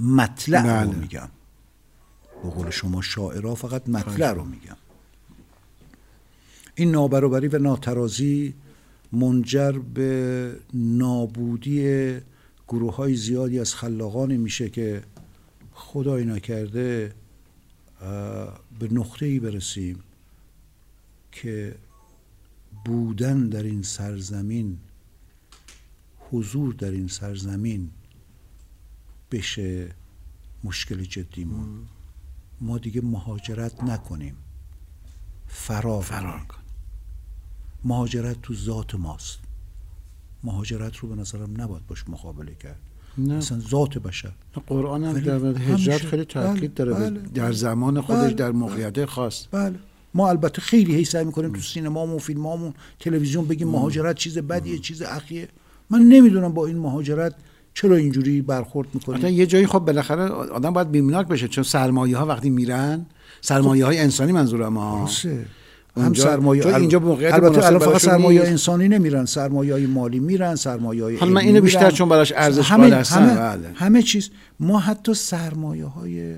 مطلع 0.00 0.82
رو 0.82 0.90
بله. 0.90 0.98
میگم. 0.98 1.28
به 2.42 2.50
قول 2.50 2.70
شما 2.70 3.02
شاعرها 3.02 3.54
فقط 3.54 3.88
مطلع 3.88 4.32
رو 4.32 4.44
میگم. 4.44 4.76
این 6.74 6.90
نابرابری 6.90 7.48
و 7.48 7.58
ناترازی 7.58 8.54
منجر 9.14 9.72
به 9.72 10.52
نابودی 10.74 12.18
گروه 12.68 12.96
های 12.96 13.14
زیادی 13.14 13.58
از 13.58 13.74
خلاقانی 13.74 14.36
میشه 14.36 14.70
که 14.70 15.02
خدای 15.72 16.24
نکرده 16.24 17.14
به 18.78 18.88
نقطه 18.92 19.26
ای 19.26 19.40
برسیم 19.40 20.02
که 21.32 21.74
بودن 22.84 23.48
در 23.48 23.62
این 23.62 23.82
سرزمین 23.82 24.78
حضور 26.30 26.74
در 26.74 26.90
این 26.90 27.08
سرزمین 27.08 27.90
بشه 29.30 29.94
مشکل 30.64 31.02
جدیمون 31.02 31.88
ما 32.60 32.78
دیگه 32.78 33.00
مهاجرت 33.00 33.84
نکنیم. 33.84 34.36
فرار, 35.46 36.02
فرار 36.02 36.40
کن 36.40 36.63
مهاجرت 37.84 38.42
تو 38.42 38.54
ذات 38.54 38.94
ماست. 38.94 39.38
مهاجرت 40.44 40.96
رو 40.96 41.08
به 41.08 41.14
نظرم 41.14 41.60
نباید 41.60 41.86
باش 41.86 42.04
مقابله 42.08 42.54
کرد. 42.54 42.78
نه. 43.18 43.34
اصلا 43.34 43.58
ذات 43.58 43.98
بشر. 43.98 44.32
قرآن 44.66 45.04
هم 45.04 45.18
در 45.18 45.60
هجرت 45.72 46.06
خیلی 46.06 46.24
تاکید 46.24 46.74
بله، 46.74 46.90
داره. 46.90 47.10
بله، 47.10 47.20
در 47.34 47.52
زمان 47.52 48.00
خودش 48.00 48.20
بله، 48.20 48.32
در 48.32 48.52
بله. 48.52 48.58
موقعیت 48.58 49.04
خاص. 49.04 49.46
بله. 49.50 49.74
ما 50.14 50.28
البته 50.28 50.62
خیلی 50.62 50.94
هی 50.94 51.04
سعی 51.04 51.24
می‌کنیم 51.24 51.52
تو 51.52 51.60
سینمامون 51.60 52.18
فیلمامون 52.18 52.74
تلویزیون 53.00 53.44
بگیم 53.44 53.68
مهاجرت 53.68 54.16
چیز 54.16 54.38
بدیه 54.38 54.78
چیز 54.78 55.02
اخیه. 55.02 55.48
من 55.90 55.98
نمی‌دونم 56.02 56.52
با 56.52 56.66
این 56.66 56.78
مهاجرت 56.78 57.34
چرا 57.74 57.96
اینجوری 57.96 58.42
برخورد 58.42 58.88
می‌کنیم. 58.94 59.26
یه 59.26 59.46
جایی 59.46 59.66
خب 59.66 59.78
بالاخره 59.78 60.22
آدم 60.28 60.72
باید 60.72 60.90
بیمناک 60.90 61.28
بشه 61.28 61.48
چون 61.48 61.64
سرمایه 61.64 62.16
ها 62.16 62.26
وقتی 62.26 62.50
میرن 62.50 63.06
سرمایه 63.40 63.84
های 63.84 63.98
انسانی 63.98 64.32
منظورم 64.32 64.78
ها. 64.78 65.08
هم 65.96 66.14
سرمایه 66.14 66.62
چون 66.62 66.74
اینجا 66.74 66.98
موقعیت 66.98 67.34
البته 67.34 67.66
الان 67.66 67.78
فقط 67.78 68.00
سرمایه 68.00 68.38
نیست. 68.38 68.50
انسانی 68.50 68.88
نمیرن 68.88 69.24
سرمایه 69.24 69.72
های 69.72 69.86
مالی 69.86 70.20
میرن 70.20 70.54
سرمایه 70.54 71.02
های 71.02 71.16
حالا 71.16 71.32
من 71.32 71.40
اینو 71.40 71.60
بیشتر. 71.60 71.90
چون 71.90 72.08
براش 72.08 72.32
ارزش 72.36 72.70
همه 72.70 72.94
همه, 72.94 73.34
بله. 73.34 73.72
همه 73.74 74.02
چیز 74.02 74.30
ما 74.60 74.78
حتی 74.78 75.14
سرمایه 75.14 75.84
های 75.84 76.34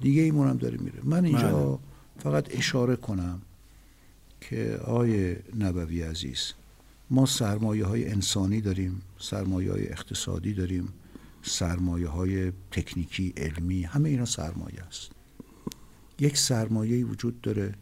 دیگه 0.00 0.22
ایمون 0.22 0.48
هم 0.48 0.56
داره 0.56 0.78
میره 0.78 0.98
من 1.04 1.24
اینجا 1.24 1.48
بله. 1.48 1.78
فقط 2.22 2.46
اشاره 2.50 2.96
کنم 2.96 3.40
که 4.40 4.80
آقای 4.84 5.36
نبوی 5.58 6.02
عزیز 6.02 6.52
ما 7.10 7.26
سرمایه 7.26 7.84
های 7.84 8.08
انسانی 8.10 8.60
داریم 8.60 9.02
سرمایه 9.18 9.72
های 9.72 9.88
اقتصادی 9.88 10.54
داریم 10.54 10.88
سرمایه 11.42 12.08
های 12.08 12.52
تکنیکی 12.70 13.34
علمی 13.36 13.82
همه 13.82 14.08
اینا 14.08 14.24
سرمایه 14.24 14.82
است 14.88 15.10
یک 16.18 16.36
سرمایه 16.36 17.04
وجود 17.04 17.40
داره 17.40 17.74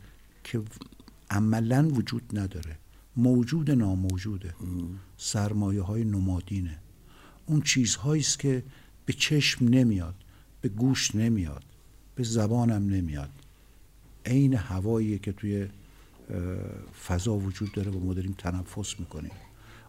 که 0.44 0.60
عملا 1.30 1.88
وجود 1.88 2.38
نداره. 2.38 2.78
موجود 3.16 3.70
ناموجوده. 3.70 4.54
سرمایه 5.16 5.82
های 5.82 6.04
نمادینه. 6.04 6.78
اون 7.46 7.60
چیزهایی 7.60 8.22
است 8.22 8.38
که 8.38 8.64
به 9.06 9.12
چشم 9.12 9.68
نمیاد 9.68 10.14
به 10.60 10.68
گوش 10.68 11.14
نمیاد 11.14 11.64
به 12.14 12.22
زبانم 12.22 12.94
نمیاد. 12.94 13.30
عین 14.26 14.54
هوایی 14.54 15.18
که 15.18 15.32
توی 15.32 15.68
فضا 17.06 17.34
وجود 17.34 17.72
داره 17.72 17.90
و 17.90 17.98
ما 17.98 18.14
داریم 18.14 18.34
تنفس 18.38 19.00
می‌کنیم. 19.00 19.32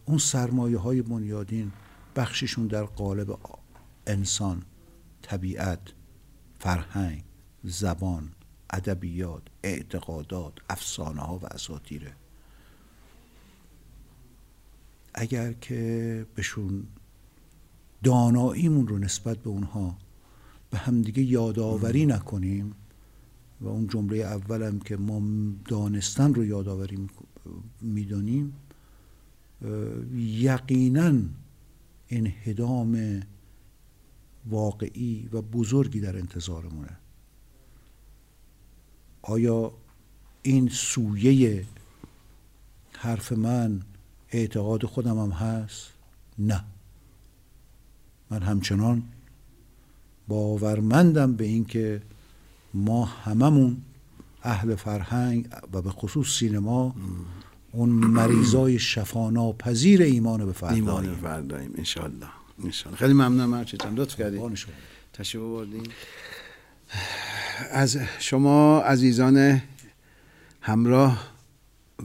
اون 0.06 0.18
سرمایه 0.18 0.78
های 0.78 1.02
بنیادین 1.02 1.72
بخششون 2.16 2.68
در 2.68 2.84
قالب 2.84 3.38
انسان 4.08 4.64
طبیعت 5.22 5.80
فرهنگ 6.60 7.24
زبان 7.64 8.30
ادبیات 8.70 9.42
اعتقادات 9.64 10.54
افسانه 10.70 11.22
ها 11.22 11.38
و 11.38 11.46
اساطیره 11.46 12.14
اگر 15.14 15.54
که 15.54 16.26
بهشون 16.36 16.84
داناییمون 18.04 18.88
رو 18.88 18.98
نسبت 18.98 19.38
به 19.38 19.50
اونها 19.50 19.98
به 20.72 20.78
همدیگه 20.78 21.24
یادآوری 21.24 22.06
نکنیم 22.06 22.76
و 23.62 23.68
اون 23.68 23.88
جمله 23.88 24.18
اولم 24.18 24.80
که 24.80 24.98
ما 24.98 25.22
دانستن 25.66 26.34
رو 26.34 26.46
یادآوری 26.46 27.08
می‌دانیم 27.82 28.54
یقینا 30.16 31.14
انهدام 32.10 33.22
واقعی 34.46 35.30
و 35.32 35.42
بزرگی 35.42 36.00
در 36.00 36.18
انتظارمونه. 36.18 36.98
آیا 39.30 39.72
این 40.42 40.70
سویه 40.70 41.66
حرف 42.94 43.32
من 43.32 43.82
اعتقاد 44.30 44.86
خودم 44.86 45.20
هم 45.20 45.32
هست؟ 45.32 45.88
نه. 46.40 46.64
من 48.30 48.42
همچنان 48.42 49.04
باورمندم 50.28 51.34
به 51.34 51.46
اینکه 51.46 52.02
ما 52.74 53.06
هممون 53.06 53.78
اهل 54.44 54.76
فرهنگ 54.76 55.48
و 55.74 55.82
به 55.82 55.90
خصوص 55.90 56.40
سینما 56.40 56.96
اون 57.72 57.90
مریضای 57.90 58.80
شفاناپذیر 58.80 60.02
ایمان 60.02 60.52
به 60.52 60.64
ایمان 60.64 61.04
فرداییم 61.04 61.16
فرداییم 61.22 61.74
انشالله 61.78 62.28
انشالله 62.64 62.98
خیلی 62.98 63.14
ممنونم 63.14 63.50
مرچه 63.50 63.78
جان 63.78 63.96
لطف 63.96 64.16
کردید 64.16 64.56
شما. 64.56 64.74
تشریف 65.14 65.44
بردیم 65.44 65.84
از 67.72 67.98
شما 68.20 68.82
عزیزان 68.82 69.62
همراه 70.62 71.32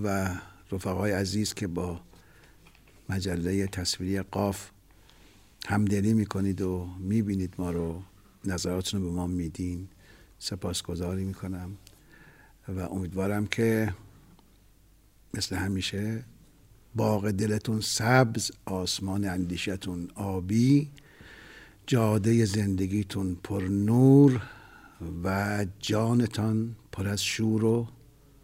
و 0.03 0.31
رفقای 0.73 1.13
عزیز 1.13 1.55
که 1.55 1.67
با 1.67 2.01
مجله 3.09 3.67
تصویری 3.67 4.23
قاف 4.23 4.71
همدلی 5.67 6.15
می‌کنید 6.15 6.61
و 6.61 6.89
می‌بینید 6.99 7.55
ما 7.59 7.71
رو 7.71 8.03
نظراتتون 8.45 9.03
رو 9.03 9.11
به 9.11 9.17
ما 9.17 9.27
میدین 9.27 9.89
سپاسگزاری 10.39 11.25
می‌کنم 11.25 11.77
و 12.69 12.81
امیدوارم 12.81 13.47
که 13.47 13.95
مثل 15.35 15.57
همیشه 15.57 16.25
باغ 16.95 17.31
دلتون 17.31 17.81
سبز 17.81 18.51
آسمان 18.65 19.25
اندیشتون 19.25 20.11
آبی 20.15 20.91
جاده 21.87 22.45
زندگیتون 22.45 23.37
پر 23.43 23.63
نور 23.63 24.43
و 25.25 25.67
جانتان 25.79 26.77
پر 26.93 27.09
از 27.09 27.25
شور 27.25 27.65
و 27.65 27.87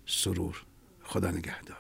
سرور. 0.07 0.65
خدا 1.03 1.31
نگهدار. 1.31 1.80